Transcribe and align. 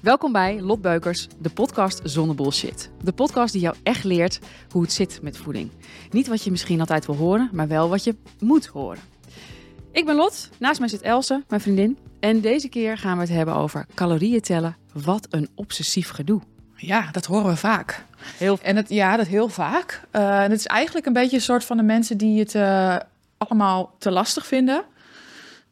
Welkom 0.00 0.32
bij 0.32 0.60
Lot 0.60 0.80
Beukers, 0.80 1.28
de 1.38 1.50
podcast 1.50 2.00
zonder 2.04 2.36
bullshit. 2.36 2.90
De 3.02 3.12
podcast 3.12 3.52
die 3.52 3.62
jou 3.62 3.76
echt 3.82 4.04
leert 4.04 4.38
hoe 4.70 4.82
het 4.82 4.92
zit 4.92 5.22
met 5.22 5.36
voeding. 5.36 5.70
Niet 6.10 6.26
wat 6.26 6.42
je 6.42 6.50
misschien 6.50 6.80
altijd 6.80 7.06
wil 7.06 7.16
horen, 7.16 7.48
maar 7.52 7.68
wel 7.68 7.88
wat 7.88 8.04
je 8.04 8.16
moet 8.38 8.66
horen. 8.66 9.02
Ik 9.92 10.04
ben 10.04 10.14
Lot, 10.14 10.48
naast 10.58 10.78
mij 10.78 10.88
zit 10.88 11.00
Else, 11.00 11.42
mijn 11.48 11.60
vriendin. 11.60 11.98
En 12.20 12.40
deze 12.40 12.68
keer 12.68 12.98
gaan 12.98 13.14
we 13.14 13.22
het 13.22 13.32
hebben 13.32 13.54
over 13.54 13.86
calorieën 13.94 14.40
tellen. 14.40 14.76
Wat 14.92 15.26
een 15.30 15.48
obsessief 15.54 16.10
gedoe. 16.10 16.40
Ja, 16.76 17.10
dat 17.10 17.26
horen 17.26 17.50
we 17.50 17.56
vaak. 17.56 18.04
Heel 18.36 18.58
En 18.62 18.76
het, 18.76 18.88
ja, 18.88 19.16
dat 19.16 19.26
heel 19.26 19.48
vaak. 19.48 20.02
Uh, 20.12 20.42
en 20.42 20.50
het 20.50 20.58
is 20.58 20.66
eigenlijk 20.66 21.06
een 21.06 21.12
beetje 21.12 21.36
een 21.36 21.42
soort 21.42 21.64
van 21.64 21.76
de 21.76 21.82
mensen 21.82 22.16
die 22.16 22.38
het 22.38 22.54
uh, 22.54 22.96
allemaal 23.36 23.94
te 23.98 24.10
lastig 24.10 24.46
vinden. 24.46 24.84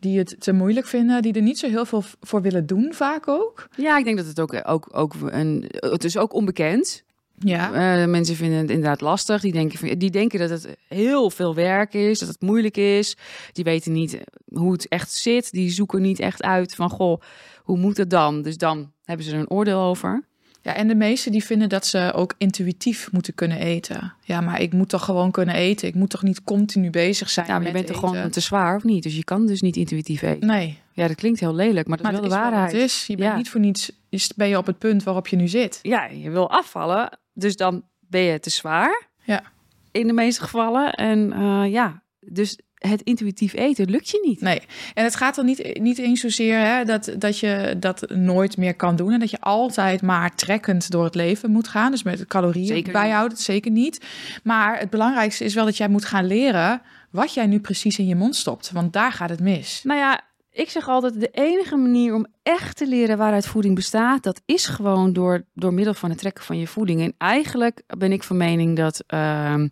Die 0.00 0.18
het 0.18 0.36
te 0.38 0.52
moeilijk 0.52 0.86
vinden, 0.86 1.22
die 1.22 1.32
er 1.32 1.42
niet 1.42 1.58
zo 1.58 1.68
heel 1.68 1.84
veel 1.84 2.02
voor 2.20 2.42
willen 2.42 2.66
doen, 2.66 2.92
vaak 2.94 3.28
ook. 3.28 3.68
Ja, 3.76 3.98
ik 3.98 4.04
denk 4.04 4.16
dat 4.16 4.26
het 4.26 4.40
ook, 4.40 4.60
ook, 4.64 4.88
ook 4.92 5.14
een. 5.20 5.64
Het 5.70 6.04
is 6.04 6.16
ook 6.16 6.32
onbekend. 6.32 7.04
Ja. 7.38 8.00
Uh, 8.02 8.08
mensen 8.08 8.36
vinden 8.36 8.58
het 8.58 8.70
inderdaad 8.70 9.00
lastig. 9.00 9.40
Die 9.40 9.52
denken, 9.52 9.98
die 9.98 10.10
denken 10.10 10.38
dat 10.38 10.50
het 10.50 10.76
heel 10.88 11.30
veel 11.30 11.54
werk 11.54 11.94
is, 11.94 12.18
dat 12.18 12.28
het 12.28 12.40
moeilijk 12.40 12.76
is. 12.76 13.16
Die 13.52 13.64
weten 13.64 13.92
niet 13.92 14.20
hoe 14.52 14.72
het 14.72 14.88
echt 14.88 15.12
zit. 15.12 15.50
Die 15.50 15.70
zoeken 15.70 16.02
niet 16.02 16.20
echt 16.20 16.42
uit 16.42 16.74
van, 16.74 16.90
goh, 16.90 17.20
hoe 17.62 17.78
moet 17.78 17.96
het 17.96 18.10
dan? 18.10 18.42
Dus 18.42 18.56
dan 18.56 18.92
hebben 19.04 19.26
ze 19.26 19.32
er 19.32 19.38
een 19.38 19.50
oordeel 19.50 19.80
over. 19.80 20.24
Ja, 20.62 20.74
en 20.74 20.88
de 20.88 20.94
meesten 20.94 21.32
die 21.32 21.44
vinden 21.44 21.68
dat 21.68 21.86
ze 21.86 22.12
ook 22.14 22.34
intuïtief 22.38 23.12
moeten 23.12 23.34
kunnen 23.34 23.58
eten. 23.58 24.14
Ja, 24.22 24.40
maar 24.40 24.60
ik 24.60 24.72
moet 24.72 24.88
toch 24.88 25.04
gewoon 25.04 25.30
kunnen 25.30 25.54
eten. 25.54 25.88
Ik 25.88 25.94
moet 25.94 26.10
toch 26.10 26.22
niet 26.22 26.44
continu 26.44 26.90
bezig 26.90 27.30
zijn. 27.30 27.46
Ja, 27.46 27.58
maar 27.58 27.66
je 27.66 27.72
bent 27.72 27.86
toch 27.86 27.98
gewoon 27.98 28.30
te 28.30 28.40
zwaar 28.40 28.76
of 28.76 28.84
niet? 28.84 29.02
Dus 29.02 29.16
je 29.16 29.24
kan 29.24 29.46
dus 29.46 29.60
niet 29.60 29.76
intuïtief 29.76 30.22
eten. 30.22 30.46
Nee. 30.48 30.78
Ja, 30.92 31.06
dat 31.06 31.16
klinkt 31.16 31.40
heel 31.40 31.54
lelijk, 31.54 31.86
maar 31.86 31.96
dat 31.96 32.06
maar 32.06 32.14
is 32.14 32.20
wel 32.20 32.28
de 32.28 32.34
waarheid. 32.34 32.72
het 32.72 32.80
is. 32.80 33.06
Je 33.06 33.16
bent 33.16 33.30
ja. 33.30 33.36
niet 33.36 33.50
voor 33.50 33.60
niets. 33.60 33.92
Ben 34.36 34.48
je 34.48 34.58
op 34.58 34.66
het 34.66 34.78
punt 34.78 35.02
waarop 35.02 35.28
je 35.28 35.36
nu 35.36 35.48
zit? 35.48 35.78
Ja, 35.82 36.04
je 36.04 36.30
wil 36.30 36.50
afvallen, 36.50 37.18
dus 37.32 37.56
dan 37.56 37.84
ben 38.00 38.20
je 38.20 38.40
te 38.40 38.50
zwaar. 38.50 39.08
Ja. 39.24 39.42
In 39.90 40.06
de 40.06 40.12
meeste 40.12 40.40
gevallen. 40.40 40.92
En 40.92 41.32
uh, 41.32 41.72
ja, 41.72 42.02
dus 42.20 42.58
het 42.78 43.02
intuïtief 43.02 43.54
eten 43.54 43.90
lukt 43.90 44.08
je 44.08 44.24
niet. 44.26 44.40
Nee, 44.40 44.62
en 44.94 45.04
het 45.04 45.16
gaat 45.16 45.36
er 45.36 45.44
niet, 45.44 45.78
niet 45.80 45.98
eens 45.98 46.20
zozeer 46.20 46.58
hè, 46.58 46.84
dat, 46.84 47.14
dat 47.18 47.38
je 47.38 47.76
dat 47.80 48.10
nooit 48.10 48.56
meer 48.56 48.74
kan 48.74 48.96
doen. 48.96 49.12
En 49.12 49.20
dat 49.20 49.30
je 49.30 49.40
altijd 49.40 50.02
maar 50.02 50.34
trekkend 50.34 50.90
door 50.90 51.04
het 51.04 51.14
leven 51.14 51.50
moet 51.50 51.68
gaan. 51.68 51.90
Dus 51.90 52.02
met 52.02 52.26
calorieën 52.26 52.66
zeker 52.66 52.92
bijhouden, 52.92 53.36
niet. 53.36 53.46
zeker 53.46 53.70
niet. 53.70 54.04
Maar 54.42 54.78
het 54.78 54.90
belangrijkste 54.90 55.44
is 55.44 55.54
wel 55.54 55.64
dat 55.64 55.76
jij 55.76 55.88
moet 55.88 56.04
gaan 56.04 56.26
leren 56.26 56.82
wat 57.10 57.34
jij 57.34 57.46
nu 57.46 57.60
precies 57.60 57.98
in 57.98 58.06
je 58.06 58.14
mond 58.14 58.36
stopt. 58.36 58.70
Want 58.70 58.92
daar 58.92 59.12
gaat 59.12 59.30
het 59.30 59.40
mis. 59.40 59.80
Nou 59.84 59.98
ja, 59.98 60.20
ik 60.52 60.70
zeg 60.70 60.88
altijd, 60.88 61.20
de 61.20 61.30
enige 61.32 61.76
manier 61.76 62.14
om 62.14 62.26
echt 62.42 62.76
te 62.76 62.86
leren 62.86 63.18
waaruit 63.18 63.46
voeding 63.46 63.74
bestaat, 63.74 64.22
dat 64.22 64.40
is 64.44 64.66
gewoon 64.66 65.12
door, 65.12 65.44
door 65.54 65.74
middel 65.74 65.94
van 65.94 66.10
het 66.10 66.18
trekken 66.18 66.44
van 66.44 66.58
je 66.58 66.66
voeding. 66.66 67.00
En 67.00 67.14
eigenlijk 67.18 67.82
ben 67.98 68.12
ik 68.12 68.22
van 68.22 68.36
mening 68.36 68.76
dat, 68.76 69.04
uh, 69.14 69.64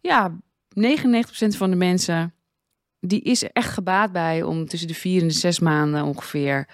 ja, 0.00 0.32
99% 0.82 1.56
van 1.56 1.70
de 1.70 1.76
mensen, 1.76 2.34
die 3.00 3.22
is 3.22 3.42
er 3.42 3.50
echt 3.52 3.72
gebaat 3.72 4.12
bij 4.12 4.42
om 4.42 4.66
tussen 4.66 4.88
de 4.88 4.94
vier 4.94 5.22
en 5.22 5.28
de 5.28 5.34
zes 5.34 5.58
maanden 5.58 6.04
ongeveer 6.04 6.68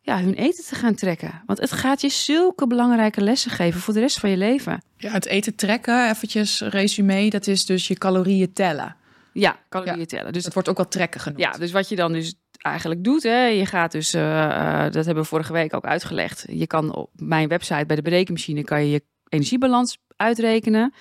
ja, 0.00 0.20
hun 0.20 0.34
eten 0.34 0.64
te 0.64 0.74
gaan 0.74 0.94
trekken. 0.94 1.42
Want 1.46 1.60
het 1.60 1.72
gaat 1.72 2.00
je 2.00 2.08
zulke 2.08 2.66
belangrijke 2.66 3.20
lessen 3.20 3.50
geven 3.50 3.80
voor 3.80 3.94
de 3.94 4.00
rest 4.00 4.18
van 4.18 4.30
je 4.30 4.36
leven. 4.36 4.82
Ja, 4.96 5.10
het 5.10 5.26
eten 5.26 5.54
trekken, 5.54 6.10
eventjes 6.10 6.60
resume, 6.60 7.30
dat 7.30 7.46
is 7.46 7.66
dus 7.66 7.88
je 7.88 7.94
calorieën 7.94 8.52
tellen. 8.52 8.96
Ja, 9.32 9.58
calorieën 9.68 9.98
ja, 9.98 10.04
tellen. 10.04 10.32
Dus 10.32 10.44
dat 10.44 10.54
wordt 10.54 10.68
ook 10.68 10.76
wel 10.76 10.88
trekken 10.88 11.20
genoemd. 11.20 11.40
Ja, 11.40 11.50
dus 11.50 11.72
wat 11.72 11.88
je 11.88 11.96
dan 11.96 12.12
dus 12.12 12.34
eigenlijk 12.56 13.04
doet, 13.04 13.22
hè, 13.22 13.44
je 13.44 13.66
gaat 13.66 13.92
dus, 13.92 14.14
uh, 14.14 14.20
uh, 14.22 14.82
dat 14.82 15.04
hebben 15.04 15.22
we 15.22 15.28
vorige 15.28 15.52
week 15.52 15.74
ook 15.74 15.84
uitgelegd. 15.84 16.44
Je 16.48 16.66
kan 16.66 16.94
op 16.94 17.10
mijn 17.14 17.48
website 17.48 17.86
bij 17.86 17.96
de 17.96 18.02
berekenmachine 18.02 18.64
kan 18.64 18.80
je 18.80 18.90
je 18.90 19.02
energiebalans 19.28 19.98
uitrekenen. 20.16 20.92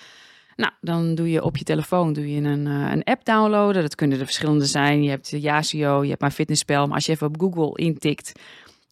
Nou, 0.60 0.72
dan 0.82 1.16
doe 1.16 1.30
je 1.32 1.44
op 1.44 1.58
je 1.58 1.64
telefoon 1.64 2.14
doe 2.14 2.34
je 2.34 2.42
een, 2.42 2.66
uh, 2.66 2.92
een 2.92 3.04
app 3.04 3.26
downloaden. 3.26 3.82
Dat 3.82 3.96
kunnen 3.96 4.20
er 4.20 4.26
verschillende 4.26 4.66
zijn. 4.66 5.04
Je 5.04 5.10
hebt 5.10 5.30
de 5.30 5.40
Yazio, 5.40 6.04
je 6.04 6.10
hebt 6.10 6.22
mijn 6.22 6.32
fitnesspel. 6.32 6.86
Maar 6.86 6.96
als 6.96 7.06
je 7.06 7.12
even 7.12 7.28
op 7.28 7.40
Google 7.40 7.84
intikt 7.84 8.32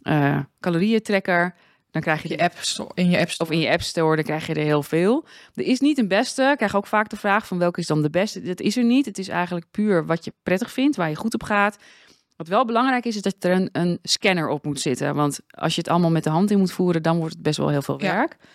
uh, 0.03 0.39
calorieën 0.59 1.01
tracker, 1.01 1.56
dan 1.91 2.01
krijg 2.01 2.22
je 2.23 2.29
je 2.29 2.38
app 2.38 2.53
in 2.94 3.09
je 3.09 3.19
app 3.19 3.29
store. 3.29 3.50
of 3.50 3.56
in 3.56 3.59
je 3.61 3.69
app 3.69 3.81
store, 3.81 4.16
dan 4.16 4.23
krijg 4.23 4.47
je 4.47 4.53
er 4.53 4.63
heel 4.63 4.83
veel. 4.83 5.25
Er 5.53 5.63
is 5.63 5.79
niet 5.79 5.97
een 5.97 6.07
beste. 6.07 6.44
Ik 6.44 6.57
krijg 6.57 6.75
ook 6.75 6.88
vaak 6.88 7.09
de 7.09 7.16
vraag 7.16 7.47
van 7.47 7.57
welke 7.57 7.79
is 7.79 7.88
dan 7.88 8.01
de 8.01 8.09
beste. 8.09 8.41
Dat 8.41 8.59
is 8.59 8.77
er 8.77 8.83
niet. 8.83 9.06
Het 9.06 9.17
is 9.17 9.27
eigenlijk 9.27 9.66
puur 9.72 10.06
wat 10.06 10.25
je 10.25 10.33
prettig 10.44 10.72
vindt, 10.72 10.95
waar 10.95 11.09
je 11.09 11.16
goed 11.16 11.33
op 11.33 11.44
gaat. 11.44 11.77
Wat 12.35 12.47
wel 12.47 12.66
belangrijk 12.66 13.06
is, 13.06 13.16
is 13.16 13.22
dat 13.22 13.35
er 13.39 13.51
een, 13.51 13.69
een 13.72 14.00
scanner 14.01 14.47
op 14.50 14.66
moet 14.66 14.79
zitten. 14.79 15.16
Want 15.16 15.39
als 15.50 15.75
je 15.75 15.81
het 15.81 15.89
allemaal 15.89 16.11
met 16.11 16.23
de 16.23 16.29
hand 16.29 16.51
in 16.51 16.59
moet 16.59 16.72
voeren, 16.72 17.03
dan 17.03 17.17
wordt 17.17 17.33
het 17.33 17.44
best 17.44 17.57
wel 17.57 17.69
heel 17.69 17.81
veel 17.81 18.00
werk. 18.00 18.38
Ja. 18.39 18.47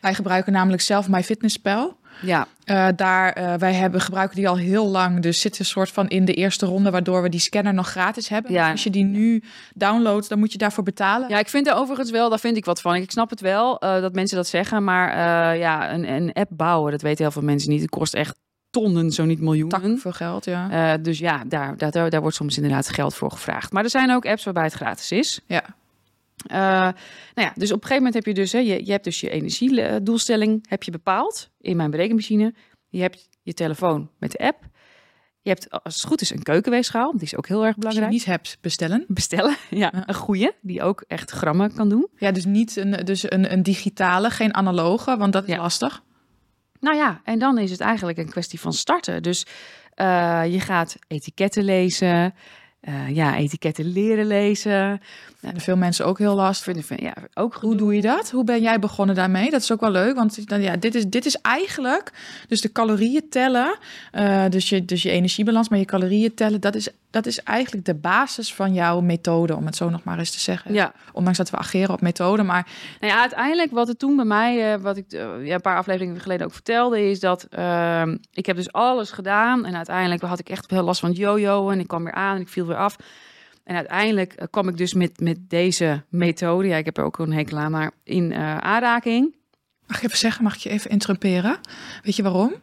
Wij 0.00 0.14
gebruiken 0.14 0.52
namelijk 0.52 0.82
zelf 0.82 1.08
MyFitnessPal. 1.08 1.98
Ja. 2.22 2.46
Uh, 2.64 2.88
daar, 2.96 3.38
uh, 3.38 3.54
wij 3.54 3.72
hebben, 3.72 4.00
gebruiken 4.00 4.36
die 4.36 4.48
al 4.48 4.56
heel 4.56 4.86
lang. 4.86 5.22
Dus 5.22 5.40
zit 5.40 5.58
een 5.58 5.64
soort 5.64 5.90
van 5.90 6.08
in 6.08 6.24
de 6.24 6.34
eerste 6.34 6.66
ronde, 6.66 6.90
waardoor 6.90 7.22
we 7.22 7.28
die 7.28 7.40
scanner 7.40 7.74
nog 7.74 7.88
gratis 7.88 8.28
hebben. 8.28 8.52
Ja. 8.52 8.70
Als 8.70 8.84
je 8.84 8.90
die 8.90 9.04
nu 9.04 9.42
downloadt, 9.74 10.28
dan 10.28 10.38
moet 10.38 10.52
je 10.52 10.58
daarvoor 10.58 10.84
betalen. 10.84 11.28
Ja, 11.28 11.38
ik 11.38 11.48
vind 11.48 11.66
er 11.66 11.74
overigens 11.74 12.10
wel, 12.10 12.28
daar 12.28 12.38
vind 12.38 12.56
ik 12.56 12.64
wat 12.64 12.80
van. 12.80 12.94
Ik 12.94 13.10
snap 13.10 13.30
het 13.30 13.40
wel 13.40 13.84
uh, 13.84 14.00
dat 14.00 14.14
mensen 14.14 14.36
dat 14.36 14.46
zeggen, 14.46 14.84
maar 14.84 15.16
ja, 15.56 15.92
een, 15.92 16.12
een 16.12 16.32
app 16.32 16.50
bouwen, 16.52 16.90
dat 16.90 17.02
weten 17.02 17.22
heel 17.22 17.32
veel 17.32 17.42
mensen 17.42 17.70
niet. 17.70 17.80
Het 17.80 17.90
kost 17.90 18.14
echt 18.14 18.38
tonnen, 18.70 19.10
zo 19.10 19.24
niet 19.24 19.40
miljoenen. 19.40 19.98
veel 19.98 20.12
geld, 20.12 20.44
ja. 20.44 20.96
dus 20.96 21.18
ja, 21.18 21.42
daar, 21.46 21.76
daar, 21.76 22.10
daar 22.10 22.20
wordt 22.20 22.36
soms 22.36 22.56
inderdaad 22.56 22.88
geld 22.88 23.14
voor 23.14 23.30
gevraagd. 23.30 23.72
Maar 23.72 23.84
er 23.84 23.90
zijn 23.90 24.10
ook 24.10 24.26
apps 24.26 24.44
waarbij 24.44 24.64
het 24.64 24.72
gratis 24.72 25.12
is. 25.12 25.40
Ja. 25.46 25.62
Uh, 26.46 26.56
nou 26.56 26.94
ja, 27.34 27.52
dus 27.54 27.72
op 27.72 27.82
een 27.82 27.88
gegeven 27.88 27.96
moment 27.96 28.14
heb 28.14 28.24
je 28.24 28.34
dus, 28.34 28.52
hè, 28.52 28.58
je, 28.58 28.84
je 28.84 28.90
hebt 28.90 29.04
dus 29.04 29.20
je 29.20 29.30
energiedoelstelling 29.30 30.66
heb 30.68 30.82
je 30.82 30.90
bepaald 30.90 31.50
in 31.60 31.76
mijn 31.76 31.90
berekenmachine. 31.90 32.54
Je 32.88 33.00
hebt 33.00 33.28
je 33.42 33.54
telefoon 33.54 34.10
met 34.18 34.30
de 34.30 34.38
app. 34.38 34.68
Je 35.42 35.50
hebt, 35.50 35.70
als 35.70 35.94
het 35.94 36.04
goed 36.04 36.20
is, 36.20 36.30
een 36.30 36.42
keukenweegschaal. 36.42 37.12
Die 37.12 37.22
is 37.22 37.36
ook 37.36 37.48
heel 37.48 37.66
erg 37.66 37.76
belangrijk. 37.76 38.12
Als 38.12 38.22
je 38.22 38.30
niet 38.30 38.36
hebt, 38.36 38.58
bestellen. 38.60 39.04
Bestellen, 39.08 39.56
ja. 39.70 40.08
Een 40.08 40.14
goede, 40.14 40.54
die 40.60 40.82
ook 40.82 41.04
echt 41.06 41.30
grammen 41.30 41.74
kan 41.74 41.88
doen. 41.88 42.08
Ja, 42.16 42.30
dus 42.30 42.44
niet 42.44 42.76
een, 42.76 43.04
dus 43.04 43.30
een, 43.30 43.52
een 43.52 43.62
digitale, 43.62 44.30
geen 44.30 44.54
analoge, 44.54 45.16
want 45.16 45.32
dat 45.32 45.42
is 45.42 45.54
ja. 45.54 45.60
lastig. 45.60 46.02
Nou 46.80 46.96
ja, 46.96 47.20
en 47.24 47.38
dan 47.38 47.58
is 47.58 47.70
het 47.70 47.80
eigenlijk 47.80 48.18
een 48.18 48.30
kwestie 48.30 48.60
van 48.60 48.72
starten. 48.72 49.22
Dus 49.22 49.46
uh, 49.96 50.42
je 50.46 50.60
gaat 50.60 50.96
etiketten 51.06 51.64
lezen. 51.64 52.34
Uh, 52.88 53.14
ja, 53.14 53.36
etiketten 53.36 53.92
leren 53.92 54.26
lezen. 54.26 55.00
Veel 55.56 55.76
mensen 55.76 56.06
ook 56.06 56.18
heel 56.18 56.34
lastig. 56.34 56.86
Vinden, 56.86 57.04
ja, 57.06 57.14
ook 57.34 57.54
Hoe 57.54 57.76
doe 57.76 57.94
je 57.94 58.00
dat? 58.00 58.30
Hoe 58.30 58.44
ben 58.44 58.60
jij 58.60 58.78
begonnen 58.78 59.14
daarmee? 59.14 59.50
Dat 59.50 59.62
is 59.62 59.72
ook 59.72 59.80
wel 59.80 59.90
leuk, 59.90 60.14
want 60.14 60.48
dan, 60.48 60.62
ja, 60.62 60.76
dit, 60.76 60.94
is, 60.94 61.06
dit 61.06 61.26
is 61.26 61.36
eigenlijk 61.36 62.12
dus 62.48 62.60
de 62.60 62.72
calorieën 62.72 63.28
tellen. 63.28 63.78
Uh, 64.12 64.44
dus, 64.48 64.68
je, 64.68 64.84
dus 64.84 65.02
je 65.02 65.10
energiebalans, 65.10 65.68
maar 65.68 65.78
je 65.78 65.84
calorieën 65.84 66.34
tellen, 66.34 66.60
dat 66.60 66.74
is, 66.74 66.88
dat 67.10 67.26
is 67.26 67.42
eigenlijk 67.42 67.86
de 67.86 67.94
basis 67.94 68.54
van 68.54 68.74
jouw 68.74 69.00
methode, 69.00 69.56
om 69.56 69.66
het 69.66 69.76
zo 69.76 69.90
nog 69.90 70.04
maar 70.04 70.18
eens 70.18 70.30
te 70.30 70.40
zeggen. 70.40 70.72
Ja. 70.72 70.92
Ondanks 71.12 71.38
dat 71.38 71.50
we 71.50 71.56
ageren 71.56 71.94
op 71.94 72.00
methode, 72.00 72.42
maar... 72.42 72.66
Nou 73.00 73.12
ja, 73.12 73.20
uiteindelijk 73.20 73.70
wat 73.70 73.88
het 73.88 73.98
toen 73.98 74.16
bij 74.16 74.24
mij, 74.24 74.74
uh, 74.74 74.82
wat 74.82 74.96
ik 74.96 75.12
uh, 75.12 75.46
ja, 75.46 75.54
een 75.54 75.60
paar 75.60 75.76
afleveringen 75.76 76.20
geleden 76.20 76.46
ook 76.46 76.52
vertelde, 76.52 77.10
is 77.10 77.20
dat 77.20 77.46
uh, 77.58 78.02
ik 78.32 78.46
heb 78.46 78.56
dus 78.56 78.72
alles 78.72 79.10
gedaan 79.10 79.64
en 79.64 79.76
uiteindelijk 79.76 80.22
had 80.22 80.38
ik 80.38 80.48
echt 80.48 80.70
heel 80.70 80.82
last 80.82 81.00
van 81.00 81.12
yo-yo 81.12 81.70
en 81.70 81.80
ik 81.80 81.88
kwam 81.88 82.04
weer 82.04 82.12
aan 82.12 82.34
en 82.34 82.40
ik 82.40 82.48
viel 82.48 82.66
weer 82.66 82.76
af. 82.76 82.96
En 83.64 83.76
uiteindelijk 83.76 84.34
uh, 84.40 84.46
kwam 84.50 84.68
ik 84.68 84.76
dus 84.76 84.94
met, 84.94 85.20
met 85.20 85.50
deze 85.50 86.04
methode, 86.08 86.68
ja, 86.68 86.76
ik 86.76 86.84
heb 86.84 86.96
er 86.96 87.04
ook 87.04 87.18
een 87.18 87.32
hekel 87.32 87.58
aan, 87.58 87.70
maar 87.70 87.90
in 88.04 88.34
aanraking. 88.34 89.34
Mag 89.86 89.96
ik 89.96 90.04
even 90.04 90.18
zeggen, 90.18 90.44
mag 90.44 90.54
ik 90.54 90.60
je 90.60 90.70
even 90.70 90.90
interrumperen? 90.90 91.58
Weet 92.02 92.16
je 92.16 92.22
waarom? 92.22 92.54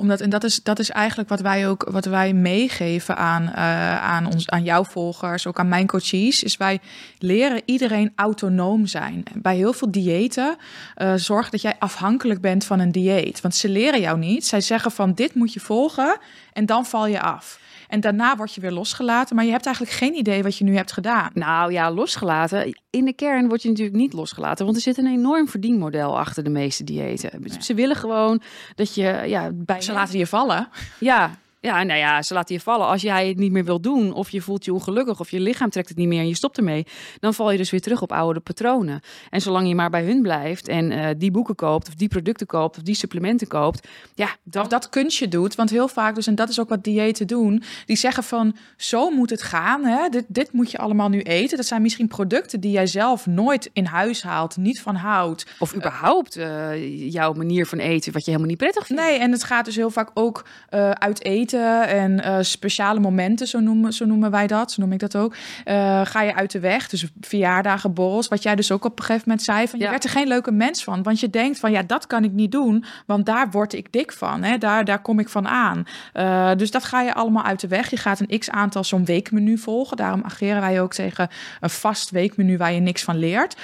Omdat, 0.00 0.20
en 0.20 0.30
dat 0.30 0.44
is, 0.44 0.62
dat 0.62 0.78
is 0.78 0.90
eigenlijk 0.90 1.28
wat 1.28 1.40
wij 1.40 1.68
ook 1.68 1.88
wat 1.90 2.04
wij 2.04 2.32
meegeven 2.32 3.16
aan, 3.16 3.42
uh, 3.42 4.02
aan, 4.02 4.26
ons, 4.26 4.48
aan 4.48 4.64
jouw 4.64 4.84
volgers, 4.84 5.46
ook 5.46 5.58
aan 5.58 5.68
mijn 5.68 5.86
coaches, 5.86 6.42
is 6.42 6.56
wij 6.56 6.80
leren 7.18 7.62
iedereen 7.64 8.12
autonoom 8.16 8.86
zijn. 8.86 9.22
Bij 9.34 9.56
heel 9.56 9.72
veel 9.72 9.90
diëten 9.90 10.56
uh, 10.96 11.12
zorg 11.14 11.50
dat 11.50 11.60
jij 11.60 11.76
afhankelijk 11.78 12.40
bent 12.40 12.64
van 12.64 12.78
een 12.78 12.92
dieet. 12.92 13.40
Want 13.40 13.54
ze 13.54 13.68
leren 13.68 14.00
jou 14.00 14.18
niet. 14.18 14.46
Zij 14.46 14.60
zeggen 14.60 14.90
van 14.90 15.12
dit 15.14 15.34
moet 15.34 15.52
je 15.52 15.60
volgen 15.60 16.18
en 16.52 16.66
dan 16.66 16.86
val 16.86 17.06
je 17.06 17.20
af. 17.20 17.60
En 17.88 18.00
daarna 18.00 18.36
word 18.36 18.54
je 18.54 18.60
weer 18.60 18.72
losgelaten, 18.72 19.36
maar 19.36 19.44
je 19.44 19.50
hebt 19.50 19.66
eigenlijk 19.66 19.96
geen 19.96 20.14
idee 20.14 20.42
wat 20.42 20.56
je 20.56 20.64
nu 20.64 20.76
hebt 20.76 20.92
gedaan. 20.92 21.30
Nou 21.34 21.72
ja, 21.72 21.90
losgelaten. 21.90 22.78
In 22.90 23.04
de 23.04 23.12
kern 23.12 23.48
word 23.48 23.62
je 23.62 23.68
natuurlijk 23.68 23.96
niet 23.96 24.12
losgelaten, 24.12 24.64
want 24.64 24.76
er 24.76 24.82
zit 24.82 24.98
een 24.98 25.06
enorm 25.06 25.48
verdienmodel 25.48 26.18
achter 26.18 26.44
de 26.44 26.50
meeste 26.50 26.84
diëten. 26.84 27.30
Nee. 27.40 27.62
Ze 27.62 27.74
willen 27.74 27.96
gewoon 27.96 28.40
dat 28.74 28.94
je 28.94 29.22
ja, 29.26 29.50
bij 29.54 29.80
ze 29.80 29.92
laten 29.92 30.18
je 30.18 30.26
vallen. 30.26 30.68
Ja. 31.00 31.30
Ja, 31.60 31.82
nou 31.82 31.98
ja, 31.98 32.22
ze 32.22 32.34
laten 32.34 32.54
je 32.54 32.60
vallen. 32.60 32.86
Als 32.86 33.02
jij 33.02 33.28
het 33.28 33.38
niet 33.38 33.52
meer 33.52 33.64
wil 33.64 33.80
doen, 33.80 34.12
of 34.12 34.30
je 34.30 34.40
voelt 34.40 34.64
je 34.64 34.72
ongelukkig, 34.72 35.20
of 35.20 35.30
je 35.30 35.40
lichaam 35.40 35.70
trekt 35.70 35.88
het 35.88 35.98
niet 35.98 36.08
meer 36.08 36.20
en 36.20 36.28
je 36.28 36.34
stopt 36.34 36.56
ermee, 36.56 36.86
dan 37.20 37.34
val 37.34 37.50
je 37.50 37.56
dus 37.56 37.70
weer 37.70 37.80
terug 37.80 38.02
op 38.02 38.12
oude 38.12 38.40
patronen. 38.40 39.00
En 39.30 39.40
zolang 39.40 39.68
je 39.68 39.74
maar 39.74 39.90
bij 39.90 40.04
hun 40.04 40.22
blijft 40.22 40.68
en 40.68 40.90
uh, 40.90 41.08
die 41.16 41.30
boeken 41.30 41.54
koopt, 41.54 41.88
of 41.88 41.94
die 41.94 42.08
producten 42.08 42.46
koopt, 42.46 42.76
of 42.76 42.82
die 42.82 42.94
supplementen 42.94 43.46
koopt, 43.46 43.88
ja, 44.14 44.36
dan... 44.42 44.62
Of 44.62 44.68
dat 44.68 44.88
kunstje 44.88 45.28
doet. 45.28 45.54
Want 45.54 45.70
heel 45.70 45.88
vaak, 45.88 46.14
dus, 46.14 46.26
en 46.26 46.34
dat 46.34 46.48
is 46.48 46.60
ook 46.60 46.68
wat 46.68 46.84
diëten 46.84 47.26
doen, 47.26 47.62
die 47.86 47.96
zeggen 47.96 48.22
van, 48.22 48.56
zo 48.76 49.10
moet 49.10 49.30
het 49.30 49.42
gaan, 49.42 49.84
hè? 49.84 50.08
Dit, 50.08 50.24
dit 50.28 50.52
moet 50.52 50.70
je 50.70 50.78
allemaal 50.78 51.08
nu 51.08 51.20
eten. 51.20 51.56
Dat 51.56 51.66
zijn 51.66 51.82
misschien 51.82 52.08
producten 52.08 52.60
die 52.60 52.70
jij 52.70 52.86
zelf 52.86 53.26
nooit 53.26 53.70
in 53.72 53.84
huis 53.84 54.22
haalt, 54.22 54.56
niet 54.56 54.80
van 54.80 54.94
houdt. 54.94 55.46
Of 55.58 55.74
überhaupt 55.74 56.36
uh, 56.36 57.12
jouw 57.12 57.32
manier 57.32 57.66
van 57.66 57.78
eten, 57.78 58.12
wat 58.12 58.24
je 58.24 58.30
helemaal 58.30 58.50
niet 58.50 58.58
prettig 58.58 58.86
vindt. 58.86 59.02
Nee, 59.02 59.18
en 59.18 59.32
het 59.32 59.44
gaat 59.44 59.64
dus 59.64 59.76
heel 59.76 59.90
vaak 59.90 60.10
ook 60.14 60.44
uh, 60.70 60.90
uit 60.90 61.24
eten 61.24 61.47
en 61.52 62.12
uh, 62.24 62.36
speciale 62.40 63.00
momenten, 63.00 63.46
zo 63.46 63.60
noemen, 63.60 63.92
zo 63.92 64.04
noemen 64.04 64.30
wij 64.30 64.46
dat, 64.46 64.72
zo 64.72 64.82
noem 64.82 64.92
ik 64.92 64.98
dat 64.98 65.16
ook. 65.16 65.34
Uh, 65.64 66.00
ga 66.04 66.22
je 66.22 66.34
uit 66.34 66.50
de 66.50 66.60
weg, 66.60 66.88
dus 66.88 67.06
verjaardagen, 67.20 67.92
borrels, 67.92 68.28
wat 68.28 68.42
jij 68.42 68.54
dus 68.54 68.72
ook 68.72 68.84
op 68.84 68.98
een 68.98 69.04
gegeven 69.04 69.28
moment 69.28 69.46
zei, 69.46 69.68
van 69.68 69.78
je 69.78 69.88
werd 69.88 70.04
er 70.04 70.10
geen 70.10 70.28
leuke 70.28 70.50
mens 70.50 70.84
van, 70.84 71.02
want 71.02 71.20
je 71.20 71.30
denkt 71.30 71.58
van 71.58 71.70
ja, 71.70 71.82
dat 71.82 72.06
kan 72.06 72.24
ik 72.24 72.32
niet 72.32 72.52
doen, 72.52 72.84
want 73.06 73.26
daar 73.26 73.50
word 73.50 73.72
ik 73.72 73.92
dik 73.92 74.12
van, 74.12 74.42
hè? 74.42 74.58
Daar, 74.58 74.84
daar 74.84 75.02
kom 75.02 75.18
ik 75.18 75.28
van 75.28 75.48
aan. 75.48 75.84
Uh, 76.14 76.50
dus 76.56 76.70
dat 76.70 76.84
ga 76.84 77.02
je 77.02 77.14
allemaal 77.14 77.44
uit 77.44 77.60
de 77.60 77.68
weg. 77.68 77.90
Je 77.90 77.96
gaat 77.96 78.20
een 78.20 78.38
x 78.38 78.50
aantal 78.50 78.84
zo'n 78.84 79.04
weekmenu 79.04 79.58
volgen, 79.58 79.96
daarom 79.96 80.22
ageren 80.24 80.60
wij 80.60 80.80
ook 80.80 80.92
tegen 80.92 81.28
een 81.60 81.70
vast 81.70 82.10
weekmenu 82.10 82.56
waar 82.56 82.72
je 82.72 82.80
niks 82.80 83.02
van 83.02 83.16
leert. 83.16 83.56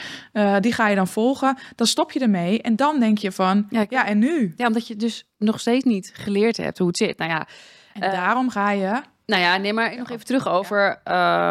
die 0.60 0.72
ga 0.72 0.88
je 0.88 0.94
dan 0.94 1.08
volgen, 1.08 1.58
dan 1.74 1.86
stop 1.86 2.12
je 2.12 2.20
ermee 2.20 2.62
en 2.62 2.76
dan 2.76 3.00
denk 3.00 3.18
je 3.18 3.32
van 3.32 3.66
ja, 3.70 3.84
ja 3.88 4.06
en 4.06 4.18
nu? 4.18 4.54
Ja, 4.56 4.66
omdat 4.66 4.86
je 4.86 4.96
dus 4.96 5.24
nog 5.44 5.60
steeds 5.60 5.84
niet 5.84 6.10
geleerd 6.14 6.56
hebt 6.56 6.78
hoe 6.78 6.86
het 6.86 6.96
zit. 6.96 7.18
Nou 7.18 7.30
ja, 7.30 7.46
en 7.92 8.02
uh, 8.02 8.12
daarom 8.12 8.50
ga 8.50 8.70
je. 8.70 9.02
Nou 9.26 9.42
ja, 9.42 9.56
nee, 9.56 9.72
maar 9.72 9.96
nog 9.96 10.10
even 10.10 10.24
terug 10.24 10.48
over. 10.48 11.00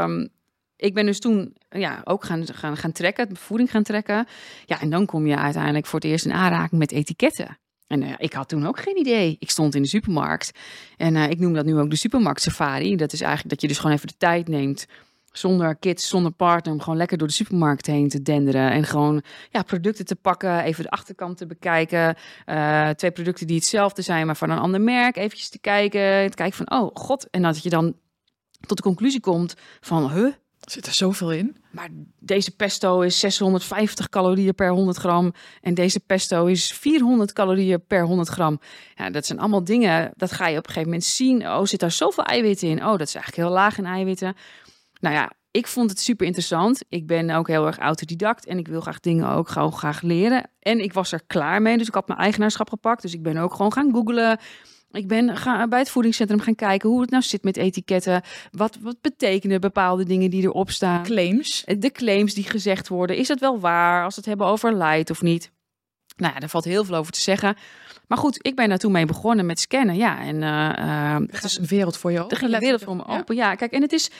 Um, 0.03 0.29
ik 0.75 0.93
ben 0.93 1.05
dus 1.05 1.19
toen 1.19 1.55
ja, 1.69 2.01
ook 2.03 2.23
gaan, 2.23 2.47
gaan, 2.53 2.77
gaan 2.77 2.91
trekken, 2.91 3.37
voeding 3.37 3.71
gaan 3.71 3.83
trekken. 3.83 4.27
Ja, 4.65 4.81
en 4.81 4.89
dan 4.89 5.05
kom 5.05 5.27
je 5.27 5.37
uiteindelijk 5.37 5.85
voor 5.85 5.99
het 5.99 6.09
eerst 6.09 6.25
in 6.25 6.33
aanraking 6.33 6.79
met 6.79 6.91
etiketten. 6.91 7.57
En 7.87 8.01
uh, 8.01 8.13
ik 8.17 8.33
had 8.33 8.49
toen 8.49 8.67
ook 8.67 8.79
geen 8.79 8.97
idee. 8.97 9.35
Ik 9.39 9.49
stond 9.49 9.75
in 9.75 9.81
de 9.81 9.87
supermarkt. 9.87 10.51
En 10.97 11.15
uh, 11.15 11.29
ik 11.29 11.39
noem 11.39 11.53
dat 11.53 11.65
nu 11.65 11.77
ook 11.77 11.89
de 11.89 11.95
supermarkt 11.95 12.41
safari. 12.41 12.95
Dat 12.95 13.13
is 13.13 13.21
eigenlijk 13.21 13.49
dat 13.49 13.61
je 13.61 13.67
dus 13.67 13.77
gewoon 13.77 13.95
even 13.95 14.07
de 14.07 14.17
tijd 14.17 14.47
neemt 14.47 14.85
zonder 15.37 15.75
kids, 15.75 16.07
zonder 16.07 16.31
partner, 16.31 16.73
om 16.73 16.81
gewoon 16.81 16.97
lekker 16.97 17.17
door 17.17 17.27
de 17.27 17.33
supermarkt 17.33 17.85
heen 17.85 18.09
te 18.09 18.21
denderen. 18.21 18.71
En 18.71 18.83
gewoon 18.83 19.23
ja, 19.49 19.63
producten 19.63 20.05
te 20.05 20.15
pakken, 20.15 20.63
even 20.63 20.83
de 20.83 20.89
achterkant 20.89 21.37
te 21.37 21.45
bekijken. 21.45 22.15
Uh, 22.45 22.89
twee 22.89 23.11
producten 23.11 23.47
die 23.47 23.55
hetzelfde 23.55 24.01
zijn, 24.01 24.25
maar 24.25 24.37
van 24.37 24.49
een 24.49 24.59
ander 24.59 24.81
merk. 24.81 25.15
Eventjes 25.15 25.49
te 25.49 25.59
kijken, 25.59 26.29
te 26.29 26.35
kijken 26.35 26.65
van, 26.65 26.79
oh 26.79 26.89
god. 26.93 27.29
En 27.29 27.41
dat 27.41 27.63
je 27.63 27.69
dan 27.69 27.95
tot 28.59 28.77
de 28.77 28.83
conclusie 28.83 29.19
komt 29.19 29.55
van, 29.79 30.11
huh? 30.11 30.33
Zit 30.69 30.85
er 30.85 30.93
zoveel 30.93 31.31
in? 31.31 31.57
Maar 31.71 31.89
deze 32.19 32.55
pesto 32.55 33.01
is 33.01 33.19
650 33.19 34.09
calorieën 34.09 34.55
per 34.55 34.69
100 34.69 34.97
gram. 34.97 35.33
En 35.61 35.73
deze 35.73 35.99
pesto 35.99 36.45
is 36.45 36.73
400 36.73 37.33
calorieën 37.33 37.85
per 37.87 38.05
100 38.05 38.29
gram. 38.29 38.59
Ja, 38.95 39.09
dat 39.09 39.25
zijn 39.25 39.39
allemaal 39.39 39.63
dingen, 39.63 40.11
dat 40.15 40.31
ga 40.31 40.47
je 40.47 40.57
op 40.57 40.63
een 40.67 40.73
gegeven 40.73 40.89
moment 40.89 41.03
zien. 41.03 41.47
Oh, 41.47 41.65
zit 41.65 41.79
daar 41.79 41.91
zoveel 41.91 42.23
eiwitten 42.23 42.67
in? 42.67 42.85
Oh, 42.85 42.91
dat 42.91 43.07
is 43.07 43.15
eigenlijk 43.15 43.47
heel 43.47 43.55
laag 43.55 43.77
in 43.77 43.85
eiwitten. 43.85 44.35
Nou 45.03 45.15
ja, 45.15 45.31
ik 45.51 45.67
vond 45.67 45.89
het 45.89 45.99
super 45.99 46.25
interessant. 46.25 46.83
Ik 46.89 47.07
ben 47.07 47.29
ook 47.29 47.47
heel 47.47 47.65
erg 47.65 47.77
autodidact 47.77 48.45
en 48.45 48.57
ik 48.57 48.67
wil 48.67 48.81
graag 48.81 48.99
dingen 48.99 49.29
ook 49.29 49.49
gewoon 49.49 49.73
graag 49.73 50.01
leren. 50.01 50.49
En 50.59 50.79
ik 50.79 50.93
was 50.93 51.11
er 51.11 51.23
klaar 51.27 51.61
mee, 51.61 51.77
dus 51.77 51.87
ik 51.87 51.93
had 51.93 52.07
mijn 52.07 52.19
eigenaarschap 52.19 52.69
gepakt. 52.69 53.01
Dus 53.01 53.13
ik 53.13 53.23
ben 53.23 53.37
ook 53.37 53.53
gewoon 53.53 53.73
gaan 53.73 53.91
googlen. 53.93 54.39
Ik 54.91 55.07
ben 55.07 55.37
gaan, 55.37 55.69
bij 55.69 55.79
het 55.79 55.89
voedingscentrum 55.89 56.39
gaan 56.39 56.55
kijken 56.55 56.89
hoe 56.89 57.01
het 57.01 57.09
nou 57.09 57.23
zit 57.23 57.43
met 57.43 57.57
etiketten. 57.57 58.21
Wat, 58.51 58.77
wat 58.81 59.01
betekenen 59.01 59.61
bepaalde 59.61 60.03
dingen 60.03 60.29
die 60.29 60.43
erop 60.43 60.71
staan? 60.71 61.03
Claims. 61.03 61.63
De 61.77 61.91
claims 61.91 62.33
die 62.33 62.49
gezegd 62.49 62.87
worden. 62.87 63.17
Is 63.17 63.27
dat 63.27 63.39
wel 63.39 63.59
waar 63.59 64.03
als 64.03 64.15
we 64.15 64.19
het 64.19 64.29
hebben 64.29 64.47
over 64.47 64.77
light 64.77 65.09
of 65.09 65.21
niet? 65.21 65.51
Nou 66.15 66.33
ja, 66.33 66.39
daar 66.39 66.49
valt 66.49 66.63
heel 66.63 66.85
veel 66.85 66.95
over 66.95 67.11
te 67.11 67.21
zeggen. 67.21 67.55
Maar 68.07 68.17
goed, 68.17 68.39
ik 68.41 68.55
ben 68.55 68.69
daar 68.69 68.77
toen 68.77 68.91
mee 68.91 69.05
begonnen 69.05 69.45
met 69.45 69.59
scannen. 69.59 69.95
Ja, 69.95 70.19
en 70.19 70.41
uh, 70.41 71.27
het 71.31 71.43
is 71.43 71.57
een 71.57 71.65
wereld 71.65 71.97
voor 71.97 72.11
je 72.11 72.23
open. 72.23 72.53
Een 72.53 72.59
wereld 72.59 72.83
voor 72.83 72.95
me 72.95 73.05
open. 73.05 73.35
Ja. 73.35 73.49
ja, 73.49 73.55
kijk, 73.55 73.71
en 73.71 73.81
het 73.81 73.91
is 73.91 74.11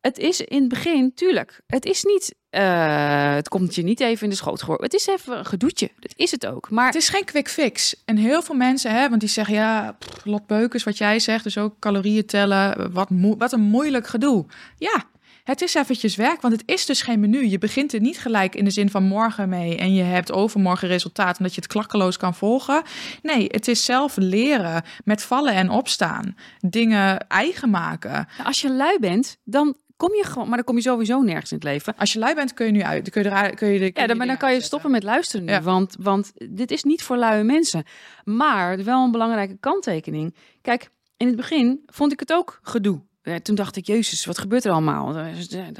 het 0.00 0.18
is 0.18 0.40
in 0.40 0.60
het 0.60 0.68
begin, 0.68 1.14
tuurlijk, 1.14 1.60
het 1.66 1.84
is 1.84 2.04
niet, 2.04 2.34
uh, 2.50 3.34
het 3.34 3.48
komt 3.48 3.74
je 3.74 3.82
niet 3.82 4.00
even 4.00 4.22
in 4.22 4.30
de 4.30 4.36
schoot 4.36 4.60
gehoord. 4.60 4.82
Het 4.82 4.94
is 4.94 5.06
even 5.06 5.38
een 5.38 5.44
gedoetje, 5.44 5.90
dat 5.98 6.12
is 6.16 6.30
het 6.30 6.46
ook. 6.46 6.70
Maar 6.70 6.86
het 6.86 6.94
is 6.94 7.08
geen 7.08 7.24
quick 7.24 7.48
fix. 7.48 8.02
En 8.04 8.16
heel 8.16 8.42
veel 8.42 8.54
mensen, 8.54 8.90
hè, 8.90 9.08
want 9.08 9.20
die 9.20 9.28
zeggen, 9.28 9.54
ja, 9.54 9.96
pff, 9.98 10.24
Lot 10.24 10.46
Beukers, 10.46 10.84
wat 10.84 10.98
jij 10.98 11.18
zegt, 11.18 11.44
dus 11.44 11.58
ook 11.58 11.78
calorieën 11.78 12.26
tellen, 12.26 12.92
wat, 12.92 13.08
wat 13.38 13.52
een 13.52 13.60
moeilijk 13.60 14.06
gedoe. 14.06 14.46
Ja, 14.78 15.04
het 15.44 15.60
is 15.60 15.74
eventjes 15.74 16.16
werk, 16.16 16.40
want 16.40 16.54
het 16.54 16.62
is 16.66 16.86
dus 16.86 17.02
geen 17.02 17.20
menu. 17.20 17.46
Je 17.46 17.58
begint 17.58 17.92
er 17.92 18.00
niet 18.00 18.18
gelijk 18.18 18.54
in 18.54 18.64
de 18.64 18.70
zin 18.70 18.90
van 18.90 19.02
morgen 19.02 19.48
mee 19.48 19.76
en 19.76 19.94
je 19.94 20.02
hebt 20.02 20.32
overmorgen 20.32 20.88
resultaat 20.88 21.38
omdat 21.38 21.54
je 21.54 21.60
het 21.60 21.70
klakkeloos 21.70 22.16
kan 22.16 22.34
volgen. 22.34 22.82
Nee, 23.22 23.44
het 23.48 23.68
is 23.68 23.84
zelf 23.84 24.16
leren 24.16 24.82
met 25.04 25.22
vallen 25.22 25.54
en 25.54 25.70
opstaan. 25.70 26.36
Dingen 26.58 27.28
eigen 27.28 27.70
maken. 27.70 28.28
Als 28.44 28.60
je 28.60 28.72
lui 28.72 28.98
bent, 28.98 29.36
dan 29.44 29.76
kom 30.00 30.14
je 30.14 30.24
gewoon, 30.24 30.46
maar 30.46 30.56
dan 30.56 30.64
kom 30.64 30.76
je 30.76 30.82
sowieso 30.82 31.20
nergens 31.20 31.50
in 31.50 31.56
het 31.56 31.66
leven. 31.66 31.96
Als 31.96 32.12
je 32.12 32.18
lui 32.18 32.34
bent, 32.34 32.54
kun 32.54 32.66
je 32.66 32.72
nu 32.72 32.82
uit. 32.82 33.10
Kun 33.10 33.22
je 33.22 33.30
er, 33.30 33.54
kun 33.54 33.68
je 33.68 33.78
de, 33.78 33.90
ja, 33.94 34.06
dan, 34.06 34.16
maar 34.16 34.26
dan 34.26 34.36
kan 34.36 34.52
je 34.52 34.60
stoppen 34.60 34.90
met 34.90 35.02
luisteren 35.02 35.46
nu, 35.46 35.60
want, 35.60 35.96
want 36.00 36.32
dit 36.48 36.70
is 36.70 36.82
niet 36.82 37.02
voor 37.02 37.16
luie 37.16 37.44
mensen. 37.44 37.84
Maar 38.24 38.84
wel 38.84 39.04
een 39.04 39.10
belangrijke 39.10 39.56
kanttekening. 39.60 40.34
Kijk, 40.62 40.90
in 41.16 41.26
het 41.26 41.36
begin 41.36 41.82
vond 41.86 42.12
ik 42.12 42.20
het 42.20 42.32
ook 42.32 42.58
gedoe. 42.62 43.00
Toen 43.42 43.54
dacht 43.54 43.76
ik, 43.76 43.86
jezus, 43.86 44.24
wat 44.24 44.38
gebeurt 44.38 44.64
er 44.64 44.72
allemaal? 44.72 45.32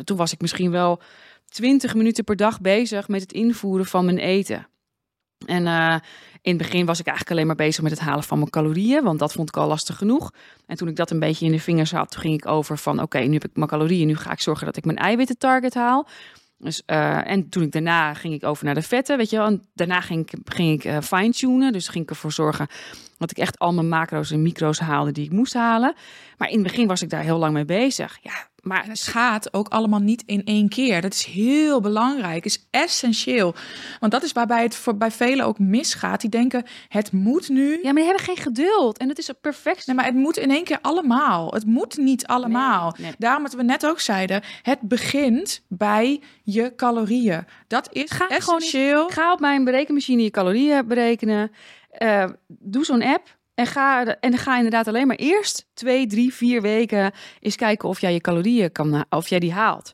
Toen 0.04 0.16
was 0.16 0.32
ik 0.32 0.40
misschien 0.40 0.70
wel 0.70 1.00
twintig 1.48 1.94
minuten 1.94 2.24
per 2.24 2.36
dag 2.36 2.60
bezig 2.60 3.08
met 3.08 3.20
het 3.20 3.32
invoeren 3.32 3.86
van 3.86 4.04
mijn 4.04 4.18
eten. 4.18 4.66
En 5.46 5.66
uh, 5.66 5.96
in 6.42 6.52
het 6.54 6.62
begin 6.62 6.86
was 6.86 7.00
ik 7.00 7.06
eigenlijk 7.06 7.36
alleen 7.36 7.46
maar 7.46 7.66
bezig 7.66 7.82
met 7.82 7.92
het 7.92 8.00
halen 8.00 8.24
van 8.24 8.38
mijn 8.38 8.50
calorieën, 8.50 9.02
want 9.02 9.18
dat 9.18 9.32
vond 9.32 9.48
ik 9.48 9.56
al 9.56 9.68
lastig 9.68 9.96
genoeg. 9.96 10.32
En 10.66 10.76
toen 10.76 10.88
ik 10.88 10.96
dat 10.96 11.10
een 11.10 11.18
beetje 11.18 11.46
in 11.46 11.52
de 11.52 11.60
vingers 11.60 11.92
had, 11.92 12.10
toen 12.10 12.20
ging 12.20 12.34
ik 12.34 12.46
over 12.46 12.78
van 12.78 13.02
oké, 13.02 13.18
nu 13.18 13.32
heb 13.32 13.44
ik 13.44 13.56
mijn 13.56 13.68
calorieën, 13.68 14.06
nu 14.06 14.16
ga 14.16 14.32
ik 14.32 14.40
zorgen 14.40 14.66
dat 14.66 14.76
ik 14.76 14.84
mijn 14.84 14.98
eiwitten 14.98 15.38
target 15.38 15.74
haal. 15.74 16.06
Dus, 16.62 16.82
uh, 16.86 17.30
en 17.30 17.48
toen 17.48 17.62
ik 17.62 17.72
daarna 17.72 18.14
ging 18.14 18.34
ik 18.34 18.44
over 18.44 18.64
naar 18.64 18.74
de 18.74 18.82
vetten, 18.82 19.16
weet 19.16 19.30
je 19.30 19.36
wel. 19.36 19.46
En 19.46 19.62
daarna 19.74 20.00
ging 20.00 20.30
ik, 20.30 20.38
ging 20.44 20.72
ik 20.72 20.84
uh, 20.84 21.00
fine-tunen. 21.00 21.72
Dus 21.72 21.88
ging 21.88 22.04
ik 22.04 22.10
ervoor 22.10 22.32
zorgen 22.32 22.66
dat 23.18 23.30
ik 23.30 23.38
echt 23.38 23.58
al 23.58 23.72
mijn 23.72 23.88
macro's 23.88 24.30
en 24.30 24.42
micro's 24.42 24.78
haalde 24.78 25.12
die 25.12 25.24
ik 25.24 25.32
moest 25.32 25.54
halen. 25.54 25.94
Maar 26.36 26.48
in 26.48 26.58
het 26.58 26.66
begin 26.66 26.86
was 26.86 27.02
ik 27.02 27.10
daar 27.10 27.22
heel 27.22 27.38
lang 27.38 27.52
mee 27.52 27.64
bezig. 27.64 28.18
Ja, 28.22 28.48
maar 28.62 28.86
het 28.86 29.02
gaat 29.02 29.54
ook 29.54 29.68
allemaal 29.68 30.00
niet 30.00 30.22
in 30.26 30.44
één 30.44 30.68
keer. 30.68 31.00
Dat 31.00 31.12
is 31.12 31.24
heel 31.24 31.80
belangrijk, 31.80 32.44
is 32.44 32.66
essentieel. 32.70 33.54
Want 34.00 34.12
dat 34.12 34.22
is 34.22 34.32
waarbij 34.32 34.62
het 34.62 34.76
voor, 34.76 34.96
bij 34.96 35.10
velen 35.10 35.46
ook 35.46 35.58
misgaat. 35.58 36.20
Die 36.20 36.30
denken, 36.30 36.64
het 36.88 37.12
moet 37.12 37.48
nu. 37.48 37.70
Ja, 37.70 37.82
maar 37.82 37.94
die 37.94 38.04
hebben 38.04 38.24
geen 38.24 38.36
geduld. 38.36 38.98
En 38.98 39.08
dat 39.08 39.18
is 39.18 39.30
perfect. 39.40 39.86
Nee, 39.86 39.96
maar 39.96 40.04
het 40.04 40.14
moet 40.14 40.36
in 40.36 40.50
één 40.50 40.64
keer 40.64 40.78
allemaal. 40.82 41.52
Het 41.52 41.66
moet 41.66 41.96
niet 41.96 42.26
allemaal. 42.26 42.94
Nee, 42.96 43.06
nee. 43.06 43.14
Daarom 43.18 43.42
wat 43.42 43.54
we 43.54 43.62
net 43.62 43.86
ook 43.86 44.00
zeiden, 44.00 44.42
het 44.62 44.80
begint 44.80 45.62
bij 45.68 46.20
je 46.42 46.72
calorieën. 46.76 47.44
Dat 47.66 47.88
is 47.92 48.10
ga 48.10 48.28
essentieel. 48.28 49.08
Ga 49.08 49.32
op 49.32 49.40
mijn 49.40 49.64
berekenmachine 49.64 50.22
je 50.22 50.30
calorieën 50.30 50.86
berekenen. 50.86 51.50
Uh, 51.98 52.24
doe 52.48 52.84
zo'n 52.84 53.02
app 53.02 53.38
en 53.54 53.66
ga, 53.66 54.04
en 54.04 54.38
ga 54.38 54.56
inderdaad 54.56 54.88
alleen 54.88 55.06
maar 55.06 55.16
eerst 55.16 55.66
twee, 55.74 56.06
drie, 56.06 56.34
vier 56.34 56.62
weken 56.62 57.12
eens 57.40 57.56
kijken 57.56 57.88
of 57.88 58.00
jij 58.00 58.12
je 58.12 58.20
calorieën 58.20 58.72
kan, 58.72 59.04
of 59.08 59.28
jij 59.28 59.38
die 59.38 59.52
haalt. 59.52 59.92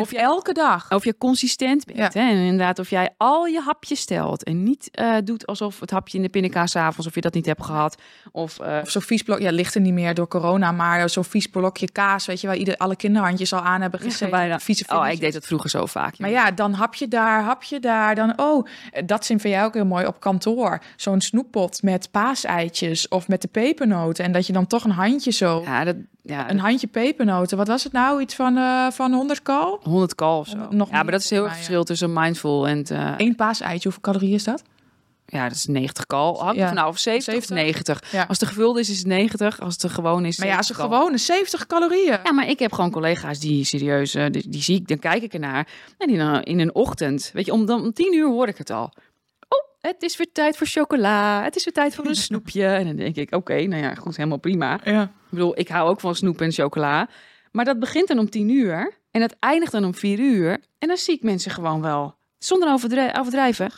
Of 0.00 0.10
je 0.10 0.18
elke 0.18 0.52
dag. 0.52 0.90
Of 0.90 1.04
je 1.04 1.18
consistent 1.18 1.84
bent. 1.84 2.12
Ja. 2.12 2.20
Hè? 2.20 2.30
En 2.30 2.36
inderdaad, 2.36 2.78
of 2.78 2.90
jij 2.90 3.10
al 3.16 3.46
je 3.46 3.60
hapjes 3.60 4.00
stelt. 4.00 4.44
En 4.44 4.62
niet 4.62 4.88
uh, 5.00 5.16
doet 5.24 5.46
alsof 5.46 5.80
het 5.80 5.90
hapje 5.90 6.16
in 6.16 6.22
de 6.22 6.28
pindakaas 6.28 6.76
avonds, 6.76 7.06
of 7.06 7.14
je 7.14 7.20
dat 7.20 7.34
niet 7.34 7.46
hebt 7.46 7.64
gehad. 7.64 7.96
Of, 8.32 8.60
uh... 8.60 8.78
of 8.82 8.90
zo'n 8.90 9.02
vies 9.02 9.22
blok, 9.22 9.40
ja, 9.40 9.50
ligt 9.50 9.74
er 9.74 9.80
niet 9.80 9.92
meer 9.92 10.14
door 10.14 10.28
corona, 10.28 10.72
maar 10.72 11.10
zo'n 11.10 11.24
vies 11.24 11.46
blokje 11.46 11.90
kaas, 11.92 12.26
weet 12.26 12.40
je, 12.40 12.46
waar 12.46 12.56
ieder, 12.56 12.76
alle 12.76 12.96
kinderhandjes 12.96 13.52
al 13.52 13.60
aan 13.60 13.80
hebben 13.80 14.00
gezeten. 14.00 14.46
Ja, 14.46 14.58
Vieze 14.58 14.84
oh, 14.88 15.08
ik 15.08 15.20
deed 15.20 15.32
dat 15.32 15.46
vroeger 15.46 15.70
zo 15.70 15.86
vaak. 15.86 16.18
Maar 16.18 16.30
ja, 16.30 16.50
dan 16.50 16.72
hap 16.72 16.94
je 16.94 17.08
daar, 17.08 17.42
hap 17.42 17.62
je 17.62 17.80
daar. 17.80 18.14
Dan, 18.14 18.38
oh, 18.38 18.66
dat 19.04 19.26
vind 19.26 19.42
jij 19.42 19.64
ook 19.64 19.74
heel 19.74 19.86
mooi 19.86 20.06
op 20.06 20.20
kantoor. 20.20 20.82
Zo'n 20.96 21.20
snoeppot 21.20 21.82
met 21.82 22.10
paaseitjes 22.10 23.08
of 23.08 23.28
met 23.28 23.42
de 23.42 23.48
pepernoten. 23.48 24.24
En 24.24 24.32
dat 24.32 24.46
je 24.46 24.52
dan 24.52 24.66
toch 24.66 24.84
een 24.84 24.90
handje 24.90 25.30
zo... 25.30 25.62
Ja, 25.64 25.84
dat, 25.84 25.96
ja, 26.22 26.50
een 26.50 26.58
handje 26.58 26.86
pepernoten. 26.86 27.56
Wat 27.56 27.68
was 27.68 27.84
het 27.84 27.92
nou? 27.92 28.20
Iets 28.20 28.34
van, 28.34 28.56
uh, 28.56 28.90
van 28.90 29.12
100 29.12 29.42
kal? 29.42 29.80
100 29.82 30.14
kal 30.14 30.38
of 30.38 30.48
zo. 30.48 30.56
Nog 30.70 30.90
ja, 30.90 31.02
maar 31.02 31.12
dat 31.12 31.20
is 31.20 31.30
heel 31.30 31.44
erg 31.44 31.54
verschil 31.54 31.84
tussen 31.84 32.12
mindful 32.12 32.68
en... 32.68 32.84
Uh... 32.92 33.14
Eén 33.16 33.36
paaseitje, 33.36 33.82
hoeveel 33.82 34.12
calorieën 34.12 34.34
is 34.34 34.44
dat? 34.44 34.62
Ja, 35.30 35.48
dat 35.48 35.56
is 35.56 35.66
90 35.66 36.06
kal. 36.06 36.42
Hangt 36.42 36.58
ja. 36.58 36.66
van 36.66 36.74
nou 36.74 36.88
of 36.88 36.98
70, 36.98 37.32
70. 37.32 37.56
of 37.56 37.62
90. 37.64 38.12
Ja. 38.12 38.24
Als 38.28 38.40
het 38.40 38.48
gevuld 38.48 38.78
is, 38.78 38.90
is 38.90 38.98
het 38.98 39.06
90. 39.06 39.60
Als 39.60 39.82
het 39.82 39.92
gewoon 39.92 40.24
is. 40.24 40.38
Maar 40.38 40.48
ja, 40.48 40.56
als 40.56 40.68
het 40.68 40.76
gewoon 40.76 41.12
is 41.12 41.24
70 41.24 41.66
calorieën. 41.66 42.18
Ja, 42.24 42.32
maar 42.32 42.48
ik 42.48 42.58
heb 42.58 42.72
gewoon 42.72 42.90
collega's 42.90 43.38
die 43.38 43.64
serieus, 43.64 44.14
uh, 44.14 44.26
die, 44.30 44.48
die 44.48 44.62
zie 44.62 44.76
ik, 44.76 44.88
dan 44.88 44.98
kijk 44.98 45.22
ik 45.22 45.32
ernaar. 45.32 45.68
En 45.98 46.08
die 46.08 46.16
dan 46.18 46.42
in 46.42 46.60
een 46.60 46.74
ochtend, 46.74 47.30
weet 47.32 47.46
je, 47.46 47.52
om, 47.52 47.66
dan, 47.66 47.82
om 47.82 47.92
10 47.92 48.14
uur 48.14 48.26
hoor 48.26 48.48
ik 48.48 48.58
het 48.58 48.70
al. 48.70 48.92
Het 49.80 50.02
is 50.02 50.16
weer 50.16 50.32
tijd 50.32 50.56
voor 50.56 50.66
chocola. 50.66 51.42
Het 51.44 51.56
is 51.56 51.64
weer 51.64 51.74
tijd 51.74 51.94
voor 51.94 52.06
een 52.06 52.14
snoepje. 52.28 52.66
En 52.66 52.86
dan 52.86 52.96
denk 52.96 53.16
ik, 53.16 53.26
oké, 53.26 53.36
okay, 53.36 53.64
nou 53.64 53.82
ja, 53.82 53.94
goed, 53.94 54.16
helemaal 54.16 54.38
prima. 54.38 54.80
Ja. 54.84 55.12
bedoel, 55.30 55.58
ik 55.58 55.68
hou 55.68 55.88
ook 55.88 56.00
van 56.00 56.14
snoep 56.14 56.40
en 56.40 56.52
chocola. 56.52 57.08
Maar 57.52 57.64
dat 57.64 57.78
begint 57.78 58.08
dan 58.08 58.18
om 58.18 58.30
tien 58.30 58.48
uur 58.48 58.98
en 59.10 59.20
dat 59.20 59.36
eindigt 59.38 59.72
dan 59.72 59.84
om 59.84 59.94
vier 59.94 60.18
uur. 60.18 60.58
En 60.78 60.88
dan 60.88 60.96
zie 60.96 61.14
ik 61.14 61.22
mensen 61.22 61.50
gewoon 61.50 61.80
wel, 61.80 62.14
zonder 62.38 62.72
overdri- 62.72 63.12
overdrijven, 63.18 63.70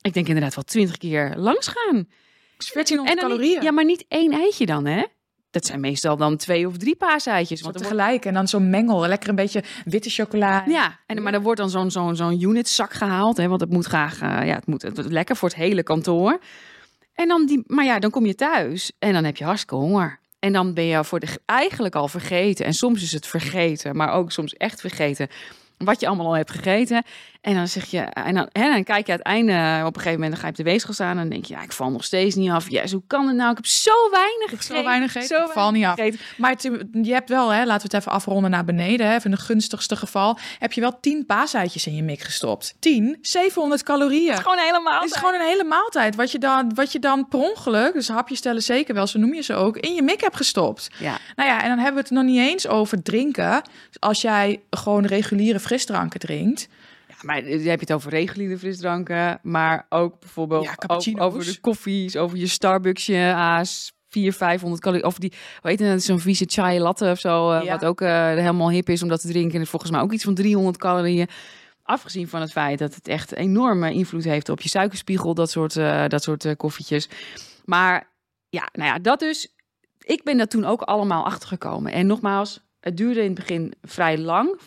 ik 0.00 0.14
denk 0.14 0.26
inderdaad 0.26 0.54
wel 0.54 0.64
twintig 0.64 0.96
keer 0.96 1.32
langs 1.36 1.68
gaan. 1.68 2.08
1400 2.56 2.88
En 2.96 3.04
dan 3.04 3.14
niet- 3.14 3.38
calorieën. 3.38 3.62
ja, 3.62 3.70
maar 3.72 3.84
niet 3.84 4.04
één 4.08 4.32
eitje 4.32 4.66
dan, 4.66 4.86
hè? 4.86 5.02
Dat 5.50 5.66
zijn 5.66 5.80
meestal 5.80 6.16
dan 6.16 6.36
twee 6.36 6.66
of 6.66 6.76
drie 6.76 6.96
paaseitjes. 6.96 7.60
Want 7.60 7.74
wordt- 7.74 7.88
tegelijk. 7.88 8.24
En 8.24 8.34
dan 8.34 8.48
zo'n 8.48 8.70
mengel. 8.70 9.06
Lekker 9.06 9.28
een 9.28 9.34
beetje 9.34 9.62
witte 9.84 10.10
chocola. 10.10 10.64
ja, 10.66 10.98
en, 11.06 11.22
maar 11.22 11.34
er 11.34 11.42
wordt 11.42 11.60
dan 11.60 11.70
zo'n 11.70 11.90
zo'n 11.90 12.16
zo'n 12.16 12.42
unitzak 12.42 12.92
gehaald, 12.92 13.36
hè? 13.36 13.48
Want 13.48 13.60
het 13.60 13.70
moet 13.70 13.86
graag, 13.86 14.20
eh, 14.20 14.46
ja, 14.46 14.54
het 14.54 14.66
moet, 14.66 14.82
het 14.82 15.12
lekker 15.12 15.36
voor 15.36 15.48
het 15.48 15.58
hele 15.58 15.82
kantoor. 15.82 16.40
En 17.14 17.28
dan 17.28 17.46
die, 17.46 17.62
maar 17.66 17.84
ja, 17.84 17.98
dan 17.98 18.10
kom 18.10 18.26
je 18.26 18.34
thuis 18.34 18.92
en 18.98 19.12
dan 19.12 19.24
heb 19.24 19.36
je 19.36 19.44
hartstikke 19.44 19.74
honger. 19.74 20.18
En 20.38 20.52
dan 20.52 20.74
ben 20.74 20.84
je 20.84 21.04
voor 21.04 21.20
de, 21.20 21.26
eigenlijk 21.46 21.94
al 21.94 22.08
vergeten. 22.08 22.66
En 22.66 22.74
soms 22.74 23.02
is 23.02 23.12
het 23.12 23.26
vergeten, 23.26 23.96
maar 23.96 24.12
ook 24.12 24.32
soms 24.32 24.54
echt 24.54 24.80
vergeten. 24.80 25.28
Wat 25.78 26.00
je 26.00 26.06
allemaal 26.06 26.26
al 26.26 26.36
hebt 26.36 26.50
gegeten. 26.50 27.04
En 27.40 27.54
dan 27.54 27.68
zeg 27.68 27.84
je, 27.90 27.98
en 28.00 28.34
dan, 28.34 28.48
en 28.52 28.70
dan 28.72 28.84
kijk 28.84 29.06
je 29.06 29.12
het 29.12 29.20
einde, 29.22 29.52
op 29.80 29.96
een 29.96 30.02
gegeven 30.02 30.12
moment 30.12 30.30
dan 30.30 30.40
ga 30.40 30.44
je 30.46 30.50
op 30.52 30.56
de 30.56 30.62
weegschaal 30.62 30.94
staan. 30.94 31.10
En 31.10 31.16
dan 31.16 31.28
denk 31.28 31.44
je, 31.44 31.54
ja, 31.54 31.62
ik 31.62 31.72
val 31.72 31.90
nog 31.90 32.04
steeds 32.04 32.34
niet 32.34 32.50
af. 32.50 32.70
Ja, 32.70 32.86
hoe 32.90 33.02
kan 33.06 33.26
het 33.26 33.36
nou? 33.36 33.50
Ik 33.50 33.56
heb 33.56 33.66
zo 33.66 33.90
weinig 34.10 34.48
gegeten. 34.50 34.76
Zo 34.76 34.84
weinig 34.84 35.12
gegeten, 35.12 35.36
Zo 35.36 35.44
ik 35.44 35.50
val 35.52 35.70
niet 35.70 35.84
af. 35.84 35.94
gegeten. 35.94 36.20
Maar 36.36 36.50
het- 36.50 36.70
je 37.02 37.12
hebt 37.12 37.28
wel, 37.28 37.48
hè, 37.50 37.64
laten 37.64 37.90
we 37.90 37.96
het 37.96 38.04
even 38.06 38.12
afronden 38.12 38.50
naar 38.50 38.64
beneden. 38.64 39.06
Hè, 39.06 39.12
even 39.14 39.24
in 39.24 39.36
het 39.36 39.40
gunstigste 39.40 39.96
geval. 39.96 40.38
Heb 40.58 40.72
je 40.72 40.80
wel 40.80 41.00
10 41.00 41.26
paaseitjes 41.26 41.86
in 41.86 41.94
je 41.94 42.02
mik 42.02 42.20
gestopt. 42.20 42.74
10, 42.78 43.18
700 43.20 43.82
calorieën. 43.82 44.28
Het 44.30 44.38
is 44.38 44.44
gewoon 44.44 44.58
helemaal. 44.64 45.00
Het 45.00 45.10
is 45.10 45.16
gewoon 45.16 45.34
een 45.34 45.46
hele 45.46 45.64
maaltijd. 45.64 46.14
Wat 46.16 46.32
je 46.32 46.38
dan, 46.38 46.74
wat 46.74 46.92
je 46.92 46.98
dan 46.98 47.28
per 47.28 47.38
ongeluk, 47.38 47.92
dus 47.92 48.08
hapjes 48.08 48.40
tellen 48.40 48.62
zeker 48.62 48.94
wel, 48.94 49.06
zo 49.06 49.18
noem 49.18 49.34
je 49.34 49.42
ze 49.42 49.54
ook, 49.54 49.76
in 49.76 49.94
je 49.94 50.02
mik 50.02 50.20
hebt 50.20 50.36
gestopt. 50.36 50.88
Ja, 50.98 51.18
Nou 51.36 51.48
ja, 51.48 51.62
en 51.62 51.68
dan 51.68 51.76
hebben 51.78 51.94
we 51.94 52.00
het 52.08 52.10
nog 52.10 52.24
niet 52.24 52.38
eens 52.50 52.66
over 52.68 53.02
drinken. 53.02 53.62
Dus 53.62 54.00
als 54.00 54.20
jij 54.20 54.60
gewoon 54.70 55.04
reguliere 55.06 55.60
frisdranken 55.60 56.20
drinkt. 56.20 56.68
Maar 57.22 57.36
heb 57.36 57.62
je 57.62 57.70
het 57.70 57.92
over 57.92 58.10
reguliere 58.10 58.58
frisdranken, 58.58 59.38
maar 59.42 59.86
ook 59.88 60.20
bijvoorbeeld 60.20 60.64
Ja, 60.64 60.76
over, 61.24 61.44
de 61.44 61.60
koffies, 61.60 62.16
over 62.16 62.38
je 62.38 62.46
Starbucksje, 62.46 63.32
A's, 63.34 63.92
400, 64.08 64.36
500 64.44 64.82
calorieën. 64.82 65.06
Of 65.06 65.18
die, 65.18 65.32
weet 65.62 65.78
je, 65.78 65.98
zo'n 65.98 66.20
vieze 66.20 66.44
chai 66.48 66.80
latte 66.80 67.10
of 67.10 67.18
zo, 67.18 67.50
eh, 67.50 67.64
Ja. 67.64 67.70
wat 67.70 67.84
ook 67.84 68.00
eh, 68.00 68.26
helemaal 68.26 68.70
hip 68.70 68.88
is 68.88 69.02
om 69.02 69.08
dat 69.08 69.20
te 69.20 69.28
drinken. 69.28 69.60
En 69.60 69.66
volgens 69.66 69.90
mij 69.90 70.00
ook 70.00 70.12
iets 70.12 70.24
van 70.24 70.34
300 70.34 70.76
calorieën. 70.76 71.28
Afgezien 71.82 72.28
van 72.28 72.40
het 72.40 72.52
feit 72.52 72.78
dat 72.78 72.94
het 72.94 73.08
echt 73.08 73.34
enorme 73.34 73.92
invloed 73.92 74.24
heeft 74.24 74.48
op 74.48 74.60
je 74.60 74.68
suikerspiegel, 74.68 75.34
dat 75.34 75.50
soort, 75.50 75.76
eh, 75.76 76.06
dat 76.06 76.22
soort 76.22 76.44
eh, 76.44 76.56
koffietjes. 76.56 77.08
Maar 77.64 78.10
ja, 78.48 78.68
nou 78.72 78.88
ja, 78.88 78.98
dat 78.98 79.18
dus. 79.18 79.54
Ik 80.00 80.22
ben 80.24 80.36
daar 80.36 80.46
toen 80.46 80.64
ook 80.64 80.82
allemaal 80.82 81.24
achtergekomen. 81.24 81.92
En 81.92 82.06
nogmaals, 82.06 82.60
het 82.80 82.96
duurde 82.96 83.20
in 83.20 83.26
het 83.26 83.34
begin 83.34 83.72
vrij 83.82 84.18
lang. 84.18 84.58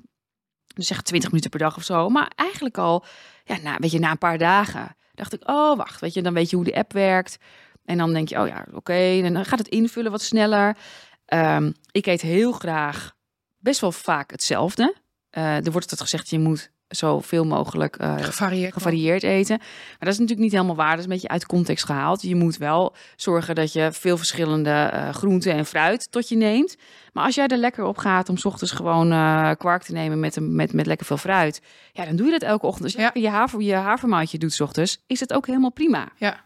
Dus 0.73 0.87
zeg 0.87 1.01
20 1.01 1.29
minuten 1.29 1.49
per 1.49 1.59
dag 1.59 1.77
of 1.77 1.83
zo. 1.83 2.09
Maar 2.09 2.31
eigenlijk 2.35 2.77
al, 2.77 3.05
ja, 3.43 3.57
na, 3.61 3.77
weet 3.77 3.91
je, 3.91 3.99
na 3.99 4.11
een 4.11 4.17
paar 4.17 4.37
dagen 4.37 4.95
dacht 5.13 5.33
ik, 5.33 5.49
oh 5.49 5.77
wacht, 5.77 6.01
weet 6.01 6.13
je, 6.13 6.21
dan 6.21 6.33
weet 6.33 6.49
je 6.49 6.55
hoe 6.55 6.65
de 6.65 6.75
app 6.75 6.93
werkt. 6.93 7.37
En 7.85 7.97
dan 7.97 8.13
denk 8.13 8.29
je, 8.29 8.39
oh 8.39 8.47
ja, 8.47 8.65
oké, 8.73 8.93
en 8.93 9.33
dan 9.33 9.45
gaat 9.45 9.59
het 9.59 9.67
invullen 9.67 10.11
wat 10.11 10.21
sneller. 10.21 10.77
Ehm, 11.25 11.71
ik 11.91 12.05
eet 12.05 12.21
heel 12.21 12.51
graag 12.51 13.15
best 13.59 13.81
wel 13.81 13.91
vaak 13.91 14.31
hetzelfde. 14.31 14.95
Eh, 15.29 15.65
er 15.65 15.71
wordt 15.71 15.89
het 15.89 16.01
gezegd, 16.01 16.29
je 16.29 16.39
moet 16.39 16.71
zoveel 16.95 17.45
mogelijk 17.45 17.95
eh, 17.95 18.15
Gevarieerd. 18.19 18.73
gevarieerd 18.73 19.23
eten. 19.23 19.57
Maar 19.59 19.97
dat 19.99 20.07
is 20.13 20.19
natuurlijk 20.19 20.39
niet 20.39 20.51
helemaal 20.51 20.75
waar. 20.75 20.89
Dat 20.89 20.97
is 20.97 21.03
een 21.03 21.09
beetje 21.09 21.27
uit 21.27 21.45
context 21.45 21.85
gehaald. 21.85 22.21
Je 22.21 22.35
moet 22.35 22.57
wel 22.57 22.95
zorgen 23.15 23.55
dat 23.55 23.73
je 23.73 23.89
veel 23.91 24.17
verschillende 24.17 24.69
eh, 24.69 25.09
groenten 25.09 25.53
en 25.53 25.65
fruit 25.65 26.11
tot 26.11 26.29
je 26.29 26.35
neemt. 26.35 26.75
Maar 27.13 27.23
als 27.25 27.35
jij 27.35 27.47
er 27.47 27.57
lekker 27.57 27.83
op 27.83 27.97
gaat 27.97 28.29
om 28.29 28.37
's 28.37 28.45
ochtends 28.45 28.71
gewoon 28.73 29.11
eh, 29.11 29.51
kwark 29.57 29.83
te 29.83 29.91
nemen 29.93 30.19
met, 30.19 30.35
een, 30.35 30.55
met, 30.55 30.73
met 30.73 30.85
lekker 30.85 31.05
veel 31.05 31.17
fruit. 31.17 31.61
Ja, 31.91 32.05
dan 32.05 32.15
doe 32.15 32.25
je 32.25 32.31
dat 32.31 32.41
elke 32.49 32.65
ochtend. 32.65 32.83
Als 32.83 32.93
je 32.93 32.99
Ja. 33.01 33.11
je, 33.13 33.29
haver, 33.29 33.61
je 33.61 33.73
havermoutje 33.75 34.37
doet 34.37 34.53
's 34.53 34.59
ochtends, 34.59 34.97
is 35.07 35.19
het 35.19 35.33
ook 35.33 35.47
helemaal 35.47 35.71
prima. 35.71 36.07
Ja. 36.15 36.43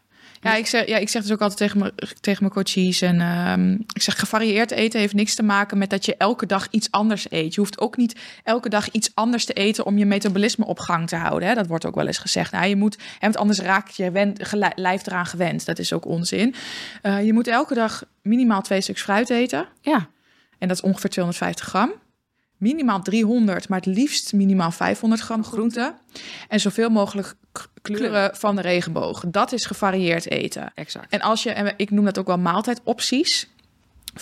Ja 0.48 0.56
ik, 0.56 0.68
zeg, 0.68 0.88
ja, 0.88 0.98
ik 0.98 1.10
zeg 1.10 1.22
dus 1.22 1.32
ook 1.32 1.42
altijd 1.42 1.60
tegen, 1.60 1.80
mijn 1.80 1.92
tegen 2.22 2.44
mijn 2.44 2.54
coaches. 2.54 3.02
En 3.02 3.22
ehm, 3.22 3.72
ik 3.74 4.02
zeg, 4.02 4.20
gevarieerd 4.20 4.72
eten 4.72 5.00
heeft 5.00 5.14
niks 5.14 5.36
te 5.36 5.44
maken 5.44 5.78
met 5.78 5.90
dat 5.90 6.06
je 6.06 6.16
elke 6.18 6.46
dag 6.46 6.68
iets 6.72 6.92
anders 6.92 7.32
eet. 7.32 7.54
Je 7.54 7.60
hoeft 7.60 7.80
ook 7.80 7.98
niet 7.98 8.20
elke 8.44 8.70
dag 8.70 8.92
iets 8.92 9.12
anders 9.14 9.46
te 9.46 9.54
eten 9.54 9.86
om 9.86 9.98
je 9.98 10.06
metabolisme 10.06 10.66
op 10.66 10.80
gang 10.80 11.08
te 11.08 11.16
houden. 11.16 11.48
Hè? 11.50 11.56
Dat 11.56 11.68
wordt 11.68 11.86
ook 11.86 11.96
wel 11.96 12.08
eens 12.08 12.18
gezegd. 12.18 12.52
Nou, 12.52 12.68
je 12.68 12.76
moet, 12.76 12.96
hè, 12.96 13.04
want 13.20 13.38
anders 13.38 13.60
raakt 13.60 13.96
je 13.96 14.32
geli- 14.38 14.72
lijf 14.76 15.06
eraan 15.08 15.26
gewend. 15.26 15.66
Dat 15.66 15.80
is 15.80 15.94
ook 15.94 16.06
onzin. 16.06 16.56
Eh, 17.02 17.26
je 17.26 17.34
moet 17.34 17.48
elke 17.48 17.74
dag 17.74 18.04
minimaal 18.22 18.62
twee 18.62 18.82
stuks 18.82 19.02
fruit 19.02 19.30
eten. 19.30 19.68
Ja, 19.82 20.08
En 20.60 20.68
dat 20.68 20.78
is 20.78 20.84
ongeveer 20.84 21.10
250 21.10 21.66
gram. 21.66 21.92
Minimaal 22.58 23.02
300, 23.02 23.70
maar 23.70 23.78
het 23.80 23.88
liefst 23.96 24.34
minimaal 24.34 24.72
500 24.72 25.22
gram 25.22 25.44
groente. 25.44 25.94
En 26.48 26.60
zoveel 26.60 26.90
mogelijk 26.90 27.34
kleuren 27.82 28.36
van 28.36 28.56
de 28.56 28.62
regenboog. 28.62 29.24
Dat 29.28 29.52
is 29.52 29.66
gevarieerd 29.66 30.30
eten. 30.30 30.72
exact. 30.76 31.12
En 31.14 31.22
als 31.22 31.44
je, 31.44 31.50
en 31.52 31.74
ik 31.78 31.92
noem 31.92 32.06
dat 32.06 32.18
ook 32.18 32.28
wel 32.28 32.38
maaltijdopties. 32.38 33.48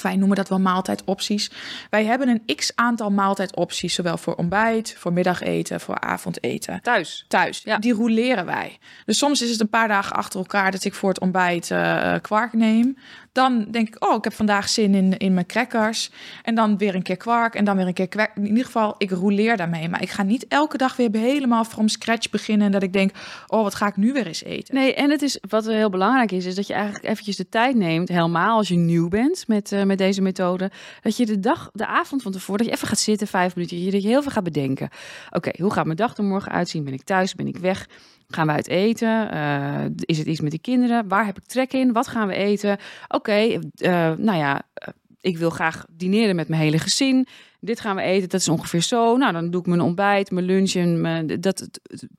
Wij 0.02 0.16
noemen 0.16 0.38
dat 0.38 0.50
wel 0.50 0.60
maaltijdopties. 0.60 1.52
Wij 1.90 2.06
hebben 2.06 2.28
een 2.28 2.56
x 2.56 2.72
aantal 2.76 3.10
maaltijdopties, 3.12 3.94
zowel 3.94 4.18
voor 4.18 4.36
ontbijt, 4.36 4.96
voor 4.98 5.14
middageten, 5.14 5.80
voor 5.80 6.00
avondeten. 6.00 6.80
Thuis. 6.82 7.26
Thuis, 7.28 7.62
Ja. 7.64 7.78
die 7.78 7.94
roleren 7.94 8.46
wij. 8.46 8.78
Dus 9.06 9.18
soms 9.18 9.42
is 9.42 9.50
het 9.52 9.60
een 9.60 9.70
paar 9.70 9.88
dagen 9.88 10.16
achter 10.16 10.40
elkaar 10.40 10.72
dat 10.72 10.84
ik 10.84 10.94
voor 10.94 11.10
het 11.10 11.20
ontbijt 11.20 11.72
eh, 11.72 12.14
kwark 12.22 12.54
neem. 12.54 12.98
Dan 13.36 13.66
denk 13.72 13.88
ik, 13.88 14.06
oh, 14.06 14.16
ik 14.16 14.24
heb 14.24 14.34
vandaag 14.34 14.70
zin 14.70 14.96
in, 14.96 15.18
in 15.18 15.34
mijn 15.34 15.46
crackers. 15.46 16.12
En 16.44 16.56
dan 16.56 16.78
weer 16.78 16.96
een 16.96 17.02
keer 17.02 17.18
kwark 17.18 17.56
en 17.56 17.66
dan 17.66 17.76
weer 17.76 17.88
een 17.88 17.94
keer 17.94 18.08
kwark. 18.08 18.32
In 18.36 18.48
ieder 18.48 18.66
geval, 18.66 18.96
ik 18.98 19.12
roleer 19.12 19.58
daarmee. 19.58 19.90
Maar 19.90 20.02
ik 20.02 20.10
ga 20.10 20.24
niet 20.24 20.48
elke 20.48 20.78
dag 20.78 20.96
weer 20.96 21.10
helemaal 21.12 21.64
from 21.64 21.88
scratch 21.88 22.30
beginnen. 22.30 22.66
En 22.66 22.72
dat 22.72 22.84
ik 22.84 22.94
denk, 22.94 23.12
oh, 23.48 23.64
wat 23.64 23.76
ga 23.76 23.88
ik 23.88 23.96
nu 23.96 24.14
weer 24.14 24.28
eens 24.28 24.44
eten? 24.44 24.76
Nee, 24.76 24.94
en 24.94 25.10
het 25.10 25.22
is 25.22 25.40
wat 25.50 25.66
heel 25.66 25.90
belangrijk 25.90 26.32
is, 26.32 26.46
is 26.46 26.56
dat 26.56 26.68
je 26.68 26.74
eigenlijk 26.74 27.06
eventjes 27.06 27.36
de 27.36 27.50
tijd 27.50 27.76
neemt, 27.76 28.10
helemaal 28.10 28.58
als 28.58 28.68
je 28.68 28.76
nieuw 28.76 29.08
bent 29.08 29.48
met, 29.48 29.72
eh, 29.72 29.84
met 29.84 29.98
deze 29.98 30.22
methode, 30.22 30.72
dat 31.02 31.18
je 31.18 31.26
de 31.26 31.40
dag, 31.40 31.70
de 31.74 31.86
avond 31.86 32.22
van 32.22 32.32
tevoren, 32.32 32.58
dat 32.58 32.68
je 32.68 32.74
even 32.74 32.88
gaat 32.88 33.00
zitten, 33.00 33.28
vijf 33.28 33.56
minuutjes, 33.56 33.92
dat 33.92 34.02
je 34.02 34.08
heel 34.08 34.22
veel 34.22 34.32
gaat 34.32 34.44
bedenken. 34.44 34.90
Oké, 35.30 35.52
hoe 35.62 35.72
gaat 35.72 35.86
mijn 35.86 35.98
dag 35.98 36.18
er 36.18 36.24
morgen 36.24 36.52
uitzien? 36.52 36.84
Ben 36.84 36.94
ik 36.94 37.04
thuis? 37.04 37.36
Ben 37.36 37.48
ik 37.48 37.58
weg? 37.58 37.88
Gaan 38.28 38.48
we 38.48 38.54
uit 38.54 38.68
eten? 38.68 39.32
Eh, 39.32 39.86
is 39.96 40.18
het 40.18 40.28
iets 40.28 40.42
met 40.42 40.52
die 40.52 40.60
kinderen? 40.60 41.08
Waar 41.08 41.26
heb 41.26 41.38
ik 41.38 41.46
trek 41.46 41.74
in? 41.74 41.94
Wat 41.94 42.08
gaan 42.08 42.28
we 42.28 42.34
eten? 42.34 42.78
Oké, 43.08 43.60
eh, 43.76 44.12
nou 44.18 44.38
ja, 44.38 44.62
eh, 44.74 44.88
ik 45.22 45.38
wil 45.38 45.50
graag 45.50 45.86
dineren 45.92 46.36
met 46.36 46.48
mijn 46.48 46.62
hele 46.62 46.80
gezin. 46.80 47.28
Dit 47.66 47.80
gaan 47.80 47.96
we 47.96 48.02
eten, 48.02 48.30
dat 48.30 48.40
is 48.40 48.48
ongeveer 48.48 48.82
zo. 48.82 49.18
Nou, 49.18 49.34
dan 49.34 49.50
doe 49.50 49.62
ik 49.62 49.68
mijn 49.68 49.82
ontbijt, 49.82 50.32
mijn 50.32 50.46
lunch 50.46 50.74
en 50.74 51.02
mijn, 51.02 51.42
dat, 51.42 51.68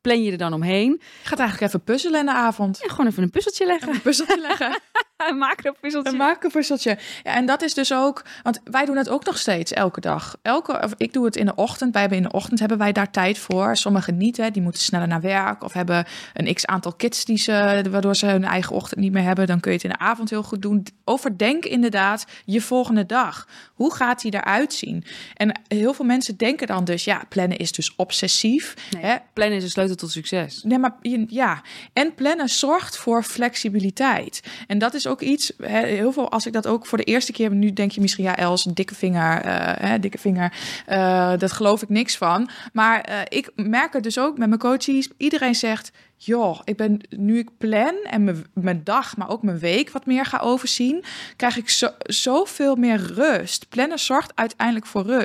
plan 0.00 0.22
je 0.22 0.30
er 0.30 0.38
dan 0.38 0.52
omheen. 0.52 0.92
Ik 0.92 1.00
ga 1.22 1.36
eigenlijk 1.36 1.72
even 1.72 1.84
puzzelen 1.84 2.20
in 2.20 2.26
de 2.26 2.32
avond. 2.32 2.82
En 2.82 2.90
gewoon 2.90 3.06
even 3.06 3.22
een 3.22 3.30
puzzeltje 3.30 3.66
leggen. 3.66 3.92
Een 3.92 4.00
puzzeltje 4.00 4.40
leggen. 4.40 4.80
Een 5.16 5.38
macro-puzzeltje. 5.38 6.12
Een 6.12 6.18
makenpuzzeltje. 6.18 6.98
Ja, 7.22 7.34
en 7.34 7.46
dat 7.46 7.62
is 7.62 7.74
dus 7.74 7.94
ook, 7.94 8.24
want 8.42 8.60
wij 8.64 8.84
doen 8.84 8.96
het 8.96 9.08
ook 9.08 9.24
nog 9.24 9.38
steeds 9.38 9.72
elke 9.72 10.00
dag. 10.00 10.36
Elke, 10.42 10.80
of 10.84 10.94
ik 10.96 11.12
doe 11.12 11.24
het 11.24 11.36
in 11.36 11.46
de 11.46 11.54
ochtend. 11.54 11.92
Wij 11.92 12.00
hebben 12.00 12.18
in 12.18 12.24
de 12.24 12.32
ochtend 12.32 12.58
hebben 12.58 12.78
wij 12.78 12.92
daar 12.92 13.10
tijd 13.10 13.38
voor. 13.38 13.76
Sommigen 13.76 14.16
niet, 14.16 14.36
hè, 14.36 14.50
die 14.50 14.62
moeten 14.62 14.82
sneller 14.82 15.08
naar 15.08 15.20
werk 15.20 15.64
of 15.64 15.72
hebben 15.72 16.04
een 16.34 16.54
x 16.54 16.66
aantal 16.66 16.92
kids 16.92 17.24
die 17.24 17.38
ze, 17.38 17.84
waardoor 17.90 18.16
ze 18.16 18.26
hun 18.26 18.44
eigen 18.44 18.76
ochtend 18.76 19.00
niet 19.00 19.12
meer 19.12 19.22
hebben. 19.22 19.46
Dan 19.46 19.60
kun 19.60 19.70
je 19.70 19.76
het 19.76 19.86
in 19.86 19.92
de 19.92 20.04
avond 20.04 20.30
heel 20.30 20.42
goed 20.42 20.62
doen. 20.62 20.86
Overdenk 21.04 21.64
inderdaad 21.64 22.26
je 22.44 22.60
volgende 22.60 23.06
dag. 23.06 23.48
Hoe 23.74 23.94
gaat 23.94 24.20
die 24.20 24.34
eruit 24.34 24.72
zien? 24.72 25.04
En 25.37 25.61
heel 25.69 25.95
veel 25.95 26.05
mensen 26.05 26.37
denken 26.37 26.66
dan 26.66 26.85
dus, 26.85 27.05
ja, 27.05 27.23
plannen 27.28 27.57
is 27.59 27.73
dus 27.73 27.93
obsessief. 27.97 28.75
Nee, 28.90 29.02
Hè? 29.05 29.16
Plannen 29.33 29.57
is 29.57 29.62
een 29.64 29.71
sleutel 29.71 29.97
tot 29.97 30.11
succes. 30.11 30.61
Nee, 30.64 30.78
maar 30.78 30.95
je- 31.02 31.25
ja. 31.28 31.62
En 31.93 32.14
plannen 32.14 32.49
zorgt 32.49 32.97
voor 32.97 33.23
flexibiliteit. 33.23 34.40
En 34.66 34.78
dat 34.78 34.95
is 34.95 35.07
ook 35.07 35.21
iets, 35.21 35.52
hè, 35.62 35.87
heel 35.87 36.12
veel, 36.12 36.31
als 36.31 36.47
ik 36.47 36.52
dat 36.52 36.66
ook 36.66 36.87
voor 36.87 36.99
de 36.99 37.05
eerste 37.05 37.33
keer, 37.33 37.50
nu 37.50 37.73
denk 37.73 37.90
je 37.90 38.00
misschien, 38.00 38.25
ja, 38.25 38.37
Els, 38.37 38.62
dikke 38.62 38.95
vinger, 38.95 39.40
eh, 39.40 39.88
hè, 39.88 39.99
dikke 39.99 40.19
vinger, 40.19 40.52
eh, 40.87 41.33
dat 41.38 41.52
geloof 41.52 41.83
ik 41.83 41.88
niks 41.88 42.16
van. 42.16 42.49
Maar 42.73 43.00
eh, 43.00 43.19
ik 43.28 43.50
merk 43.55 43.93
het 43.93 44.02
dus 44.02 44.19
ook 44.19 44.38
met 44.38 44.49
mijn 44.49 44.61
coaches. 44.61 45.09
Iedereen 45.16 45.55
zegt, 45.55 45.90
joh, 46.16 46.61
ik 46.64 46.76
ben 46.76 47.00
nu 47.16 47.38
ik 47.38 47.49
plan 47.59 47.95
en 48.11 48.25
mijn, 48.25 48.47
mijn 48.55 48.81
dag, 48.85 49.16
maar 49.16 49.28
ook 49.28 49.43
mijn 49.43 49.59
week 49.59 49.90
wat 49.90 50.07
meer 50.07 50.25
ga 50.25 50.38
overzien, 50.38 51.05
krijg 51.37 51.57
ik 51.57 51.69
zo, 51.69 51.88
zoveel 51.99 52.76
meer 52.76 53.00
rust. 53.14 53.69
Plannen 53.69 53.99
zorgt 53.99 54.33
uiteindelijk 54.35 54.87
voor 54.87 55.02
rust. 55.02 55.25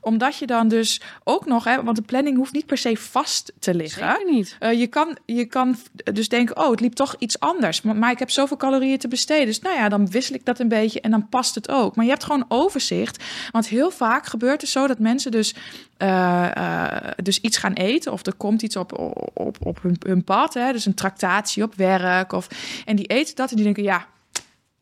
Omdat 0.00 0.36
je 0.36 0.46
dan 0.46 0.68
dus 0.68 1.00
ook 1.24 1.46
nog, 1.46 1.64
hè, 1.64 1.82
want 1.82 1.96
de 1.96 2.02
planning 2.02 2.36
hoeft 2.36 2.52
niet 2.52 2.66
per 2.66 2.78
se 2.78 2.96
vast 2.96 3.52
te 3.58 3.74
liggen. 3.74 4.08
Zeker 4.08 4.32
niet. 4.32 4.56
Eh, 4.58 4.78
je, 4.78 4.86
kan, 4.86 5.18
je 5.24 5.44
kan 5.44 5.76
dus 6.12 6.28
denken, 6.28 6.56
oh, 6.56 6.70
het 6.70 6.80
liep 6.80 6.94
toch 6.94 7.14
iets 7.18 7.40
anders. 7.40 7.82
Maar, 7.82 7.96
maar 7.96 8.10
ik 8.10 8.18
heb 8.18 8.30
zoveel 8.30 8.56
calorieën 8.56 8.98
te 8.98 9.08
besteden. 9.08 9.46
Dus 9.46 9.60
nou 9.60 9.76
ja, 9.76 9.88
dan 9.88 10.10
wissel 10.10 10.34
ik 10.34 10.44
dat 10.44 10.58
een 10.58 10.68
beetje 10.68 11.00
en 11.00 11.10
dan 11.10 11.28
past 11.28 11.54
het 11.54 11.68
ook. 11.68 11.96
Maar 11.96 12.04
je 12.04 12.10
hebt 12.10 12.24
gewoon 12.24 12.44
overzicht. 12.48 13.24
Want 13.50 13.68
heel 13.68 13.90
vaak 13.90 14.26
gebeurt 14.26 14.60
het 14.60 14.70
zo 14.70 14.86
dat 14.86 14.98
mensen 14.98 15.30
dus, 15.30 15.54
eh, 15.96 16.56
eh, 16.56 17.12
dus 17.22 17.40
iets 17.40 17.56
gaan 17.56 17.72
eten. 17.72 18.12
Of 18.12 18.26
er 18.26 18.34
komt 18.34 18.62
iets 18.62 18.76
op, 18.76 18.98
op, 19.34 19.56
op 19.66 19.82
hun, 19.82 19.96
hun 20.06 20.24
pad. 20.24 20.54
Hè? 20.54 20.72
Dus 20.72 20.86
een 20.86 20.94
tractatie 20.94 21.62
op 21.62 21.74
werk. 21.74 22.32
Of, 22.32 22.48
en 22.84 22.96
die 22.96 23.06
eten 23.06 23.36
dat 23.36 23.50
en 23.50 23.56
die 23.56 23.64
denken, 23.64 23.82
ja, 23.82 24.06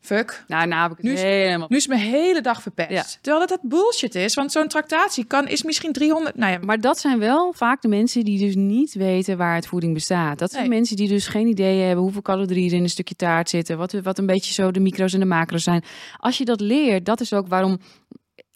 fuck. 0.00 0.44
Nou, 0.46 0.66
nou 0.66 0.82
heb 0.82 0.90
ik 0.90 0.96
het 0.96 1.06
Nu 1.06 1.12
is- 1.12 1.20
helemaal... 1.22 1.66
Nu 1.70 1.76
is 1.76 1.86
mijn 1.86 2.00
hele 2.00 2.40
dag 2.40 2.62
verpest. 2.62 2.90
Ja. 2.90 3.04
Terwijl 3.20 3.46
dat, 3.46 3.48
dat 3.60 3.70
bullshit 3.70 4.14
is. 4.14 4.34
Want 4.34 4.52
zo'n 4.52 4.68
tractatie 4.68 5.24
kan, 5.24 5.48
is 5.48 5.62
misschien 5.62 5.92
300... 5.92 6.36
Nou 6.36 6.52
ja, 6.52 6.58
Maar 6.62 6.80
dat 6.80 6.98
zijn 6.98 7.18
wel 7.18 7.52
vaak 7.52 7.82
de 7.82 7.88
mensen 7.88 8.24
die 8.24 8.38
dus 8.38 8.54
niet 8.54 8.94
weten 8.94 9.36
waar 9.36 9.54
het 9.54 9.66
voeding 9.66 9.94
bestaat. 9.94 10.38
Dat 10.38 10.50
zijn 10.50 10.68
Nee. 10.68 10.78
mensen 10.78 10.96
die 10.96 11.08
dus 11.08 11.26
geen 11.26 11.46
idee 11.46 11.80
hebben 11.80 12.02
hoeveel 12.04 12.22
calorieën 12.22 12.70
er 12.70 12.76
in 12.76 12.82
een 12.82 12.88
stukje 12.90 13.14
taart 13.14 13.48
zitten. 13.50 13.78
Wat, 13.78 13.92
wat 13.92 14.18
een 14.18 14.26
beetje 14.26 14.52
zo 14.52 14.70
de 14.70 14.80
micro's 14.80 15.12
en 15.12 15.20
de 15.20 15.26
macro's 15.26 15.62
zijn. 15.62 15.84
Als 16.16 16.38
je 16.38 16.44
dat 16.44 16.60
leert, 16.60 17.04
dat 17.04 17.20
is 17.20 17.32
ook 17.32 17.48
waarom... 17.48 17.78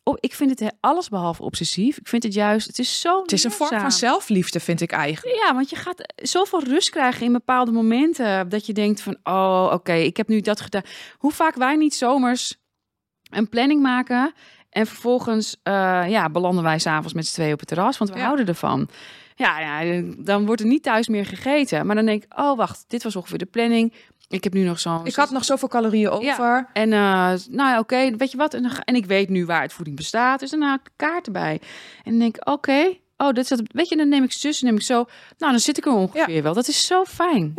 Oh, 0.04 0.16
ik 0.20 0.34
vind 0.34 0.50
het 0.50 0.60
he- 0.60 0.68
alles 0.80 1.08
behalve 1.08 1.42
obsessief. 1.42 1.98
Ik 1.98 2.08
vind 2.08 2.22
het 2.22 2.34
juist, 2.34 2.66
het 2.66 2.78
is 2.78 3.00
zo 3.00 3.20
het 3.22 3.32
is 3.32 3.44
een 3.44 3.50
vorm 3.50 3.80
van 3.80 3.92
zelfliefde, 3.92 4.60
vind 4.60 4.80
ik 4.80 4.92
eigenlijk. 4.92 5.36
Ja, 5.36 5.54
want 5.54 5.70
je 5.70 5.76
gaat 5.76 6.12
zoveel 6.16 6.62
rust 6.64 6.90
krijgen 6.90 7.26
in 7.26 7.32
bepaalde 7.32 7.70
momenten. 7.72 8.48
Dat 8.48 8.66
je 8.66 8.72
denkt 8.72 9.00
van, 9.00 9.16
oh, 9.22 9.70
oké, 9.72 9.92
ik 9.92 10.16
heb 10.16 10.28
nu 10.28 10.40
dat 10.40 10.60
gedaan. 10.60 10.82
Hoe 11.18 11.32
vaak 11.32 11.54
wij 11.54 11.76
niet 11.76 11.94
zomers 11.94 12.56
een 13.30 13.48
planning 13.48 13.82
maken... 13.82 14.32
en 14.70 14.86
vervolgens 14.86 15.56
eh, 15.62 16.02
ja, 16.08 16.30
belanden 16.30 16.64
wij 16.64 16.78
s'avonds 16.78 17.12
met 17.14 17.26
z'n 17.26 17.34
tweeën 17.34 17.52
op 17.52 17.58
het 17.58 17.68
terras. 17.68 17.98
Want 17.98 18.10
we 18.10 18.16
Ja. 18.18 18.24
houden 18.24 18.46
ervan. 18.46 18.88
Ja, 19.34 19.82
ja, 19.82 20.02
dan 20.18 20.46
wordt 20.46 20.60
er 20.60 20.66
niet 20.66 20.82
thuis 20.82 21.08
meer 21.08 21.26
gegeten. 21.26 21.86
Maar 21.86 21.96
dan 21.96 22.04
denk 22.06 22.22
ik, 22.24 22.38
oh, 22.38 22.56
wacht, 22.56 22.84
dit 22.88 23.02
was 23.02 23.16
ongeveer 23.16 23.38
de 23.38 23.44
planning. 23.46 23.92
Ik 24.32 24.44
heb 24.44 24.52
nu 24.52 24.62
nog 24.62 24.80
zo'n... 24.80 25.06
Ik 25.06 25.14
had 25.14 25.30
nog 25.30 25.44
zoveel 25.44 25.68
calorieën 25.68 26.08
over. 26.08 26.68
En 26.72 26.92
eh, 26.92 26.98
nou 27.50 27.70
ja, 27.70 27.78
oké, 27.78 28.16
weet 28.16 28.30
je 28.30 28.36
wat? 28.36 28.54
En, 28.54 28.84
en 28.84 28.94
ik 28.94 29.06
weet 29.06 29.28
nu 29.28 29.46
waar 29.46 29.62
het 29.62 29.72
voeding 29.72 29.96
bestaat. 29.96 30.40
Dus 30.40 30.50
dan 30.50 30.62
haal 30.62 30.74
ik 30.74 30.84
de 30.84 30.90
kaart 30.96 31.26
erbij. 31.26 31.60
En 32.04 32.10
dan 32.10 32.18
denk 32.18 32.36
ik, 32.36 32.48
oké, 32.48 32.96
oh, 33.16 33.28
dit 33.28 33.38
is 33.38 33.48
dat. 33.48 33.60
Weet 33.72 33.88
je, 33.88 33.96
dan 33.96 34.08
neem 34.08 34.22
ik 34.22 34.32
zus, 34.32 34.62
neem 34.62 34.76
ik 34.76 34.82
zo. 34.82 34.94
Nou, 35.38 35.52
dan 35.52 35.60
zit 35.60 35.78
ik 35.78 35.86
er 35.86 35.92
ongeveer 35.92 36.42
wel. 36.42 36.54
Dat 36.54 36.68
is 36.68 36.86
zo 36.86 37.04
fijn. 37.04 37.54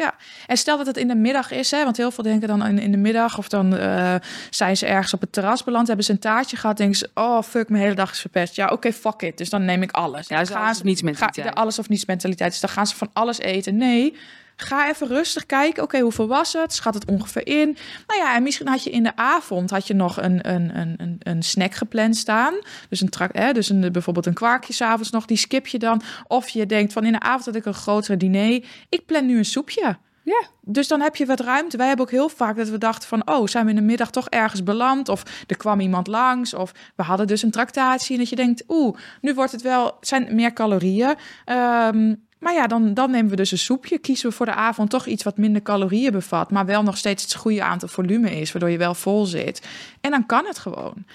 En 0.47 0.57
stel 0.57 0.77
dat 0.77 0.85
het 0.85 0.97
in 0.97 1.07
de 1.07 1.15
middag 1.15 1.51
is, 1.51 1.71
hè, 1.71 1.83
want 1.83 1.97
heel 1.97 2.11
veel 2.11 2.23
denken 2.23 2.47
dan 2.47 2.65
in, 2.65 2.79
in 2.79 2.91
de 2.91 2.97
middag 2.97 3.37
of 3.37 3.49
dan 3.49 3.77
eh, 3.77 4.15
zijn 4.49 4.77
ze 4.77 4.85
ergens 4.85 5.13
op 5.13 5.21
het 5.21 5.31
terras 5.31 5.63
beland, 5.63 5.87
hebben 5.87 6.05
ze 6.05 6.11
een 6.11 6.19
taartje 6.19 6.57
gehad, 6.57 6.77
denken 6.77 6.97
ze, 6.97 7.09
oh 7.13 7.41
fuck, 7.41 7.69
mijn 7.69 7.83
hele 7.83 7.95
dag 7.95 8.11
is 8.11 8.19
verpest. 8.19 8.55
Ja, 8.55 8.67
oké, 8.67 8.93
fuck 8.93 9.21
it. 9.21 9.37
Dus 9.37 9.49
dan 9.49 9.65
neem 9.65 9.81
ik 9.81 9.91
alles. 9.91 10.27
Ja, 10.27 10.43
Dan 10.43 10.57
alles 10.57 10.77
of 10.77 10.83
niets 10.83 11.01
mentaliteit. 11.01 11.47
Ga, 11.47 11.53
de 11.53 11.59
alles 11.59 11.79
of 11.79 11.89
niets 11.89 12.05
mentaliteit. 12.05 12.51
Dus 12.51 12.59
dan 12.59 12.69
gaan 12.69 12.87
ze 12.87 12.95
van 12.95 13.09
alles 13.13 13.39
eten. 13.39 13.77
Nee. 13.77 14.15
Ga 14.55 14.89
even 14.89 15.07
rustig 15.07 15.45
kijken. 15.45 15.83
Oké, 15.83 15.99
hoeveel 15.99 16.27
was 16.27 16.53
het? 16.53 16.73
Schat 16.73 16.93
het 16.93 17.05
ongeveer 17.05 17.47
in? 17.47 17.77
Nou 18.07 18.19
ja, 18.19 18.35
en 18.35 18.43
misschien 18.43 18.67
had 18.67 18.83
je 18.83 18.89
in 18.89 19.03
de 19.03 19.15
avond 19.15 19.69
had 19.69 19.87
je 19.87 19.93
nog 19.93 20.21
een, 20.21 20.49
een, 20.49 20.79
een, 20.79 21.17
een, 21.19 21.43
snack 21.43 21.73
gepland 21.73 22.15
staan. 22.15 22.53
Dus, 22.89 23.01
een 23.01 23.09
trak, 23.09 23.35
hè, 23.37 23.53
dus 23.53 23.69
een, 23.69 23.91
bijvoorbeeld 23.91 24.25
een 24.25 24.33
kwarkje 24.33 24.73
s'avonds 24.73 25.09
nog. 25.09 25.25
Die 25.25 25.37
skip 25.37 25.67
je 25.67 25.79
dan. 25.79 26.01
Of 26.27 26.49
je 26.49 26.65
denkt 26.65 26.93
van 26.93 27.05
in 27.05 27.11
de 27.11 27.19
avond 27.19 27.45
had 27.45 27.55
ik 27.55 27.65
een 27.65 27.73
grotere 27.73 28.17
diner. 28.17 28.63
Ik 28.89 29.05
plan 29.05 29.25
nu 29.25 29.37
een 29.37 29.45
soepje. 29.45 29.97
Ja. 30.23 30.41
Dus 30.61 30.87
dan 30.87 31.01
heb 31.01 31.15
je 31.15 31.25
wat 31.25 31.39
ruimte. 31.39 31.77
Wij 31.77 31.87
hebben 31.87 32.05
ook 32.05 32.11
heel 32.11 32.29
vaak 32.29 32.55
dat 32.55 32.69
we 32.69 32.77
dachten 32.77 33.07
van... 33.07 33.27
oh, 33.27 33.47
zijn 33.47 33.63
we 33.63 33.69
in 33.69 33.77
de 33.77 33.81
middag 33.81 34.11
toch 34.11 34.29
ergens 34.29 34.63
beland? 34.63 35.09
Of 35.09 35.23
er 35.47 35.57
kwam 35.57 35.79
iemand 35.79 36.07
langs. 36.07 36.53
Of 36.53 36.71
we 36.95 37.03
hadden 37.03 37.27
dus 37.27 37.43
een 37.43 37.51
tractatie. 37.51 38.13
En 38.13 38.19
dat 38.19 38.29
je 38.29 38.35
denkt, 38.35 38.63
oeh, 38.67 38.97
nu 39.21 39.33
wordt 39.33 39.51
het 39.51 39.61
wel... 39.61 39.97
zijn 40.01 40.35
meer 40.35 40.53
calorieën. 40.53 41.15
Ehm, 41.45 42.13
maar 42.43 42.53
ja, 42.53 42.67
dan, 42.67 42.93
dan 42.93 43.11
nemen 43.11 43.29
we 43.29 43.35
dus 43.35 43.51
een 43.51 43.57
soepje. 43.57 43.97
Kiezen 43.97 44.29
we 44.29 44.35
voor 44.35 44.45
de 44.45 44.53
avond 44.53 44.89
toch 44.89 45.05
iets 45.05 45.23
wat 45.23 45.37
minder 45.37 45.61
calorieën 45.61 46.11
bevat... 46.11 46.51
maar 46.51 46.65
wel 46.65 46.83
nog 46.83 46.97
steeds 46.97 47.23
het 47.23 47.35
goede 47.35 47.63
aantal 47.63 47.87
volume 47.87 48.39
is... 48.39 48.51
waardoor 48.51 48.71
je 48.71 48.77
wel 48.77 48.95
vol 48.95 49.25
zit. 49.25 49.67
En 50.01 50.11
dan 50.11 50.25
kan 50.25 50.45
het 50.45 50.59
gewoon. 50.59 51.05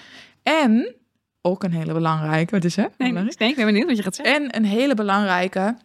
En, 0.43 0.95
ook 1.41 1.63
een 1.63 1.73
hele 1.73 1.93
belangrijke... 1.93 2.55
Wat 2.55 2.63
is 2.63 2.75
hè? 2.75 2.85
Nee, 2.97 3.11
nee, 3.11 3.23
nee, 3.23 3.49
ik 3.49 3.55
ben 3.55 3.65
benieuwd 3.65 3.87
wat 3.87 3.97
je 3.97 4.03
gaat 4.03 4.15
zeggen. 4.15 4.35
En 4.35 4.55
een 4.55 4.65
hele 4.65 4.93
belangrijke 4.93 5.77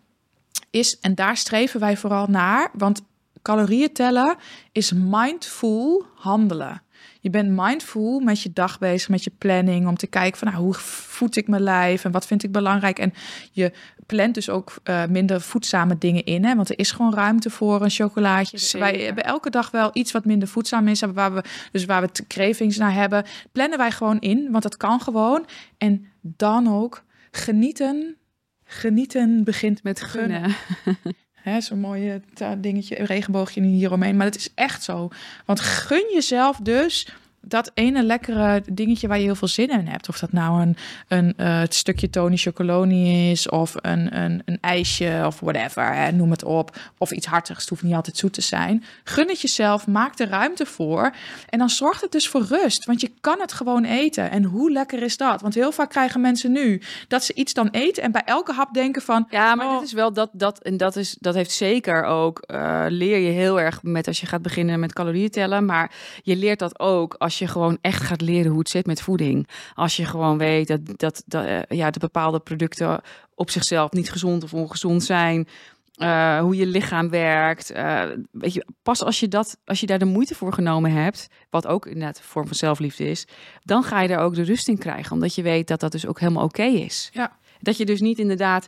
is, 0.71 1.01
en 1.01 1.15
daar 1.15 1.37
streven 1.37 1.81
wij 1.81 1.97
vooral 1.97 2.27
naar, 2.27 2.71
want 2.73 3.03
calorieën 3.43 3.93
tellen 3.93 4.37
is 4.73 4.93
mindful 4.93 6.07
handelen. 6.15 6.83
Je 7.25 7.31
bent 7.31 7.50
mindful 7.50 8.21
met 8.21 8.43
je 8.43 8.52
dag 8.52 8.78
bezig, 8.78 9.09
met 9.09 9.25
je 9.25 9.31
planning, 9.38 9.87
om 9.87 9.97
te 9.97 10.07
kijken 10.07 10.38
van 10.38 10.49
nou, 10.49 10.62
hoe 10.62 10.75
voed 10.75 11.37
ik 11.37 11.49
mijn 11.49 11.62
lijf 11.62 12.04
en 12.04 12.11
wat 12.11 12.26
vind 12.26 12.43
ik 12.43 12.52
belangrijk. 12.52 12.99
En 12.99 13.12
je 13.52 13.73
plant 14.07 14.35
dus 14.35 14.50
ook 14.50 14.75
eh, 14.83 15.07
minder 15.07 15.40
voedzame 15.40 15.99
dingen 15.99 16.25
in, 16.25 16.45
hè, 16.45 16.54
want 16.54 16.69
er 16.71 16.78
is 16.78 16.90
gewoon 16.90 17.14
ruimte 17.14 17.50
voor 17.50 17.83
een 17.83 17.90
chocolaatje. 17.90 18.59
Zeker. 18.59 18.90
Wij 18.93 19.04
hebben 19.04 19.25
elke 19.25 19.50
dag 19.50 19.71
wel 19.71 19.90
iets 19.93 20.12
wat 20.12 20.25
minder 20.25 20.49
voedzaam 20.49 20.88
is, 20.88 21.00
waar 21.00 21.35
we, 21.35 21.45
dus 21.73 21.85
waar 21.85 22.00
we 22.00 22.26
cravings 22.28 22.76
naar 22.76 22.95
hebben, 22.95 23.25
plannen 23.52 23.78
wij 23.78 23.90
gewoon 23.90 24.19
in, 24.21 24.49
want 24.50 24.62
dat 24.62 24.76
kan 24.76 25.00
gewoon. 25.00 25.47
En 25.78 26.07
dan 26.21 26.69
ook 26.69 27.04
genieten. 27.31 28.16
Genieten 28.64 29.44
begint 29.44 29.83
met 29.83 30.01
Met 30.01 30.11
gunnen. 30.11 30.51
gunnen. 30.51 31.14
Zo'n 31.59 31.80
mooie 31.80 32.20
dingetje, 32.59 33.04
regenboogje 33.04 33.61
hieromheen. 33.61 34.16
Maar 34.16 34.26
het 34.26 34.37
is 34.37 34.48
echt 34.54 34.83
zo. 34.83 35.09
Want 35.44 35.61
gun 35.61 36.11
jezelf 36.12 36.57
dus 36.57 37.09
dat 37.46 37.70
ene 37.74 38.02
lekkere 38.02 38.62
dingetje 38.72 39.09
waar 39.09 39.18
je 39.18 39.24
heel 39.24 39.35
veel 39.35 39.48
zin 39.48 39.70
in 39.70 39.87
hebt. 39.87 40.09
Of 40.09 40.18
dat 40.18 40.33
nou 40.33 40.61
een, 40.62 40.76
een 41.09 41.35
eh, 41.37 41.59
het 41.59 41.74
stukje 41.74 42.11
Tony 42.11 42.37
Chocoloni 42.37 43.30
is... 43.30 43.48
of 43.48 43.74
een, 43.76 44.18
een, 44.20 44.42
een 44.44 44.59
ijsje 44.61 45.22
of 45.26 45.40
whatever, 45.40 45.94
hè, 45.94 46.12
noem 46.12 46.30
het 46.30 46.44
op. 46.44 46.76
Of 46.98 47.11
iets 47.11 47.26
hartigs, 47.26 47.61
het 47.61 47.68
hoeft 47.68 47.83
niet 47.83 47.94
altijd 47.94 48.16
zoet 48.16 48.33
te 48.33 48.40
zijn. 48.40 48.85
Gun 49.04 49.28
het 49.28 49.40
jezelf, 49.40 49.87
maak 49.87 50.18
er 50.18 50.28
ruimte 50.28 50.66
voor. 50.66 51.14
En 51.48 51.59
dan 51.59 51.70
zorgt 51.70 52.00
het 52.00 52.12
dus 52.12 52.28
voor 52.28 52.42
rust. 52.42 52.85
Want 52.85 53.00
je 53.00 53.11
kan 53.20 53.40
het 53.40 53.52
gewoon 53.52 53.85
eten. 53.85 54.30
En 54.30 54.44
hoe 54.44 54.72
lekker 54.72 55.02
is 55.02 55.16
dat? 55.16 55.40
Want 55.40 55.54
heel 55.54 55.72
vaak 55.72 55.90
krijgen 55.90 56.20
mensen 56.20 56.52
nu 56.52 56.83
dat 57.09 57.24
ze 57.24 57.35
iets 57.35 57.54
dan 57.54 57.68
eten... 57.68 58.02
en 58.02 58.12
bij 58.12 58.22
elke 58.24 58.52
hap 58.52 58.74
denken 58.74 59.02
van... 59.02 59.26
Ja, 59.30 59.54
maar 59.54 59.62
Oh. 59.66 59.72
dat 59.72 59.83
is 59.83 59.92
wel 59.92 60.12
dat, 60.12 60.30
dat 60.33 60.59
en 60.59 60.76
dat 60.76 60.96
is 60.96 61.16
dat 61.20 61.35
heeft 61.35 61.50
zeker 61.50 62.04
ook 62.04 62.38
eh, 62.38 62.85
leer 62.88 63.18
je 63.18 63.30
heel 63.30 63.61
erg 63.61 63.83
met 63.83 64.07
als 64.07 64.20
je 64.20 64.26
gaat 64.26 64.42
beginnen 64.42 64.80
met 64.80 64.92
calorieën 64.92 65.30
tellen, 65.30 65.64
maar 65.64 65.92
je 66.22 66.37
leert 66.37 66.59
dat 66.59 66.78
ook 66.78 67.14
als 67.18 67.34
je 67.38 67.47
gewoon 67.49 67.79
echt 67.81 68.03
gaat 68.03 68.20
leren 68.20 68.51
hoe 68.51 68.59
het 68.59 68.68
zit 68.68 68.87
met 68.87 69.03
voeding. 69.03 69.49
Als 69.75 69.97
je 69.97 70.05
gewoon 70.05 70.38
weet 70.38 70.68
dat 70.68 70.81
dat, 70.99 71.23
dat 71.27 71.44
eh, 71.44 71.59
ja, 71.68 71.90
de 71.90 71.99
bepaalde 71.99 72.40
producten 72.40 73.01
op 73.35 73.51
zichzelf 73.51 73.92
niet 73.92 74.11
gezond 74.11 74.44
of 74.44 74.55
ongezond 74.55 75.03
zijn. 75.05 75.49
eh, 75.94 76.38
hoe 76.40 76.57
je 76.57 76.66
lichaam 76.66 77.11
werkt. 77.11 77.70
eh, 77.70 78.03
weet 78.31 78.55
je, 78.55 78.66
pas 78.83 79.03
als 79.03 79.20
je, 79.20 79.29
dat, 79.29 79.59
als 79.64 79.81
je 79.81 79.87
daar 79.87 79.99
de 79.99 80.05
moeite 80.05 80.35
voor 80.35 80.53
genomen 80.53 80.90
hebt, 80.92 81.29
wat 81.51 81.66
ook 81.66 81.87
inderdaad 81.87 82.18
een 82.18 82.25
vorm 82.25 82.47
van 82.47 82.57
zelfliefde 82.57 83.05
is, 83.11 83.27
dan 83.62 83.83
ga 83.83 84.01
je 84.01 84.09
daar 84.09 84.18
ook 84.20 84.35
de 84.35 84.42
rust 84.42 84.68
in 84.68 84.79
krijgen. 84.79 85.12
Omdat 85.12 85.35
je 85.35 85.42
weet 85.42 85.68
dat 85.68 85.81
dat 85.81 85.92
dus 85.92 86.07
ook 86.07 86.20
helemaal 86.20 86.44
oké 86.44 86.62
is. 86.62 87.11
Ja. 87.12 87.37
Dat 87.61 87.77
je 87.77 87.85
dus 87.87 88.01
niet 88.01 88.18
inderdaad 88.18 88.66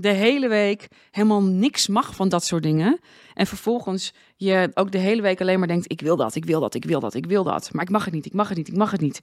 de 0.00 0.08
hele 0.08 0.48
week 0.48 0.88
helemaal 1.10 1.42
niks 1.42 1.86
mag 1.86 2.14
van 2.14 2.28
dat 2.28 2.44
soort 2.44 2.62
dingen. 2.62 3.00
En 3.34 3.46
vervolgens 3.46 4.12
je 4.36 4.70
ook 4.74 4.92
de 4.92 4.98
hele 4.98 5.22
week 5.22 5.40
alleen 5.40 5.58
maar 5.58 5.68
denkt: 5.68 5.92
ik 5.92 6.00
wil 6.00 6.16
dat, 6.16 6.34
ik 6.34 6.44
wil 6.44 6.60
dat, 6.60 6.74
ik 6.74 6.84
wil 6.84 7.00
dat, 7.00 7.14
ik 7.14 7.26
wil 7.26 7.44
dat. 7.44 7.72
Maar 7.72 7.82
ik 7.82 7.90
mag 7.90 8.04
het 8.04 8.14
niet, 8.14 8.26
ik 8.26 8.32
mag 8.32 8.48
het 8.48 8.56
niet, 8.56 8.68
ik 8.68 8.76
mag 8.76 8.90
het 8.90 9.00
niet. 9.00 9.20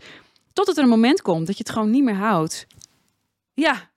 Totdat 0.54 0.78
er 0.78 0.84
een 0.84 0.90
moment 0.90 1.22
komt 1.22 1.48
dat 1.48 1.58
je 1.58 1.64
het 1.64 1.74
gewoon 1.74 1.90
niet 1.90 2.04
meer 2.04 2.16
houdt. 2.16 2.68
Ja, 3.54 3.90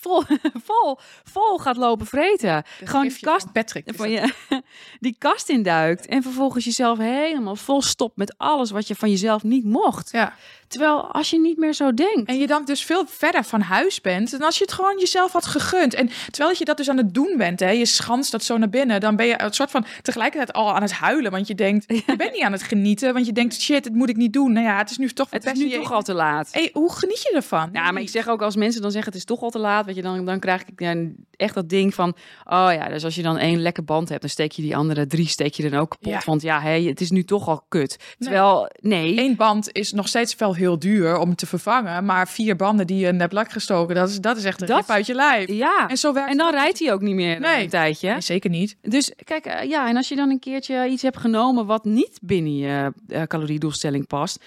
vol, 0.00 0.22
vol, 0.68 0.98
vol 1.24 1.58
gaat 1.58 1.76
lopen 1.76 2.06
vreten. 2.06 2.62
Gewoon 2.84 3.08
die 3.08 3.18
kast 3.20 3.52
Patrick. 3.52 3.84
van 3.94 4.10
je, 4.10 4.32
die 5.00 5.16
kast 5.18 5.48
induikt. 5.48 6.06
En 6.06 6.22
vervolgens 6.22 6.64
jezelf 6.64 6.98
helemaal 6.98 7.56
vol 7.56 7.82
stopt 7.82 8.16
met 8.16 8.34
alles 8.38 8.70
wat 8.70 8.86
je 8.88 8.94
van 8.94 9.10
jezelf 9.10 9.42
niet 9.42 9.64
mocht. 9.64 10.10
Ja. 10.12 10.32
Terwijl 10.68 11.12
als 11.12 11.30
je 11.30 11.40
niet 11.40 11.58
meer 11.58 11.72
zo 11.72 11.94
denkt. 11.94 12.28
En 12.28 12.38
je 12.38 12.46
dan 12.46 12.64
dus 12.64 12.82
veel 12.84 13.04
verder 13.06 13.44
van 13.44 13.60
huis 13.60 14.00
bent 14.00 14.30
dan 14.30 14.40
als 14.42 14.58
je 14.58 14.64
het 14.64 14.72
gewoon 14.72 14.98
jezelf 14.98 15.32
had 15.32 15.46
gegund. 15.46 15.94
En 15.94 16.10
terwijl 16.30 16.56
je 16.58 16.64
dat 16.64 16.76
dus 16.76 16.88
aan 16.88 16.96
het 16.96 17.14
doen 17.14 17.34
bent, 17.36 17.60
hè, 17.60 17.70
je 17.70 17.86
schanst 17.86 18.30
dat 18.30 18.44
zo 18.44 18.56
naar 18.56 18.68
binnen, 18.68 19.00
dan 19.00 19.16
ben 19.16 19.26
je 19.26 19.42
een 19.42 19.52
soort 19.52 19.70
van 19.70 19.84
tegelijkertijd 20.02 20.52
al 20.52 20.74
aan 20.74 20.82
het 20.82 20.92
huilen. 20.92 21.30
Want 21.30 21.46
je 21.46 21.54
denkt, 21.54 21.84
je 22.06 22.16
bent 22.16 22.32
niet 22.32 22.42
aan 22.42 22.52
het 22.52 22.62
genieten, 22.62 23.12
want 23.12 23.26
je 23.26 23.32
denkt, 23.32 23.60
shit, 23.60 23.84
dit 23.84 23.94
moet 23.94 24.08
ik 24.08 24.16
niet 24.16 24.32
doen. 24.32 24.52
Nou 24.52 24.66
ja, 24.66 24.78
het 24.78 24.90
is 24.90 24.96
nu 24.98 25.08
toch 25.08 25.26
het 25.30 25.44
is 25.46 25.58
nu 25.58 25.68
je- 25.68 25.76
toch 25.76 25.92
al 25.92 26.02
te 26.02 26.14
laat. 26.14 26.48
Hey, 26.52 26.70
hoe 26.72 26.92
geniet 26.92 27.22
je 27.22 27.32
ervan? 27.34 27.68
Ja, 27.72 27.90
maar 27.90 28.02
ik 28.02 28.08
zeg 28.08 28.28
ook 28.28 28.42
als 28.42 28.56
mensen 28.56 28.82
dan 28.82 28.90
zeggen 28.90 29.10
het 29.12 29.20
is 29.20 29.26
toch 29.26 29.40
al 29.42 29.50
te 29.50 29.58
laat, 29.58 29.86
weet 29.94 30.04
je, 30.04 30.10
dan, 30.10 30.24
dan 30.24 30.38
krijg 30.38 30.62
ik 30.64 30.80
ja, 30.80 30.94
echt 31.36 31.54
dat 31.54 31.68
ding 31.68 31.94
van, 31.94 32.08
oh 32.44 32.68
ja, 32.72 32.88
dus 32.88 33.04
als 33.04 33.14
je 33.14 33.22
dan 33.22 33.38
één 33.38 33.60
lekke 33.62 33.82
band 33.82 34.08
hebt, 34.08 34.20
dan 34.20 34.30
steek 34.30 34.52
je 34.52 34.62
die 34.62 34.76
andere 34.76 35.06
drie 35.06 35.26
steek 35.26 35.54
je 35.54 35.70
dan 35.70 35.80
ook 35.80 35.90
kapot. 35.90 36.12
Ja. 36.12 36.20
Want 36.24 36.42
ja, 36.42 36.60
hey, 36.60 36.82
het 36.82 37.00
is 37.00 37.10
nu 37.10 37.24
toch 37.24 37.48
al 37.48 37.64
kut. 37.68 38.14
Terwijl, 38.18 38.70
nee, 38.80 39.18
Eén 39.18 39.36
band 39.36 39.72
is 39.72 39.92
nog 39.92 40.08
steeds 40.08 40.36
wel 40.36 40.54
heel 40.54 40.78
duur 40.78 41.18
om 41.18 41.34
te 41.34 41.46
vervangen, 41.46 42.04
maar 42.04 42.28
vier 42.28 42.56
banden 42.56 42.86
die 42.86 42.98
je 42.98 43.06
in 43.06 43.20
hebt 43.20 43.32
lak 43.32 43.52
gestoken, 43.52 43.94
dat 43.94 44.08
is, 44.08 44.20
dat 44.20 44.36
is 44.36 44.44
echt 44.44 44.60
een 44.60 44.66
Dat- 44.66 44.90
uit 44.90 45.06
je 45.06 45.14
lijf. 45.14 45.48
ja. 45.48 45.88
En 45.88 45.96
zo 45.96 46.12
werkt 46.12 46.30
En 46.30 46.36
dan 46.36 46.50
rijdt 46.50 46.78
hij 46.78 46.92
ook 46.92 47.00
niet 47.00 47.14
meer 47.14 47.40
Nee. 47.40 47.62
een 47.62 47.68
tijdje. 47.70 48.10
Nee, 48.10 48.20
zeker 48.20 48.50
niet. 48.50 48.76
Dus 48.82 49.12
kijk, 49.24 49.46
eh, 49.46 49.68
ja, 49.68 49.88
en 49.88 49.96
als 49.96 50.08
je 50.08 50.16
dan 50.16 50.30
een 50.30 50.38
keertje 50.38 50.86
iets 50.88 51.02
hebt 51.02 51.16
genomen 51.18 51.66
wat 51.66 51.84
niet 51.84 52.18
binnen 52.22 52.56
je 52.56 52.92
eh, 53.08 53.22
caloriedoelstelling 53.22 54.06
past. 54.06 54.42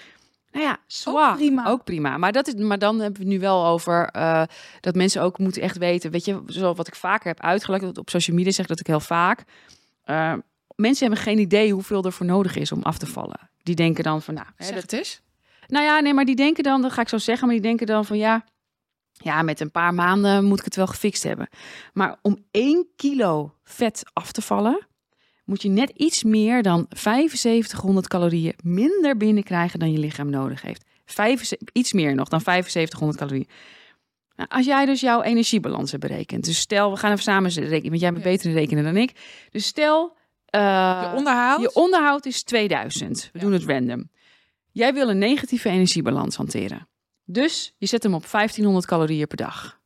Nou 0.54 0.66
ja, 0.66 0.78
zwaar. 0.86 1.30
Ook 1.30 1.36
prima. 1.36 1.66
Ook 1.66 1.84
prima. 1.84 2.16
Maar, 2.16 2.32
dat 2.32 2.46
is, 2.46 2.54
maar 2.54 2.78
dan 2.78 3.00
hebben 3.00 3.20
we 3.20 3.26
het 3.26 3.34
nu 3.36 3.40
wel 3.40 3.66
over 3.66 4.08
eh, 4.08 4.42
dat 4.80 4.94
mensen 4.94 5.22
ook 5.22 5.38
moeten 5.38 5.62
echt 5.62 5.78
weten. 5.78 6.10
Weet 6.10 6.24
je, 6.24 6.42
zoals 6.46 6.76
wat 6.76 6.86
ik 6.86 6.94
vaker 6.94 7.26
heb 7.26 7.40
uitgelegd, 7.40 7.82
dat 7.84 7.98
op 7.98 8.10
social 8.10 8.36
media 8.36 8.52
zeg 8.52 8.66
dat 8.66 8.80
ik 8.80 8.86
heel 8.86 9.00
vaak. 9.00 9.44
eh, 10.04 10.32
mensen 10.76 11.06
hebben 11.06 11.24
geen 11.24 11.38
idee 11.38 11.72
hoeveel 11.72 12.04
er 12.04 12.12
voor 12.12 12.26
nodig 12.26 12.56
is 12.56 12.72
om 12.72 12.82
af 12.82 12.98
te 12.98 13.06
vallen. 13.06 13.50
Die 13.62 13.74
denken 13.74 14.04
dan 14.04 14.22
van, 14.22 14.34
nou, 14.34 14.46
hè, 14.56 14.64
Zeg 14.64 14.74
dat, 14.74 14.82
het 14.82 14.92
eens. 14.92 15.20
nou 15.66 15.84
ja, 15.84 16.00
nee, 16.00 16.14
maar 16.14 16.24
die 16.24 16.36
denken 16.36 16.62
dan, 16.64 16.82
dat 16.82 16.92
ga 16.92 17.00
ik 17.00 17.08
zo 17.08 17.18
zeggen, 17.18 17.46
maar 17.46 17.54
die 17.56 17.64
denken 17.64 17.86
dan 17.86 18.04
van 18.04 18.16
ja, 18.18 18.44
ja, 19.12 19.42
met 19.42 19.60
een 19.60 19.70
paar 19.70 19.94
maanden 19.94 20.44
moet 20.44 20.58
ik 20.58 20.64
het 20.64 20.76
wel 20.76 20.86
gefixt 20.86 21.22
hebben. 21.22 21.48
Maar 21.92 22.18
om 22.22 22.44
één 22.50 22.86
kilo 22.96 23.54
vet 23.64 24.02
af 24.12 24.32
te 24.32 24.42
vallen, 24.42 24.86
moet 25.44 25.62
je 25.62 25.68
net 25.68 25.90
iets 25.90 26.22
meer 26.22 26.62
dan 26.62 26.86
7500 26.90 28.08
calorieën 28.08 28.54
minder 28.62 29.16
binnenkrijgen 29.16 29.78
dan 29.78 29.92
je 29.92 29.98
lichaam 29.98 30.30
nodig 30.30 30.62
heeft. 30.62 30.84
75, 31.04 31.68
iets 31.72 31.92
meer 31.92 32.14
nog 32.14 32.28
dan 32.28 32.40
7500 32.40 33.18
calorieën. 33.18 33.48
Nou, 34.36 34.48
als 34.48 34.66
jij 34.66 34.84
dus 34.86 35.00
jouw 35.00 35.22
energiebalans 35.22 35.90
hebt 35.90 36.06
berekend. 36.06 36.44
Dus 36.44 36.58
stel, 36.58 36.90
we 36.90 36.96
gaan 36.96 37.10
even 37.10 37.22
samen 37.22 37.50
rekenen, 37.50 37.88
want 37.88 38.00
jij 38.00 38.12
bent 38.12 38.24
beter 38.24 38.50
in 38.50 38.56
rekenen 38.56 38.84
dan 38.84 38.96
ik. 38.96 39.12
Dus 39.50 39.66
stel, 39.66 40.16
eh, 40.46 40.60
je 41.10 41.16
onderhoud. 41.16 41.60
je 41.60 41.74
onderhoud 41.74 42.26
is 42.26 42.42
2000. 42.42 43.22
We 43.32 43.38
Ja. 43.38 43.44
doen 43.44 43.52
het 43.52 43.64
random. 43.64 44.10
Jij 44.72 44.94
wil 44.94 45.08
een 45.08 45.18
negatieve 45.18 45.68
energiebalans 45.68 46.36
hanteren. 46.36 46.88
Dus 47.24 47.74
je 47.78 47.86
zet 47.86 48.02
hem 48.02 48.14
op 48.14 48.26
1500 48.26 48.86
calorieën 48.86 49.26
per 49.26 49.36
dag. 49.36 49.80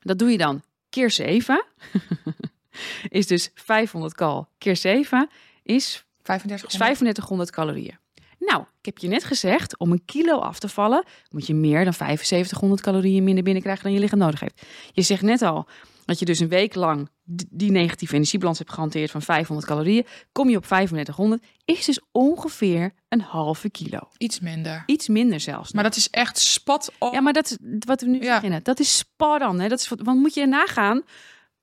Dat 0.00 0.18
doe 0.18 0.30
je 0.30 0.38
dan 0.38 0.62
keer 0.88 1.10
7. 1.10 1.64
is 3.08 3.26
dus 3.26 3.50
500 3.54 4.14
cal 4.14 4.48
keer 4.58 4.76
7 4.76 5.28
is 5.62 6.04
35 6.22 6.68
is 6.68 6.74
3500 6.74 7.50
calorieën. 7.50 8.00
Nou, 8.38 8.62
ik 8.62 8.84
heb 8.84 8.98
je 8.98 9.08
net 9.08 9.24
gezegd, 9.24 9.78
om 9.78 9.92
een 9.92 10.04
kilo 10.04 10.38
af 10.38 10.58
te 10.58 10.68
vallen, 10.68 11.04
moet 11.30 11.46
je 11.46 11.54
meer 11.54 11.84
dan 11.84 11.92
7500 11.94 12.80
calorieën 12.80 13.24
minder 13.24 13.44
binnenkrijgen 13.44 13.84
dan 13.84 13.92
je 13.92 13.98
lichaam 13.98 14.18
nodig 14.18 14.40
heeft. 14.40 14.62
Je 14.92 15.02
zegt 15.02 15.22
net 15.22 15.42
al 15.42 15.66
dat 16.04 16.18
je 16.18 16.24
dus 16.24 16.38
een 16.38 16.48
week 16.48 16.74
lang 16.74 17.08
die 17.50 17.70
negatieve 17.70 18.14
energiebalans 18.14 18.58
hebt 18.58 18.72
gehanteerd 18.72 19.10
van 19.10 19.22
500 19.22 19.66
calorieën. 19.68 20.06
Kom 20.32 20.48
je 20.48 20.56
op 20.56 20.66
3500, 20.66 21.42
is 21.64 21.84
dus 21.84 22.00
ongeveer 22.12 22.92
een 23.08 23.20
halve 23.20 23.70
kilo. 23.70 23.98
Iets 24.18 24.40
minder. 24.40 24.82
Iets 24.86 25.08
minder 25.08 25.40
zelfs. 25.40 25.72
Maar 25.72 25.84
dat 25.84 25.96
is 25.96 26.10
echt 26.10 26.38
spot 26.38 26.92
on. 26.98 27.12
Ja, 27.12 27.20
maar 27.20 27.32
dat 27.32 27.50
is 27.50 27.56
wat 27.86 28.00
we 28.00 28.06
nu 28.08 28.22
Ja. 28.22 28.34
beginnen. 28.34 28.62
Dat 28.62 28.80
is 28.80 28.96
spot 28.96 29.42
on. 29.42 29.60
Hè? 29.60 29.68
Dat 29.68 29.78
is, 29.78 29.88
want 29.88 30.18
moet 30.20 30.34
je 30.34 30.46
nagaan, 30.46 31.02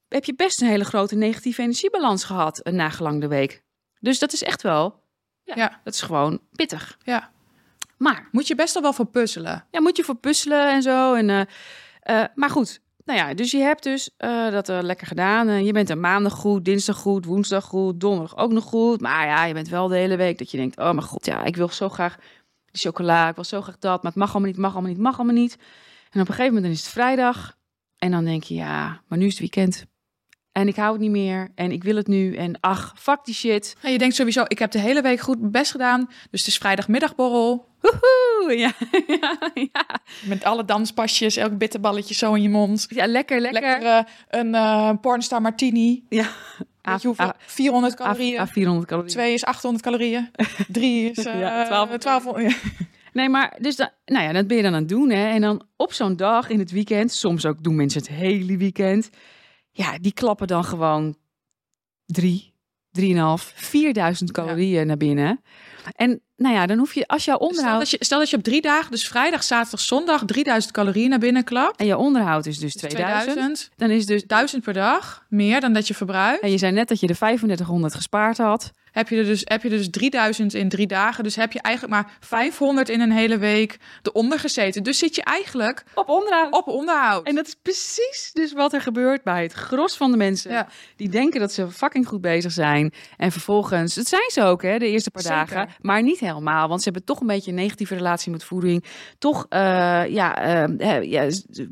heb 0.10 0.24
je 0.26 0.36
best 0.36 0.62
een 0.62 0.67
hele 0.67 0.86
grote 0.86 1.15
negatieve 1.15 1.62
energiebalans 1.62 2.24
gehad 2.24 2.60
een 2.63 2.76
nagelang 2.76 3.22
de 3.22 3.28
week. 3.28 3.63
Dus 4.00 4.19
dat 4.19 4.34
is 4.34 4.43
echt 4.43 4.62
wel, 4.62 5.04
ja, 5.43 5.56
Ja. 5.56 5.80
dat 5.84 5.93
is 5.93 6.02
gewoon 6.02 6.39
pittig. 6.52 6.98
Ja. 7.04 7.32
Maar, 7.98 8.28
Moet 8.32 8.48
je 8.48 8.56
best 8.56 8.74
wel 8.74 8.84
wel 8.84 8.93
voor 8.93 9.06
puzzelen. 9.06 9.65
ja, 9.72 9.82
moet 9.82 9.98
je 9.98 10.04
voor 10.04 10.15
puzzelen 10.15 10.72
en 10.72 10.82
zo. 10.82 11.13
En, 11.13 11.30
eh, 11.30 11.41
eh, 12.22 12.28
maar 12.36 12.50
goed, 12.50 12.82
nou 13.06 13.19
ja, 13.19 13.34
dus 13.34 13.52
je 13.52 13.58
hebt 13.58 13.84
dus 13.84 14.10
eh, 14.17 14.52
dat 14.52 14.69
eh, 14.69 14.80
lekker 14.82 15.08
gedaan. 15.08 15.65
Je 15.65 15.72
bent 15.74 15.89
een 15.89 16.00
maandag 16.00 16.34
goed, 16.34 16.65
dinsdag 16.65 16.98
goed, 16.98 17.26
woensdag 17.26 17.63
goed, 17.65 18.00
donderdag 18.00 18.38
ook 18.38 18.52
nog 18.52 18.63
goed. 18.63 19.02
Maar 19.02 19.26
ja, 19.28 19.45
je 19.45 19.54
bent 19.54 19.67
wel 19.69 19.88
de 19.88 19.95
hele 19.95 20.15
week 20.15 20.38
dat 20.38 20.52
je 20.52 20.58
denkt, 20.58 20.78
oh 20.78 20.84
mijn 20.91 21.02
god, 21.02 21.26
ja, 21.26 21.43
ik 21.43 21.56
wil 21.56 21.69
zo 21.69 21.89
graag 21.89 22.15
die 22.72 22.82
chocola, 22.82 23.30
ik 23.30 23.36
wil 23.36 23.43
zo 23.43 23.62
graag 23.62 23.78
dat, 23.80 24.04
maar 24.04 24.12
het 24.12 24.19
mag 24.22 24.32
allemaal 24.32 24.50
niet, 24.50 24.60
mag 24.60 24.72
allemaal 24.74 24.91
niet, 24.91 25.00
mag 25.02 25.17
allemaal 25.17 25.36
niet. 25.36 25.54
En 26.12 26.22
op 26.22 26.28
een 26.28 26.34
gegeven 26.36 26.45
moment 26.45 26.63
dan 26.63 26.72
is 26.74 26.80
het 26.84 26.89
vrijdag 26.89 27.58
en 27.98 28.12
dan 28.12 28.24
denk 28.26 28.43
je, 28.43 28.54
ja, 28.54 29.02
maar 29.08 29.17
nu 29.17 29.26
is 29.26 29.32
het 29.32 29.39
weekend. 29.39 29.86
En 30.60 30.67
ik 30.67 30.76
hou 30.76 30.91
het 30.91 31.02
niet 31.02 31.12
meer 31.12 31.52
en 31.56 31.72
ik 31.72 31.84
wil 31.84 31.95
het 31.95 32.08
nu 32.08 32.36
en 32.36 32.60
ach, 32.60 32.93
fuck 32.98 33.19
die 33.24 33.34
shit. 33.34 33.76
En 33.82 33.91
je 33.91 33.98
denkt 33.98 34.15
sowieso, 34.15 34.43
ik 34.48 34.60
heb 34.60 34.72
de 34.72 34.80
hele 34.80 35.02
week 35.02 35.19
goed 35.19 35.39
mijn 35.39 35.52
best 35.52 35.72
gedaan. 35.72 36.06
Dus 36.32 36.39
het 36.39 36.48
is 36.50 36.58
vrijdagmiddagborrel. 36.58 37.67
Woehoe, 37.82 38.58
ja, 38.63 38.72
ja, 39.08 39.52
ja. 39.54 39.86
Met 40.24 40.43
alle 40.43 40.65
danspasjes, 40.65 41.36
elk 41.36 41.58
bitterballetje 41.58 42.13
zo 42.13 42.34
in 42.34 42.41
je 42.41 42.50
mond. 42.50 42.86
ja, 42.89 43.08
lekker, 43.08 43.39
lekker. 43.39 43.62
Lekker 43.62 43.88
eh, 43.88 44.04
een 44.30 44.56
eh 44.56 44.91
pornstar 45.02 45.41
martini. 45.41 46.04
Ja. 46.10 46.28
Weet 46.82 47.02
je 47.02 47.08
hoeveel? 47.08 47.26
Ah, 47.26 47.34
400 47.38 47.93
ah, 47.93 48.06
calorieën. 48.06 48.39
ah, 48.39 48.48
400 48.48 48.88
calorieën. 48.88 49.12
Twee 49.13 49.34
is 49.34 49.45
800 49.45 49.84
calorieën. 49.84 50.30
Drie 50.67 51.10
is 51.10 51.17
eh 51.26 51.39
Ja, 51.39 51.50
1200. 51.69 52.04
1200. 52.04 52.56
Nee, 53.13 53.30
maar 53.30 53.58
dus 53.60 53.76
dan, 53.76 53.89
nou 54.06 54.24
ja, 54.24 54.34
dat 54.34 54.48
ben 54.48 54.58
je 54.58 54.63
dan 54.63 54.74
aan 54.74 54.80
het 54.80 54.89
doen. 54.89 55.10
Hè? 55.10 55.30
En 55.30 55.41
dan 55.41 55.63
op 55.76 55.93
zo'n 55.93 56.15
dag 56.15 56.50
in 56.50 56.60
het 56.60 56.72
weekend, 56.72 57.12
soms 57.12 57.45
ook 57.45 57.63
doen 57.63 57.76
mensen 57.76 58.02
het 58.02 58.10
hele 58.10 58.58
weekend. 58.58 59.10
Ja, 59.71 59.97
die 59.97 60.13
klappen 60.13 60.47
dan 60.47 60.63
gewoon 60.63 61.17
drie, 62.05 62.53
drieënhalf, 62.91 63.51
vierduizend 63.55 64.32
calorieën 64.32 64.88
naar 64.88 64.97
binnen. 64.97 65.41
En 65.95 66.21
nou 66.36 66.55
ja, 66.55 66.65
dan 66.65 66.77
hoef 66.77 66.93
je, 66.93 67.08
als 67.08 67.25
jouw 67.25 67.36
Stel 67.36 67.47
onderhoud... 67.47 67.79
dat, 67.79 67.89
je, 67.89 67.97
stel 67.99 68.19
dat 68.19 68.29
je 68.29 68.38
op 68.38 68.43
drie 68.43 68.62
dagen, 68.62 68.91
dus 68.91 69.08
vrijdag, 69.08 69.43
zaterdag, 69.43 69.79
zondag, 69.79 70.25
3000 70.25 70.73
calorieën 70.73 71.10
naar 71.10 71.19
binnen 71.19 71.43
klapt. 71.43 71.79
En 71.79 71.86
jouw 71.86 71.97
onderhoud 71.97 72.45
is 72.45 72.58
dus 72.58 72.73
Dus 72.73 72.82
2000. 72.82 73.23
2000. 73.32 73.71
Dan 73.75 73.89
is 73.89 74.05
dus... 74.05 74.23
1000 74.23 74.63
per 74.63 74.73
dag, 74.73 75.25
meer 75.29 75.62
dan 75.62 75.73
dat 75.73 75.88
je 75.88 75.93
verbruikt. 75.93 76.41
En 76.41 76.51
je 76.51 76.58
zei 76.58 76.71
net 76.71 76.88
dat 76.88 76.99
je 76.99 77.08
de 77.08 77.15
3500 77.15 77.95
gespaard 77.95 78.38
had. 78.38 78.71
Heb 78.91 79.10
je, 79.10 79.17
er 79.17 79.25
dus, 79.25 79.41
heb 79.43 79.63
je 79.63 79.69
dus 79.69 79.89
3000 79.89 80.54
in 80.54 80.69
drie 80.69 80.88
dagen. 80.88 81.23
Dus 81.23 81.36
heb 81.36 81.52
je 81.52 81.62
eigenlijk 81.62 81.93
maar 81.95 82.12
500 82.19 82.89
in 82.89 83.02
een 83.02 83.12
hele 83.12 83.38
week 83.38 83.78
eronder 84.02 84.39
gezeten. 84.39 84.84
Dus 84.84 84.97
zit 84.97 85.15
je 85.15 85.23
eigenlijk 85.23 85.84
Op 85.93 86.10
onderhoud. 86.10 86.54
op 86.54 86.67
onderhoud. 86.67 87.25
En 87.28 87.36
dat 87.36 87.47
is 87.47 87.56
precies 87.62 88.30
dus 88.34 88.54
wat 88.54 88.73
er 88.73 88.82
gebeurt 88.82 89.23
bij 89.23 89.43
het 89.43 89.54
gros 89.54 89.97
van 89.97 90.12
de 90.12 90.17
mensen. 90.17 90.52
Ja. 90.52 90.67
Die 90.95 91.10
denken 91.10 91.39
dat 91.39 91.54
ze 91.54 91.71
fucking 91.71 92.08
goed 92.08 92.21
bezig 92.21 92.52
zijn. 92.52 92.93
En 93.17 93.32
vervolgens, 93.32 93.95
het 93.95 94.08
zijn 94.08 94.30
ze 94.32 94.43
ook 94.43 94.62
hè, 94.62 94.78
de 94.80 94.88
eerste 94.88 95.12
paar 95.12 95.21
Zeker. 95.21 95.38
dagen. 95.38 95.69
Maar 95.82 96.04
niet 96.04 96.19
helemaal, 96.19 96.67
want 96.67 96.80
ze 96.82 96.89
hebben 96.89 97.08
toch 97.08 97.19
een 97.21 97.28
beetje 97.28 97.49
een 97.52 97.58
negatieve 97.58 97.95
relatie 97.95 98.32
met 98.32 98.43
voeding. 98.43 98.84
Toch, 99.17 99.45
eh, 99.49 99.60
ja, 100.08 100.38
eh, 100.78 101.04
ja, 101.04 101.28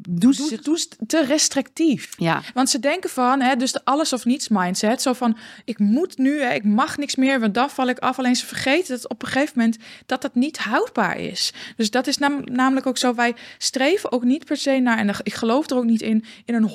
doen 0.10 0.34
ze... 0.34 0.86
Te 1.08 1.25
restrictief. 1.25 2.13
ja, 2.17 2.41
Want 2.53 2.69
ze 2.69 2.80
denken 2.80 3.10
van, 3.10 3.41
hè, 3.41 3.56
dus 3.56 3.71
de 3.71 3.82
alles 3.84 4.13
of 4.13 4.25
niets 4.25 4.47
mindset. 4.49 5.01
Zo 5.01 5.13
van, 5.13 5.38
ik 5.65 5.80
moet 5.80 6.17
nu, 6.17 6.41
hè, 6.41 6.53
ik 6.53 6.63
mag 6.63 6.97
meer, 7.15 7.39
want 7.39 7.54
dan 7.54 7.70
val 7.70 7.88
ik 7.88 8.00
af. 8.00 8.20
Alleen 8.20 8.36
ze 8.36 8.46
vergeten 8.46 8.96
dat 8.96 9.10
op 9.10 9.22
een 9.22 9.28
gegeven 9.28 9.54
moment 9.56 9.78
dat 10.06 10.22
dat 10.22 10.36
niet 10.36 10.58
houdbaar 10.58 11.17
is. 11.20 11.54
Dus 11.76 11.91
dat 11.91 12.08
is 12.08 12.17
nam- 12.17 12.43
namelijk 12.43 12.86
ook 12.86 12.98
zo. 12.98 13.15
Wij 13.15 13.36
streven 13.58 14.12
ook 14.12 14.24
niet 14.24 14.46
per 14.46 14.58
se 14.58 14.80
naar, 14.80 14.98
en 14.98 15.15
ik 15.24 15.34
geloof 15.34 15.70
er 15.70 15.78
ook 15.78 15.84
niet 15.84 16.02
in, 16.02 16.26
in 16.46 16.56
een 16.56 16.70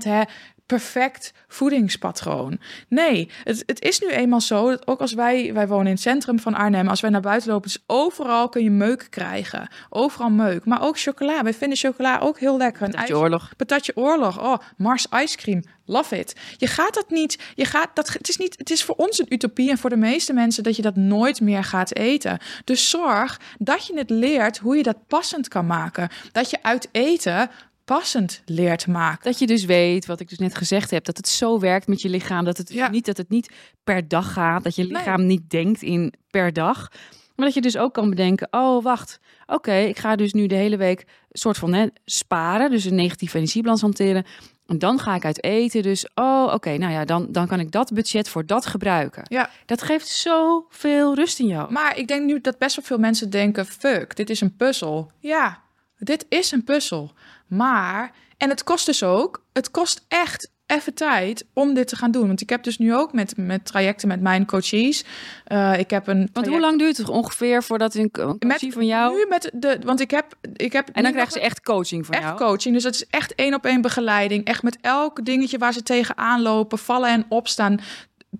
100% 0.00 0.04
hè, 0.04 0.22
perfect 0.72 1.32
voedingspatroon. 1.48 2.58
Nee, 2.88 3.30
het, 3.44 3.62
het 3.66 3.82
is 3.82 4.00
nu 4.00 4.08
eenmaal 4.08 4.40
zo 4.40 4.70
dat 4.70 4.86
ook 4.86 5.00
als 5.00 5.12
wij, 5.12 5.52
wij 5.52 5.68
wonen 5.68 5.86
in 5.86 5.92
het 5.92 6.00
centrum 6.00 6.38
van 6.38 6.54
Arnhem, 6.54 6.88
als 6.88 7.00
wij 7.00 7.10
naar 7.10 7.20
buiten 7.20 7.50
lopen, 7.50 7.70
dus 7.70 7.82
overal 7.86 8.48
kun 8.48 8.62
je 8.62 8.70
meuk 8.70 9.06
krijgen. 9.10 9.68
Overal 9.90 10.30
meuk. 10.30 10.64
Maar 10.64 10.82
ook 10.82 10.98
chocola. 10.98 11.42
Wij 11.42 11.54
vinden 11.54 11.78
chocola 11.78 12.18
ook 12.18 12.38
heel 12.38 12.56
lekker. 12.56 12.82
Een 12.82 12.90
dat 12.90 13.00
je 13.00 13.06
ijs- 13.06 13.22
oorlog. 13.22 13.50
Patatje 13.56 13.96
oorlog. 13.96 14.40
Oh, 14.40 14.58
Mars 14.76 15.06
ice 15.22 15.36
cream. 15.36 15.62
Love 15.84 16.18
it. 16.18 16.36
Je 16.56 16.66
gaat 16.66 16.94
dat 16.94 17.10
niet. 17.10 17.38
Je 17.54 17.64
gaat 17.64 17.88
dat. 17.94 18.12
Het 18.12 18.28
is 18.28 18.36
niet. 18.36 18.58
Het 18.58 18.70
is 18.70 18.84
voor 18.84 18.94
ons 18.94 19.18
een 19.18 19.32
utopie 19.32 19.70
en 19.70 19.78
voor 19.78 19.90
de 19.90 19.96
meeste 19.96 20.32
mensen 20.32 20.62
dat 20.62 20.76
je 20.76 20.82
dat 20.82 20.96
nooit 20.96 21.40
meer 21.40 21.64
gaat 21.64 21.94
eten. 21.94 22.38
Dus 22.64 22.90
zorg 22.90 23.40
dat 23.58 23.86
je 23.86 23.98
het 23.98 24.10
leert 24.10 24.58
hoe 24.58 24.76
je 24.76 24.82
dat 24.82 25.06
passend 25.06 25.48
kan 25.48 25.66
maken. 25.66 26.08
Dat 26.32 26.50
je 26.50 26.62
uit 26.62 26.88
eten 26.92 27.50
passend 27.98 28.42
leert 28.44 28.86
maken. 28.86 29.24
Dat 29.24 29.38
je 29.38 29.46
dus 29.46 29.64
weet, 29.64 30.06
wat 30.06 30.20
ik 30.20 30.28
dus 30.28 30.38
net 30.38 30.56
gezegd 30.56 30.90
heb, 30.90 31.04
dat 31.04 31.16
het 31.16 31.28
zo 31.28 31.58
werkt 31.58 31.86
met 31.86 32.02
je 32.02 32.08
lichaam. 32.08 32.44
Dat 32.44 32.56
het, 32.56 32.72
Ja. 32.72 32.88
niet, 32.88 33.06
dat 33.06 33.16
het 33.16 33.28
niet 33.28 33.52
per 33.84 34.08
dag 34.08 34.32
gaat. 34.32 34.64
Dat 34.64 34.76
je 34.76 34.84
lichaam 34.84 35.26
niet 35.26 35.50
denkt 35.50 35.82
in 35.82 36.12
per 36.30 36.52
dag. 36.52 36.90
Maar 37.36 37.46
dat 37.46 37.54
je 37.54 37.60
dus 37.60 37.76
ook 37.76 37.94
kan 37.94 38.10
bedenken, 38.10 38.48
oh 38.50 38.82
wacht, 38.82 39.20
oké, 39.46 39.74
ik 39.74 39.98
ga 39.98 40.16
dus 40.16 40.32
nu 40.32 40.46
de 40.46 40.54
hele 40.54 40.76
week 40.76 41.06
soort 41.30 41.58
van 41.58 41.72
hè, 41.72 41.86
sparen. 42.04 42.70
Dus 42.70 42.84
een 42.84 42.94
negatieve 42.94 43.36
energiebalans 43.36 43.80
hanteren. 43.80 44.24
En 44.66 44.78
dan 44.78 44.98
ga 44.98 45.14
ik 45.14 45.24
uit 45.24 45.44
eten. 45.44 45.82
Dus, 45.82 46.08
oh 46.14 46.50
oké, 46.54 46.76
nou 46.76 46.92
ja, 46.92 47.04
dan, 47.04 47.26
dan 47.30 47.46
kan 47.46 47.60
ik 47.60 47.70
dat 47.70 47.92
budget 47.92 48.28
voor 48.28 48.46
dat 48.46 48.66
gebruiken. 48.66 49.22
Ja. 49.28 49.50
Dat 49.66 49.82
geeft 49.82 50.08
zoveel 50.08 51.14
rust 51.14 51.38
in 51.38 51.46
jou. 51.46 51.72
Maar 51.72 51.98
ik 51.98 52.08
denk 52.08 52.24
nu 52.24 52.40
dat 52.40 52.58
best 52.58 52.76
wel 52.76 52.84
veel 52.84 52.98
mensen 52.98 53.30
denken: 53.30 53.66
fuck, 53.66 54.16
dit 54.16 54.30
is 54.30 54.40
een 54.40 54.56
puzzel. 54.56 55.10
Ja, 55.18 55.62
dit 56.04 56.26
is 56.28 56.52
een 56.52 56.64
puzzel. 56.64 57.12
Maar, 57.46 58.12
en 58.36 58.48
het 58.48 58.64
kost 58.64 58.86
dus 58.86 59.02
ook, 59.02 59.44
het 59.52 59.70
kost 59.70 60.04
echt 60.08 60.50
even 60.66 60.94
tijd 60.94 61.44
om 61.52 61.74
dit 61.74 61.88
te 61.88 61.96
gaan 61.96 62.10
doen. 62.10 62.26
Want 62.26 62.40
ik 62.40 62.48
heb 62.50 62.62
dus 62.62 62.78
nu 62.78 62.94
ook 62.94 63.12
met, 63.12 63.36
met 63.36 63.64
trajecten 63.66 64.08
met 64.08 64.20
mijn 64.20 64.46
coaches. 64.46 65.04
eh, 65.44 65.78
ik 65.78 65.90
heb 65.90 66.06
een. 66.06 66.28
Want 66.32 66.46
hoe 66.46 66.60
lang 66.60 66.78
duurt 66.78 66.96
het 66.96 67.08
ongeveer 67.08 67.62
voordat 67.62 67.94
een 67.94 68.10
Met- 68.12 68.38
coachie 68.38 68.72
van 68.72 68.86
jou... 68.86 69.14
Nu 69.16 69.26
met 69.28 69.50
de, 69.54 69.78
want 69.84 70.00
ik 70.00 70.10
heb, 70.10 70.34
ik 70.56 70.72
heb 70.72 70.88
En 70.92 71.02
dan 71.02 71.12
krijgen 71.12 71.32
ze 71.32 71.40
echt 71.40 71.60
coaching 71.62 72.06
van 72.06 72.14
echt 72.14 72.24
jou. 72.24 72.36
coaching. 72.36 72.74
Dus 72.74 72.82
dat 72.82 72.94
is 72.94 73.06
echt 73.06 73.34
één 73.34 73.54
op 73.54 73.64
één 73.64 73.80
begeleiding. 73.80 74.44
Echt 74.44 74.62
met 74.62 74.78
elk 74.80 75.24
dingetje 75.24 75.58
waar 75.58 75.72
ze 75.72 75.82
tegenaan 75.82 76.42
lopen, 76.42 76.78
vallen 76.78 77.10
en 77.10 77.24
opstaan. 77.28 77.80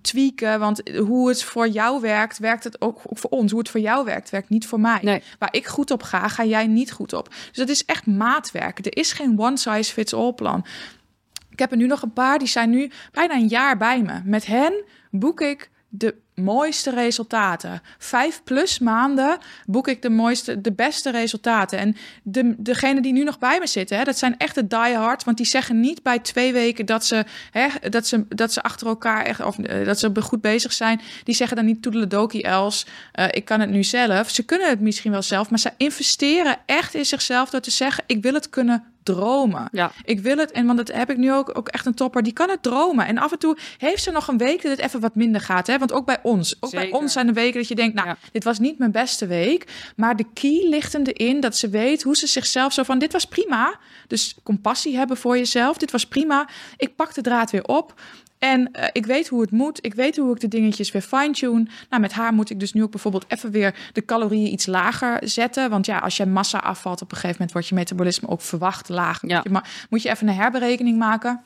Tweaken, 0.01 0.59
want 0.59 0.81
hoe 0.97 1.29
het 1.29 1.43
voor 1.43 1.67
jou 1.67 2.01
werkt, 2.01 2.37
werkt 2.37 2.63
het 2.63 2.81
ook 2.81 3.01
voor 3.05 3.29
ons. 3.29 3.51
Hoe 3.51 3.59
het 3.59 3.69
voor 3.69 3.79
jou 3.79 4.05
werkt, 4.05 4.29
werkt 4.29 4.49
niet 4.49 4.67
voor 4.67 4.79
mij. 4.79 4.99
Nee. 5.01 5.23
Waar 5.39 5.53
ik 5.53 5.67
goed 5.67 5.91
op 5.91 6.03
ga, 6.03 6.27
ga 6.27 6.45
jij 6.45 6.67
niet 6.67 6.91
goed 6.91 7.13
op. 7.13 7.29
Dus 7.29 7.57
dat 7.57 7.69
is 7.69 7.85
echt 7.85 8.05
maatwerk. 8.05 8.85
Er 8.85 8.97
is 8.97 9.11
geen 9.11 9.39
one 9.39 9.57
size 9.57 9.93
fits 9.93 10.13
all 10.13 10.33
plan. 10.33 10.65
Ik 11.49 11.59
heb 11.59 11.71
er 11.71 11.77
nu 11.77 11.87
nog 11.87 12.01
een 12.01 12.13
paar, 12.13 12.39
die 12.39 12.47
zijn 12.47 12.69
nu 12.69 12.91
bijna 13.11 13.33
een 13.33 13.47
jaar 13.47 13.77
bij 13.77 14.01
me. 14.01 14.21
Met 14.23 14.45
hen 14.45 14.83
boek 15.11 15.41
ik 15.41 15.69
de 15.89 16.15
mooiste 16.35 16.89
resultaten. 16.89 17.81
Vijf 17.97 18.41
plus 18.43 18.79
maanden 18.79 19.37
boek 19.65 19.87
ik 19.87 20.01
de 20.01 20.09
mooiste, 20.09 20.61
de 20.61 20.71
beste 20.71 21.09
resultaten. 21.09 21.79
En 21.79 21.95
de, 22.23 22.55
degene 22.57 23.01
die 23.01 23.13
nu 23.13 23.23
nog 23.23 23.39
bij 23.39 23.59
me 23.59 23.67
zitten, 23.67 23.97
hè, 23.97 24.03
dat 24.03 24.17
zijn 24.17 24.37
echt 24.37 24.55
de 24.55 24.67
diehard. 24.67 25.23
Want 25.23 25.37
die 25.37 25.45
zeggen 25.45 25.79
niet 25.79 26.03
bij 26.03 26.19
twee 26.19 26.53
weken 26.53 26.85
dat 26.85 27.05
ze, 27.05 27.25
hè, 27.51 27.89
dat 27.89 28.07
ze, 28.07 28.25
dat 28.29 28.53
ze 28.53 28.63
achter 28.63 28.87
elkaar 28.87 29.25
echt, 29.25 29.43
of 29.43 29.59
eh, 29.59 29.85
dat 29.85 29.99
ze 29.99 30.11
goed 30.21 30.41
bezig 30.41 30.73
zijn. 30.73 31.01
Die 31.23 31.35
zeggen 31.35 31.57
dan 31.57 31.65
niet 31.65 31.81
toedeledoki 31.81 32.41
els, 32.41 32.85
eh, 33.11 33.25
ik 33.29 33.45
kan 33.45 33.59
het 33.59 33.69
nu 33.69 33.83
zelf. 33.83 34.29
Ze 34.29 34.43
kunnen 34.43 34.69
het 34.69 34.79
misschien 34.79 35.11
wel 35.11 35.21
zelf, 35.21 35.49
maar 35.49 35.59
ze 35.59 35.71
investeren 35.77 36.57
echt 36.65 36.93
in 36.93 37.05
zichzelf 37.05 37.49
door 37.49 37.61
te 37.61 37.71
zeggen, 37.71 38.03
ik 38.07 38.21
wil 38.21 38.33
het 38.33 38.49
kunnen 38.49 38.92
dromen. 39.03 39.67
Ja. 39.71 39.91
Ik 40.05 40.19
wil 40.19 40.37
het, 40.37 40.51
en 40.51 40.65
want 40.65 40.77
dat 40.77 40.91
heb 40.95 41.09
ik 41.09 41.17
nu 41.17 41.33
ook, 41.33 41.57
ook 41.57 41.67
echt 41.67 41.85
een 41.85 41.93
topper, 41.93 42.23
die 42.23 42.33
kan 42.33 42.49
het 42.49 42.63
dromen. 42.63 43.05
En 43.07 43.17
af 43.17 43.31
en 43.31 43.39
toe 43.39 43.57
heeft 43.77 44.03
ze 44.03 44.11
nog 44.11 44.27
een 44.27 44.37
week 44.37 44.61
dat 44.61 44.71
het 44.71 44.79
even 44.79 44.99
wat 44.99 45.15
minder 45.15 45.41
gaat. 45.41 45.67
Hè? 45.67 45.77
Want 45.77 45.91
ook 45.91 46.05
bij 46.05 46.19
ons, 46.23 46.55
ook 46.59 46.71
bij 46.71 46.91
ons 46.91 47.13
zijn 47.13 47.27
er 47.27 47.33
weken 47.33 47.59
dat 47.59 47.67
je 47.67 47.75
denkt, 47.75 47.95
nou, 47.95 48.07
Ja. 48.07 48.17
dit 48.31 48.43
was 48.43 48.59
niet 48.59 48.77
mijn 48.77 48.91
beste 48.91 49.27
week. 49.27 49.91
Maar 49.95 50.15
de 50.15 50.25
key 50.33 50.67
ligt 50.69 50.93
hem 50.93 51.03
erin 51.03 51.39
dat 51.39 51.57
ze 51.57 51.69
weet 51.69 52.03
hoe 52.03 52.15
ze 52.15 52.27
zichzelf 52.27 52.73
zo 52.73 52.83
van, 52.83 52.99
dit 52.99 53.11
was 53.11 53.25
prima. 53.25 53.79
Dus 54.07 54.35
compassie 54.43 54.97
hebben 54.97 55.17
voor 55.17 55.37
jezelf, 55.37 55.77
dit 55.77 55.91
was 55.91 56.07
prima. 56.07 56.49
Ik 56.77 56.95
pak 56.95 57.13
de 57.13 57.21
draad 57.21 57.51
weer 57.51 57.63
op. 57.65 57.93
En 58.43 58.71
eh, 58.71 58.87
ik 58.91 59.05
weet 59.05 59.27
hoe 59.27 59.41
het 59.41 59.51
moet. 59.51 59.85
Ik 59.85 59.93
weet 59.93 60.17
hoe 60.17 60.33
ik 60.33 60.39
de 60.39 60.47
dingetjes 60.47 60.91
weer 60.91 61.01
fine-tune. 61.01 61.67
Nou, 61.89 62.01
met 62.01 62.11
haar 62.13 62.33
moet 62.33 62.49
ik 62.49 62.59
dus 62.59 62.73
nu 62.73 62.83
ook 62.83 62.91
bijvoorbeeld 62.91 63.25
even 63.27 63.51
weer 63.51 63.75
de 63.93 64.05
calorieën 64.05 64.51
iets 64.51 64.65
lager 64.65 65.19
zetten. 65.21 65.69
Want 65.69 65.85
ja, 65.85 65.97
als 65.97 66.17
je 66.17 66.25
massa 66.25 66.57
afvalt, 66.57 67.01
op 67.01 67.11
een 67.11 67.17
gegeven 67.17 67.35
moment 67.35 67.51
wordt 67.51 67.67
je 67.67 67.75
metabolisme 67.75 68.27
ook 68.27 68.41
verwacht 68.41 68.89
laag. 68.89 69.19
Ja. 69.21 69.35
Moet, 69.35 69.43
je 69.43 69.49
ma- 69.49 69.63
moet 69.89 70.01
je 70.01 70.09
even 70.09 70.27
een 70.27 70.35
herberekening 70.35 70.97
maken. 70.97 71.43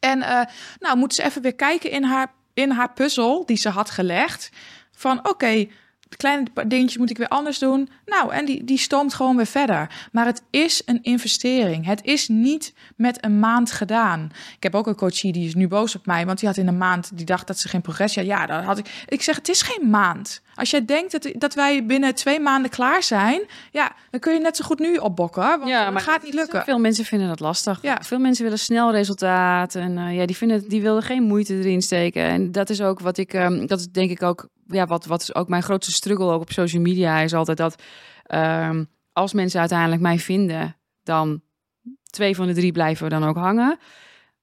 En 0.00 0.22
eh, 0.22 0.40
nou, 0.78 0.96
moeten 0.98 1.16
ze 1.16 1.28
even 1.28 1.42
weer 1.42 1.54
kijken 1.54 1.90
in 1.90 2.04
haar, 2.04 2.32
in 2.54 2.70
haar 2.70 2.92
puzzel 2.92 3.46
die 3.46 3.56
ze 3.56 3.68
had 3.68 3.90
gelegd. 3.90 4.50
Van 4.92 5.28
oké, 5.28 5.66
kleine 6.16 6.46
dingetjes 6.66 6.96
moet 6.96 7.10
ik 7.10 7.18
weer 7.18 7.28
anders 7.28 7.58
doen. 7.58 7.88
Nou, 8.06 8.32
en 8.32 8.44
die, 8.44 8.64
die 8.64 8.78
stoomt 8.78 9.14
gewoon 9.14 9.36
weer 9.36 9.46
verder. 9.46 10.08
Maar 10.12 10.26
het 10.26 10.42
is 10.50 10.82
een 10.84 11.02
investering. 11.02 11.86
Het 11.86 12.04
is 12.04 12.28
niet 12.28 12.74
met 12.96 13.24
een 13.24 13.38
maand 13.38 13.72
gedaan. 13.72 14.30
Ik 14.56 14.62
heb 14.62 14.74
ook 14.74 14.86
een 14.86 14.94
coachie 14.94 15.32
die 15.32 15.46
is 15.46 15.54
nu 15.54 15.68
boos 15.68 15.94
op 15.94 16.06
mij. 16.06 16.26
Want 16.26 16.38
die 16.38 16.48
had 16.48 16.56
in 16.56 16.68
een 16.68 16.78
maand, 16.78 17.10
die 17.14 17.26
dacht 17.26 17.46
dat 17.46 17.58
ze 17.58 17.68
geen 17.68 17.80
progressie 17.80 18.22
had. 18.22 18.30
Ja, 18.30 18.46
dan 18.46 18.64
had 18.64 18.78
ik. 18.78 19.04
Ik 19.08 19.22
zeg, 19.22 19.36
het 19.36 19.48
is 19.48 19.62
geen 19.62 19.90
maand. 19.90 20.42
Als 20.58 20.70
jij 20.70 20.84
denkt 20.84 21.12
dat, 21.12 21.28
dat 21.32 21.54
wij 21.54 21.86
binnen 21.86 22.14
twee 22.14 22.40
maanden 22.40 22.70
klaar 22.70 23.02
zijn. 23.02 23.42
Ja, 23.70 23.92
dan 24.10 24.20
kun 24.20 24.32
je 24.32 24.40
net 24.40 24.56
zo 24.56 24.64
goed 24.64 24.78
nu 24.78 24.96
opbokken. 24.96 25.42
Want 25.42 25.68
Ja, 25.68 25.84
dat 25.84 25.92
maar 25.92 26.02
gaat 26.02 26.22
niet 26.22 26.34
lukken. 26.34 26.64
Veel 26.64 26.78
mensen 26.78 27.04
vinden 27.04 27.28
dat 27.28 27.40
lastig. 27.40 27.82
Ja. 27.82 27.98
Veel 28.02 28.18
mensen 28.18 28.44
willen 28.44 28.58
snel 28.58 28.92
resultaat. 28.92 29.74
En 29.74 29.98
eh, 29.98 30.16
ja, 30.16 30.26
die, 30.26 30.36
vinden, 30.36 30.68
die 30.68 30.82
willen 30.82 31.02
geen 31.02 31.22
moeite 31.22 31.54
erin 31.58 31.82
steken. 31.82 32.22
En 32.22 32.52
dat 32.52 32.70
is 32.70 32.82
ook 32.82 33.00
wat 33.00 33.18
ik, 33.18 33.32
ehm, 33.32 33.66
dat 33.66 33.80
is 33.80 33.90
denk 33.90 34.10
ik 34.10 34.22
ook, 34.22 34.48
ja, 34.66 34.86
wat, 34.86 35.06
wat 35.06 35.22
is 35.22 35.34
ook 35.34 35.48
mijn 35.48 35.62
grootste 35.62 35.92
struggle 35.92 36.32
ook 36.32 36.40
op 36.40 36.52
social 36.52 36.82
media 36.82 37.20
is 37.20 37.34
altijd 37.34 37.58
dat 37.58 37.82
ehm, 38.22 38.84
als 39.12 39.32
mensen 39.32 39.60
uiteindelijk 39.60 40.00
mij 40.00 40.18
vinden, 40.18 40.76
dan 41.02 41.40
twee 42.10 42.36
van 42.36 42.46
de 42.46 42.54
drie 42.54 42.72
blijven 42.72 43.10
dan 43.10 43.24
ook 43.24 43.36
hangen. 43.36 43.78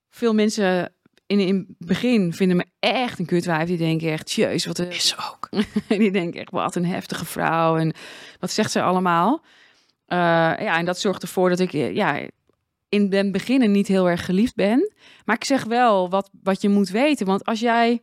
Veel 0.10 0.34
mensen 0.34 0.95
in, 1.28 1.40
in 1.40 1.66
het 1.78 1.88
begin 1.88 2.34
vinden 2.34 2.58
me 2.58 2.66
echt 2.80 3.20
een 3.20 3.26
kutwijf. 3.26 3.68
Die 3.68 3.78
denken 3.78 4.12
echt, 4.12 4.32
jeus, 4.32 4.66
wat 4.66 4.80
Is 4.80 5.08
ze 5.08 5.16
ook. 5.32 5.50
die 6.02 6.12
denken 6.12 6.40
echt, 6.40 6.52
wat 6.52 6.76
een 6.76 6.86
heftige 6.86 7.26
vrouw. 7.26 7.78
En 7.78 7.94
wat 8.40 8.52
zegt 8.52 8.72
ze 8.72 8.82
allemaal? 8.82 9.44
Eh, 10.06 10.18
ja, 10.18 10.78
en 10.78 10.86
dat 10.86 11.00
zorgt 11.00 11.22
ervoor 11.22 11.50
dat 11.50 11.60
ik 11.60 11.74
eh, 11.74 11.96
ja, 11.96 12.20
in 12.90 13.10
den 13.10 13.32
beginnen 13.32 13.72
niet 13.72 13.88
heel 13.88 14.10
erg 14.10 14.26
geliefd 14.26 14.56
ben. 14.56 14.94
Maar 15.26 15.36
ik 15.36 15.44
zeg 15.44 15.64
wel 15.64 16.10
wat, 16.10 16.30
wat 16.44 16.62
je 16.62 16.70
moet 16.70 16.90
weten. 16.90 17.26
Want 17.26 17.46
als 17.46 17.60
jij 17.60 18.02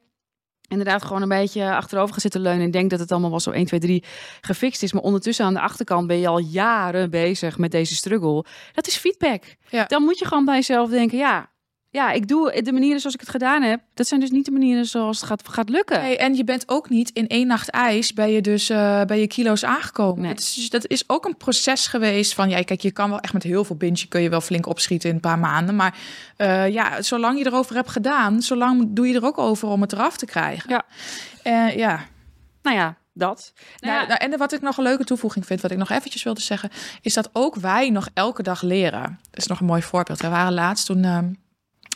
inderdaad 0.69 1.05
gewoon 1.05 1.23
een 1.23 1.29
beetje 1.29 1.75
achterover 1.75 2.13
gaat 2.13 2.23
zitten 2.23 2.41
leunen... 2.41 2.65
en 2.65 2.71
denkt 2.71 2.91
dat 2.91 3.01
het 3.01 3.13
allemaal 3.13 3.31
wel 3.31 3.41
zo 3.41 3.51
1, 3.51 3.67
2, 3.67 3.81
3 3.81 4.05
gefixt 4.41 4.83
is... 4.83 4.93
maar 4.93 5.03
ondertussen 5.03 5.45
aan 5.45 5.55
de 5.55 5.61
achterkant 5.61 6.07
ben 6.07 6.19
je 6.19 6.29
al 6.29 6.39
jaren 6.39 7.11
bezig 7.11 7.59
met 7.59 7.71
deze 7.71 7.95
struggle. 7.95 8.45
Dat 8.73 8.87
is 8.87 8.97
feedback. 8.97 9.43
Ja. 9.69 9.85
Dan 9.85 10.03
moet 10.03 10.19
je 10.19 10.27
gewoon 10.27 10.45
bij 10.45 10.55
jezelf 10.55 10.91
denken, 10.91 11.19
ja... 11.19 11.51
Ja, 11.93 12.11
ik 12.11 12.29
doe 12.29 12.63
de 12.63 12.73
manieren 12.73 13.01
zoals 13.01 13.15
ik 13.15 13.21
het 13.21 13.31
gedaan 13.31 13.63
heb. 13.63 13.81
Dat 13.95 14.07
zijn 14.07 14.21
dus 14.21 14.31
niet 14.31 14.45
de 14.45 14.51
manieren 14.51 14.87
zoals 14.87 15.21
het 15.21 15.29
gaat, 15.29 15.49
gaat 15.49 15.69
lukken. 15.69 16.01
Nee, 16.01 16.17
en 16.17 16.35
je 16.35 16.45
bent 16.45 16.69
ook 16.69 16.89
niet 16.89 17.11
in 17.11 17.27
één 17.29 17.47
nacht 17.47 17.69
ijs 17.69 18.13
ben 18.13 18.31
je 18.31 18.41
dus 18.41 18.71
eh, 18.71 19.05
bij 19.05 19.21
je 19.21 19.27
kilo's 19.27 19.65
aangekomen. 19.65 20.23
Nee. 20.23 20.35
Dat, 20.35 20.43
is, 20.43 20.55
dus- 20.55 20.71
dat 20.71 20.87
is 20.87 21.05
ook 21.07 21.25
een 21.25 21.37
proces 21.37 21.87
geweest 21.87 22.35
van 22.35 22.49
ja, 22.49 22.63
kijk, 22.63 22.81
je 22.81 22.91
kan 22.91 23.11
wel 23.11 23.21
echt 23.21 23.33
met 23.33 23.43
heel 23.43 23.65
veel 23.65 23.77
binge 23.77 24.07
kun 24.09 24.23
je 24.23 24.29
wel 24.29 24.41
flink 24.41 24.67
opschieten 24.67 25.09
in 25.09 25.15
een 25.15 25.21
paar 25.21 25.39
maanden, 25.39 25.77
maar 25.77 25.99
eh, 26.37 26.69
ja, 26.69 27.03
zolang 27.03 27.39
je 27.39 27.47
erover 27.47 27.75
hebt 27.75 27.91
gedaan, 27.91 28.43
zolang 28.43 28.87
doe 28.91 29.09
je 29.09 29.15
er 29.15 29.25
ook 29.25 29.39
over 29.39 29.69
om 29.69 29.81
het 29.81 29.93
eraf 29.93 30.17
te 30.17 30.27
krijgen. 30.27 30.71
Ja. 30.71 30.85
Eh, 31.43 31.77
ja. 31.77 32.05
Nou 32.63 32.77
ja, 32.77 32.97
dat. 33.13 33.53
Nou, 33.81 33.97
Nou, 33.97 34.09
nou, 34.09 34.19
en 34.33 34.39
wat 34.39 34.53
ik 34.53 34.61
nog 34.61 34.77
een 34.77 34.85
leuke 34.85 35.05
toevoeging 35.05 35.47
vind, 35.47 35.61
wat 35.61 35.71
ik 35.71 35.79
nog 35.79 35.91
eventjes 35.91 36.23
wilde 36.23 36.41
zeggen, 36.41 36.71
is 37.01 37.15
dat 37.15 37.31
ook 37.33 37.55
wij 37.55 37.91
nog 37.91 38.09
elke 38.15 38.43
dag 38.43 38.63
leren. 38.63 39.19
Dat 39.31 39.41
is 39.41 39.47
nog 39.47 39.61
een 39.61 39.67
mooi 39.67 39.83
voorbeeld. 39.83 40.21
We 40.21 40.29
waren 40.29 40.53
laatst 40.53 40.87
toen 40.87 41.05
ehm, 41.05 41.31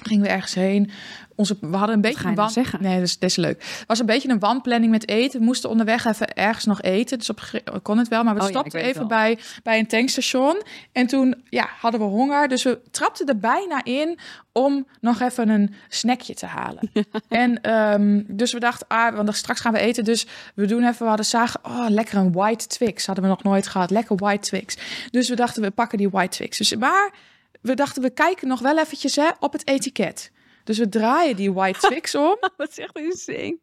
gingen 0.03 0.23
we 0.23 0.29
ergens 0.29 0.55
heen. 0.55 0.91
Onze, 1.35 1.57
we 1.61 1.77
hadden 1.77 1.95
een 1.95 2.01
beetje 2.01 2.19
een 2.19 2.25
nou 2.25 2.37
wan- 2.37 2.51
zeggen? 2.51 2.83
Nee, 2.83 2.95
dat 2.95 3.07
is, 3.07 3.19
dat 3.19 3.31
is 3.31 3.37
leuk. 3.37 3.63
Het 3.63 3.85
was 3.87 3.99
een 3.99 4.07
beetje 4.07 4.29
een 4.29 4.39
wanplanning 4.39 4.93
met 4.93 5.09
eten. 5.09 5.39
We 5.39 5.45
moesten 5.45 5.71
onderweg 5.71 6.05
even 6.05 6.35
ergens 6.35 6.65
nog 6.65 6.83
eten. 6.83 7.19
Dus 7.19 7.31
op 7.31 7.41
kon 7.83 7.99
het 7.99 8.09
wel, 8.09 8.25
maar 8.25 8.35
we 8.35 8.41
Oh 8.41 8.47
stopten 8.47 8.81
even 8.81 9.09
bij, 9.09 9.39
bij 9.63 9.79
een 9.79 9.87
tankstation. 9.87 10.63
En 10.93 11.07
toen 11.07 11.43
ja, 11.49 11.69
hadden 11.81 12.01
we 12.01 12.07
honger. 12.07 12.49
Dus 12.49 12.63
we 12.63 12.81
trapten 12.91 13.27
er 13.27 13.39
bijna 13.39 13.85
in 13.85 14.19
om 14.53 14.87
nog 15.01 15.21
even 15.21 15.49
een 15.49 15.75
snackje 15.89 16.35
te 16.35 16.47
halen. 16.47 16.91
En 17.29 17.61
ehm, 17.61 18.23
dus 18.27 18.53
we 18.53 18.61
dachten, 18.61 18.87
ah, 18.89 19.17
want 19.17 19.37
straks 19.37 19.61
gaan 19.61 19.73
we 19.73 19.79
eten. 19.79 20.05
Dus 20.05 20.27
we 20.55 20.67
doen 20.67 20.83
even, 20.83 20.99
we 20.99 21.09
hadden 21.09 21.27
zagen, 21.27 21.61
oh, 21.63 21.87
lekker 21.89 22.19
een 22.19 22.33
white 22.33 22.67
Twix. 22.67 23.07
Hadden 23.07 23.25
we 23.25 23.31
nog 23.31 23.43
nooit 23.43 23.67
gehad. 23.67 23.91
Lekker 23.91 24.17
white 24.17 24.49
Twix. 24.49 24.77
Dus 25.11 25.29
we 25.29 25.37
dachten, 25.37 25.63
we 25.63 25.71
pakken 25.71 25.99
die 25.99 26.11
white 26.11 26.37
Twix. 26.37 26.59
Dus, 26.59 26.77
maar 26.77 27.13
we 27.63 27.75
dachten, 27.75 28.03
we 28.03 28.11
kijken 28.11 28.49
nog 28.49 28.61
wel 28.61 28.79
eventjes 28.79 29.17
hè, 29.17 29.29
op 29.41 29.53
het 29.53 29.67
etiket. 29.67 30.31
Dus 30.65 30.79
we 30.79 30.89
draaien 30.89 31.37
die 31.37 31.53
white 31.53 31.79
Twix 31.87 32.15
om. 32.15 32.37
Wat 32.57 32.75
zegt 32.75 32.99
insane. 32.99 33.59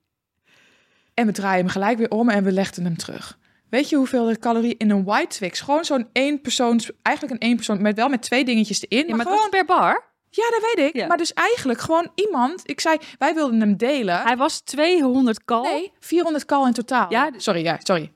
En 1.13 1.25
we 1.25 1.31
draaien 1.31 1.59
hem 1.59 1.69
gelijk 1.69 1.97
weer 1.97 2.09
om 2.09 2.29
en 2.29 2.43
we 2.43 2.51
legden 2.51 2.83
hem 2.83 2.97
terug. 2.97 3.37
Weet 3.69 3.89
je 3.89 3.95
hoeveel 3.95 4.25
de 4.25 4.39
calorieën 4.39 4.77
in 4.77 4.89
een 4.89 5.03
white 5.03 5.35
Twix? 5.35 5.61
Gewoon 5.61 5.85
zo'n 5.85 6.07
één 6.11 6.41
persoons, 6.41 6.91
eigenlijk 7.01 7.35
een 7.41 7.47
één 7.47 7.55
persoon, 7.55 7.81
met 7.81 7.95
wel 7.95 8.09
met 8.09 8.21
twee 8.21 8.45
dingetjes 8.45 8.85
erin. 8.87 9.07
Ja, 9.07 9.15
maar 9.15 9.25
gewoon, 9.25 9.49
per 9.49 9.65
bar. 9.65 10.03
ja, 10.29 10.49
dat 10.49 10.73
weet 10.73 10.87
ik. 10.87 10.95
Ja. 10.95 11.07
Maar 11.07 11.17
dus 11.17 11.33
eigenlijk 11.33 11.79
gewoon 11.79 12.11
iemand. 12.15 12.61
Ik 12.69 12.79
zei, 12.79 12.97
wij 13.17 13.33
wilden 13.33 13.59
hem 13.59 13.77
delen. 13.77 14.21
Hij 14.21 14.37
was 14.37 14.59
200 14.59 15.43
kal. 15.43 15.63
Nee, 15.63 15.91
400 15.99 16.45
kal 16.45 16.67
in 16.67 16.73
totaal. 16.73 17.11
Ja, 17.11 17.31
sorry, 17.37 17.63
ja, 17.63 17.79
sorry. 17.83 18.11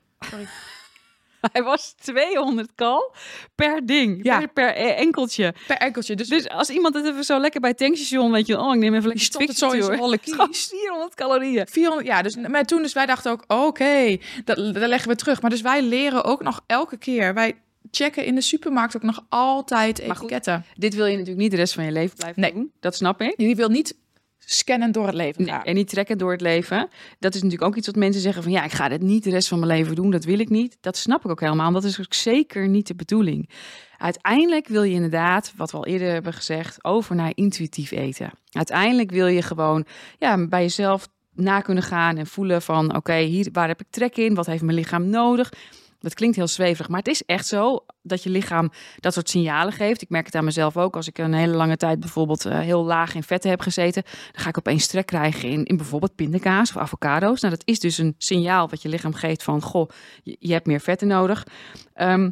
Hij 1.52 1.62
was 1.62 1.94
200 2.00 2.70
kal 2.74 3.14
per 3.54 3.86
ding. 3.86 4.20
Ja. 4.22 4.38
Per, 4.38 4.48
per 4.48 4.74
eh, 4.74 4.98
enkeltje. 5.00 5.54
Per 5.66 5.76
enkeltje. 5.76 6.16
Dus, 6.16 6.28
Dus 6.28 6.48
als 6.48 6.70
iemand 6.70 6.94
het 6.94 7.04
even 7.06 7.24
zo 7.24 7.38
lekker 7.38 7.60
bij 7.60 7.70
het 7.70 7.78
tankstation, 7.78 8.32
weet 8.32 8.46
je, 8.46 8.58
oh, 8.58 8.74
ik 8.74 8.80
neem 8.80 8.94
even 8.94 9.06
lekker 9.06 9.24
stopt 9.24 9.48
het 9.48 9.58
zo 9.58 9.70
in 9.70 9.82
zijn 9.82 10.20
kies. 10.20 10.66
400 10.80 11.14
calorieën. 11.14 11.66
400, 11.70 12.06
ja, 12.06 12.22
dus 12.22 12.36
maar 12.36 12.64
toen 12.64 12.82
dus 12.82 12.92
wij 12.92 13.06
dachten 13.06 13.30
ook, 13.30 13.44
oké, 13.46 14.16
dat, 14.44 14.56
dat 14.56 14.88
leggen 14.88 15.08
we 15.10 15.16
terug. 15.16 15.40
Maar 15.40 15.50
dus 15.50 15.60
wij 15.60 15.82
leren 15.82 16.24
ook 16.24 16.42
nog 16.42 16.60
elke 16.66 16.96
keer. 16.96 17.34
Wij 17.34 17.54
checken 17.90 18.24
in 18.24 18.34
de 18.34 18.40
supermarkt 18.40 18.96
ook 18.96 19.02
nog 19.02 19.24
altijd 19.28 20.06
Maar 20.06 20.16
goed. 20.16 20.30
etiketten. 20.30 20.64
Dit 20.74 20.94
wil 20.94 21.06
je 21.06 21.12
natuurlijk 21.12 21.40
niet 21.40 21.50
de 21.50 21.56
rest 21.56 21.74
van 21.74 21.84
je 21.84 21.92
leven 21.92 22.16
blijven 22.16 22.40
Nee. 22.40 22.52
doen. 22.52 22.72
Dat 22.80 22.94
snap 22.94 23.20
ik. 23.20 23.34
Je 23.36 23.54
wil 23.54 23.68
niet 23.68 23.96
scannen 24.38 24.92
door 24.92 25.06
het 25.06 25.14
leven 25.14 25.42
Nee, 25.42 25.50
gaan. 25.52 25.64
en 25.64 25.74
niet 25.74 25.88
trekken 25.88 26.18
door 26.18 26.30
het 26.32 26.40
leven. 26.40 26.88
Dat 27.18 27.34
is 27.34 27.42
natuurlijk 27.42 27.70
ook 27.70 27.76
iets 27.76 27.86
wat 27.86 27.96
mensen 27.96 28.22
zeggen 28.22 28.42
van 28.42 28.52
ja, 28.52 28.64
ik 28.64 28.72
ga 28.72 28.88
dit 28.88 29.02
niet 29.02 29.24
de 29.24 29.30
rest 29.30 29.48
van 29.48 29.58
mijn 29.58 29.72
leven 29.72 29.94
doen. 29.94 30.10
Dat 30.10 30.24
wil 30.24 30.38
ik 30.38 30.48
niet. 30.48 30.76
Dat 30.80 30.96
snap 30.96 31.24
ik 31.24 31.30
ook 31.30 31.40
helemaal. 31.40 31.72
Dat 31.72 31.84
is 31.84 32.00
ook 32.00 32.14
zeker 32.14 32.68
niet 32.68 32.86
de 32.86 32.94
bedoeling. 32.94 33.50
Uiteindelijk 33.96 34.68
wil 34.68 34.82
je 34.82 34.94
inderdaad, 34.94 35.52
wat 35.56 35.70
we 35.70 35.76
al 35.76 35.86
eerder 35.86 36.12
hebben 36.12 36.32
gezegd, 36.32 36.84
over 36.84 37.14
naar 37.14 37.32
intuïtief 37.34 37.90
eten. 37.90 38.30
Uiteindelijk 38.50 39.10
wil 39.10 39.26
je 39.26 39.42
gewoon 39.42 39.84
ja, 40.18 40.46
bij 40.46 40.62
jezelf 40.62 41.08
na 41.32 41.60
kunnen 41.60 41.82
gaan 41.82 42.16
en 42.16 42.26
voelen 42.26 42.62
van 42.62 42.96
oké, 42.96 43.14
hier 43.16 43.48
waar 43.52 43.68
heb 43.68 43.80
ik 43.80 43.86
trek 43.90 44.16
in? 44.16 44.34
Wat 44.34 44.46
heeft 44.46 44.62
mijn 44.62 44.76
lichaam 44.76 45.10
nodig? 45.10 45.52
Dat 45.98 46.14
klinkt 46.14 46.36
heel 46.36 46.46
zweverig, 46.46 46.88
maar 46.88 46.98
het 46.98 47.08
is 47.08 47.22
echt 47.24 47.46
zo 47.46 47.84
dat 48.02 48.22
je 48.22 48.30
lichaam 48.30 48.70
dat 48.96 49.12
soort 49.12 49.28
signalen 49.28 49.72
geeft. 49.72 50.02
Ik 50.02 50.08
merk 50.08 50.26
het 50.26 50.34
aan 50.34 50.44
mezelf 50.44 50.76
ook. 50.76 50.96
Als 50.96 51.08
ik 51.08 51.18
een 51.18 51.34
hele 51.34 51.56
lange 51.56 51.76
tijd 51.76 52.00
bijvoorbeeld 52.00 52.44
eh, 52.44 52.58
heel 52.58 52.84
laag 52.84 53.14
in 53.14 53.22
vetten 53.22 53.50
heb 53.50 53.60
gezeten, 53.60 54.02
dan 54.02 54.42
ga 54.42 54.48
ik 54.48 54.58
opeens 54.58 54.86
trek 54.86 55.06
krijgen 55.06 55.48
in, 55.48 55.64
in 55.64 55.76
bijvoorbeeld 55.76 56.14
pindakaas 56.14 56.70
of 56.70 56.76
avocado's. 56.76 57.40
Nou, 57.40 57.54
dat 57.54 57.66
is 57.66 57.80
dus 57.80 57.98
een 57.98 58.14
signaal 58.18 58.68
wat 58.68 58.82
je 58.82 58.88
lichaam 58.88 59.14
geeft 59.14 59.42
van, 59.42 59.62
goh, 59.62 59.88
je, 60.22 60.36
je 60.38 60.52
hebt 60.52 60.66
meer 60.66 60.80
vetten 60.80 61.08
nodig. 61.08 61.46
Ehm, 61.94 62.30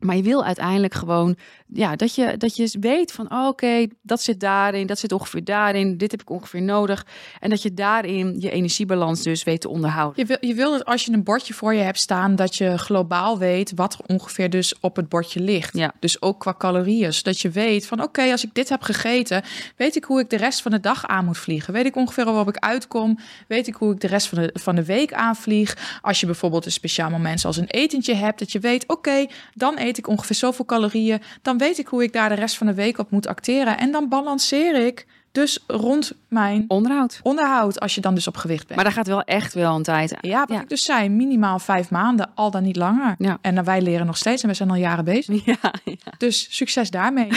maar 0.00 0.16
je 0.16 0.22
wil 0.22 0.44
uiteindelijk 0.44 0.94
gewoon 0.94 1.36
ja, 1.72 1.96
dat, 1.96 2.14
je, 2.14 2.36
dat 2.36 2.56
je 2.56 2.76
weet 2.80 3.12
van 3.12 3.32
oh, 3.32 3.46
oké, 3.46 3.86
dat 4.02 4.22
zit 4.22 4.40
daarin, 4.40 4.86
dat 4.86 4.98
zit 4.98 5.12
ongeveer 5.12 5.44
daarin, 5.44 5.96
dit 5.96 6.10
heb 6.10 6.20
ik 6.20 6.30
ongeveer 6.30 6.62
nodig. 6.62 7.06
En 7.40 7.50
dat 7.50 7.62
je 7.62 7.74
daarin 7.74 8.36
je 8.38 8.50
energiebalans 8.50 9.22
dus 9.22 9.44
weet 9.44 9.60
te 9.60 9.68
onderhouden. 9.68 10.26
Je 10.26 10.26
wil, 10.26 10.50
je 10.50 10.54
wil 10.54 10.70
dat 10.70 10.84
als 10.84 11.04
je 11.04 11.12
een 11.12 11.22
bordje 11.22 11.54
voor 11.54 11.74
je 11.74 11.82
hebt 11.82 11.98
staan, 11.98 12.36
dat 12.36 12.56
je 12.56 12.78
globaal 12.78 13.38
weet 13.38 13.72
wat 13.74 13.94
er 13.94 14.00
ongeveer 14.06 14.50
dus 14.50 14.74
op 14.80 14.96
het 14.96 15.08
bordje 15.08 15.40
ligt. 15.40 15.76
Ja. 15.76 15.92
Dus 15.98 16.22
ook 16.22 16.40
qua 16.40 16.54
calorieën. 16.58 17.14
Zodat 17.14 17.40
je 17.40 17.50
weet 17.50 17.86
van 17.86 18.02
oké, 18.02 18.30
als 18.30 18.44
ik 18.44 18.54
dit 18.54 18.68
heb 18.68 18.82
gegeten, 18.82 19.42
weet 19.76 19.96
ik 19.96 20.04
hoe 20.04 20.20
ik 20.20 20.30
de 20.30 20.36
rest 20.36 20.62
van 20.62 20.70
de 20.70 20.80
dag 20.80 21.06
aan 21.06 21.24
moet 21.24 21.38
vliegen. 21.38 21.72
Weet 21.72 21.86
ik 21.86 21.96
ongeveer 21.96 22.24
waarop 22.24 22.48
ik 22.48 22.56
uitkom. 22.56 23.18
Weet 23.46 23.66
ik 23.66 23.74
hoe 23.74 23.92
ik 23.92 24.00
de 24.00 24.06
rest 24.06 24.28
van 24.28 24.38
de, 24.38 24.50
van 24.52 24.74
de 24.74 24.84
week 24.84 25.12
aanvlieg. 25.12 25.98
Als 26.02 26.20
je 26.20 26.26
bijvoorbeeld 26.26 26.64
een 26.64 26.72
speciaal 26.72 27.10
moment 27.10 27.40
zoals 27.40 27.56
een 27.56 27.70
etentje 27.70 28.14
hebt, 28.14 28.38
dat 28.38 28.52
je 28.52 28.58
weet 28.58 28.88
oké, 28.88 29.26
dan 29.54 29.78
eet 29.78 29.89
ik 29.98 30.06
ongeveer 30.08 30.36
zoveel 30.36 30.64
calorieën. 30.64 31.22
Dan 31.42 31.58
weet 31.58 31.78
ik 31.78 31.86
hoe 31.86 32.02
ik 32.02 32.12
daar 32.12 32.28
de 32.28 32.34
rest 32.34 32.56
van 32.56 32.66
de 32.66 32.74
week 32.74 32.98
op 32.98 33.10
moet 33.10 33.26
acteren. 33.26 33.78
En 33.78 33.92
dan 33.92 34.08
balanceer 34.08 34.86
ik 34.86 35.06
Dus 35.32 35.64
rond 35.66 36.12
mijn 36.28 36.64
Onderhoud. 36.68 37.20
onderhoud, 37.22 37.80
als 37.80 37.94
je 37.94 38.00
dan 38.00 38.14
dus 38.14 38.26
op 38.26 38.36
gewicht 38.36 38.62
bent. 38.66 38.74
Maar 38.74 38.84
daar 38.84 38.92
gaat 38.94 39.06
wel 39.06 39.22
echt 39.22 39.54
wel 39.54 39.76
een 39.76 39.82
tijd 39.82 40.12
aan. 40.14 40.30
ja, 40.30 40.38
wat 40.40 40.48
Ja. 40.56 40.60
ik 40.62 40.68
dus 40.68 40.84
zei, 40.84 41.08
minimaal 41.08 41.58
vijf 41.58 41.90
maanden, 41.90 42.30
al 42.34 42.50
dan 42.50 42.62
niet 42.62 42.76
langer. 42.76 43.14
Ja. 43.18 43.38
En 43.40 43.54
dan 43.54 43.64
wij 43.64 43.80
leren 43.82 44.06
nog 44.06 44.16
steeds 44.16 44.42
en 44.42 44.48
we 44.48 44.54
zijn 44.54 44.70
al 44.70 44.76
jaren 44.76 45.04
bezig. 45.04 45.44
Ja, 45.44 45.56
ja. 45.84 46.12
Dus 46.18 46.46
succes 46.56 46.90
daarmee. 46.90 47.28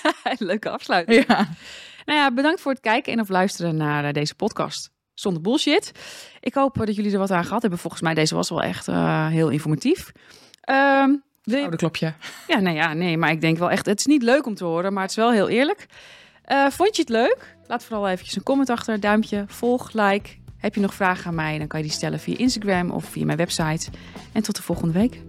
leuke 0.38 0.70
afsluiting. 0.70 1.24
ja. 1.28 1.48
Nou 2.06 2.18
ja, 2.18 2.32
bedankt 2.32 2.60
voor 2.60 2.72
het 2.72 2.80
kijken 2.80 3.12
en 3.12 3.20
of 3.20 3.28
luisteren 3.28 3.76
naar 3.76 4.04
eh, 4.04 4.12
deze 4.12 4.34
podcast. 4.34 4.90
Zonder 5.14 5.42
bullshit. 5.42 5.92
Ik 6.40 6.54
hoop 6.54 6.80
eh, 6.80 6.86
dat 6.86 6.96
jullie 6.96 7.12
er 7.12 7.18
wat 7.18 7.30
aan 7.30 7.44
gehad 7.44 7.60
hebben. 7.62 7.78
Volgens 7.80 8.02
mij 8.02 8.14
deze 8.14 8.34
was 8.34 8.48
wel 8.48 8.62
echt 8.62 8.88
eh, 8.88 9.26
heel 9.26 9.48
informatief. 9.48 10.12
Ehm, 10.60 11.10
wil 11.42 11.56
je- 11.56 11.62
Oude 11.62 11.76
klopje. 11.76 12.12
Ja, 12.48 12.58
nee, 12.60 12.74
ja, 12.74 12.92
nee, 12.92 13.16
maar 13.18 13.30
ik 13.30 13.40
denk 13.40 13.58
wel 13.58 13.70
echt... 13.70 13.86
Het 13.86 13.98
is 13.98 14.06
niet 14.06 14.22
leuk 14.22 14.46
om 14.46 14.54
te 14.54 14.64
horen, 14.64 14.92
maar 14.92 15.02
het 15.02 15.10
is 15.10 15.16
wel 15.16 15.32
heel 15.32 15.48
eerlijk. 15.48 15.86
Eh, 16.44 16.66
vond 16.70 16.96
je 16.96 17.02
het 17.02 17.10
leuk? 17.10 17.56
Laat 17.66 17.84
vooral 17.84 18.08
eventjes 18.08 18.36
een 18.36 18.42
comment 18.42 18.70
achter, 18.70 19.00
duimpje, 19.00 19.44
volg, 19.46 19.92
like. 19.92 20.30
Heb 20.56 20.74
je 20.74 20.80
nog 20.80 20.94
vragen 20.94 21.26
aan 21.26 21.34
mij, 21.34 21.58
dan 21.58 21.66
kan 21.66 21.80
je 21.80 21.86
die 21.86 21.94
stellen 21.94 22.20
via 22.20 22.36
Instagram 22.36 22.90
of 22.90 23.04
via 23.04 23.24
mijn 23.24 23.38
website. 23.38 23.90
En 24.32 24.42
tot 24.42 24.56
de 24.56 24.62
volgende 24.62 24.92
week. 24.98 25.20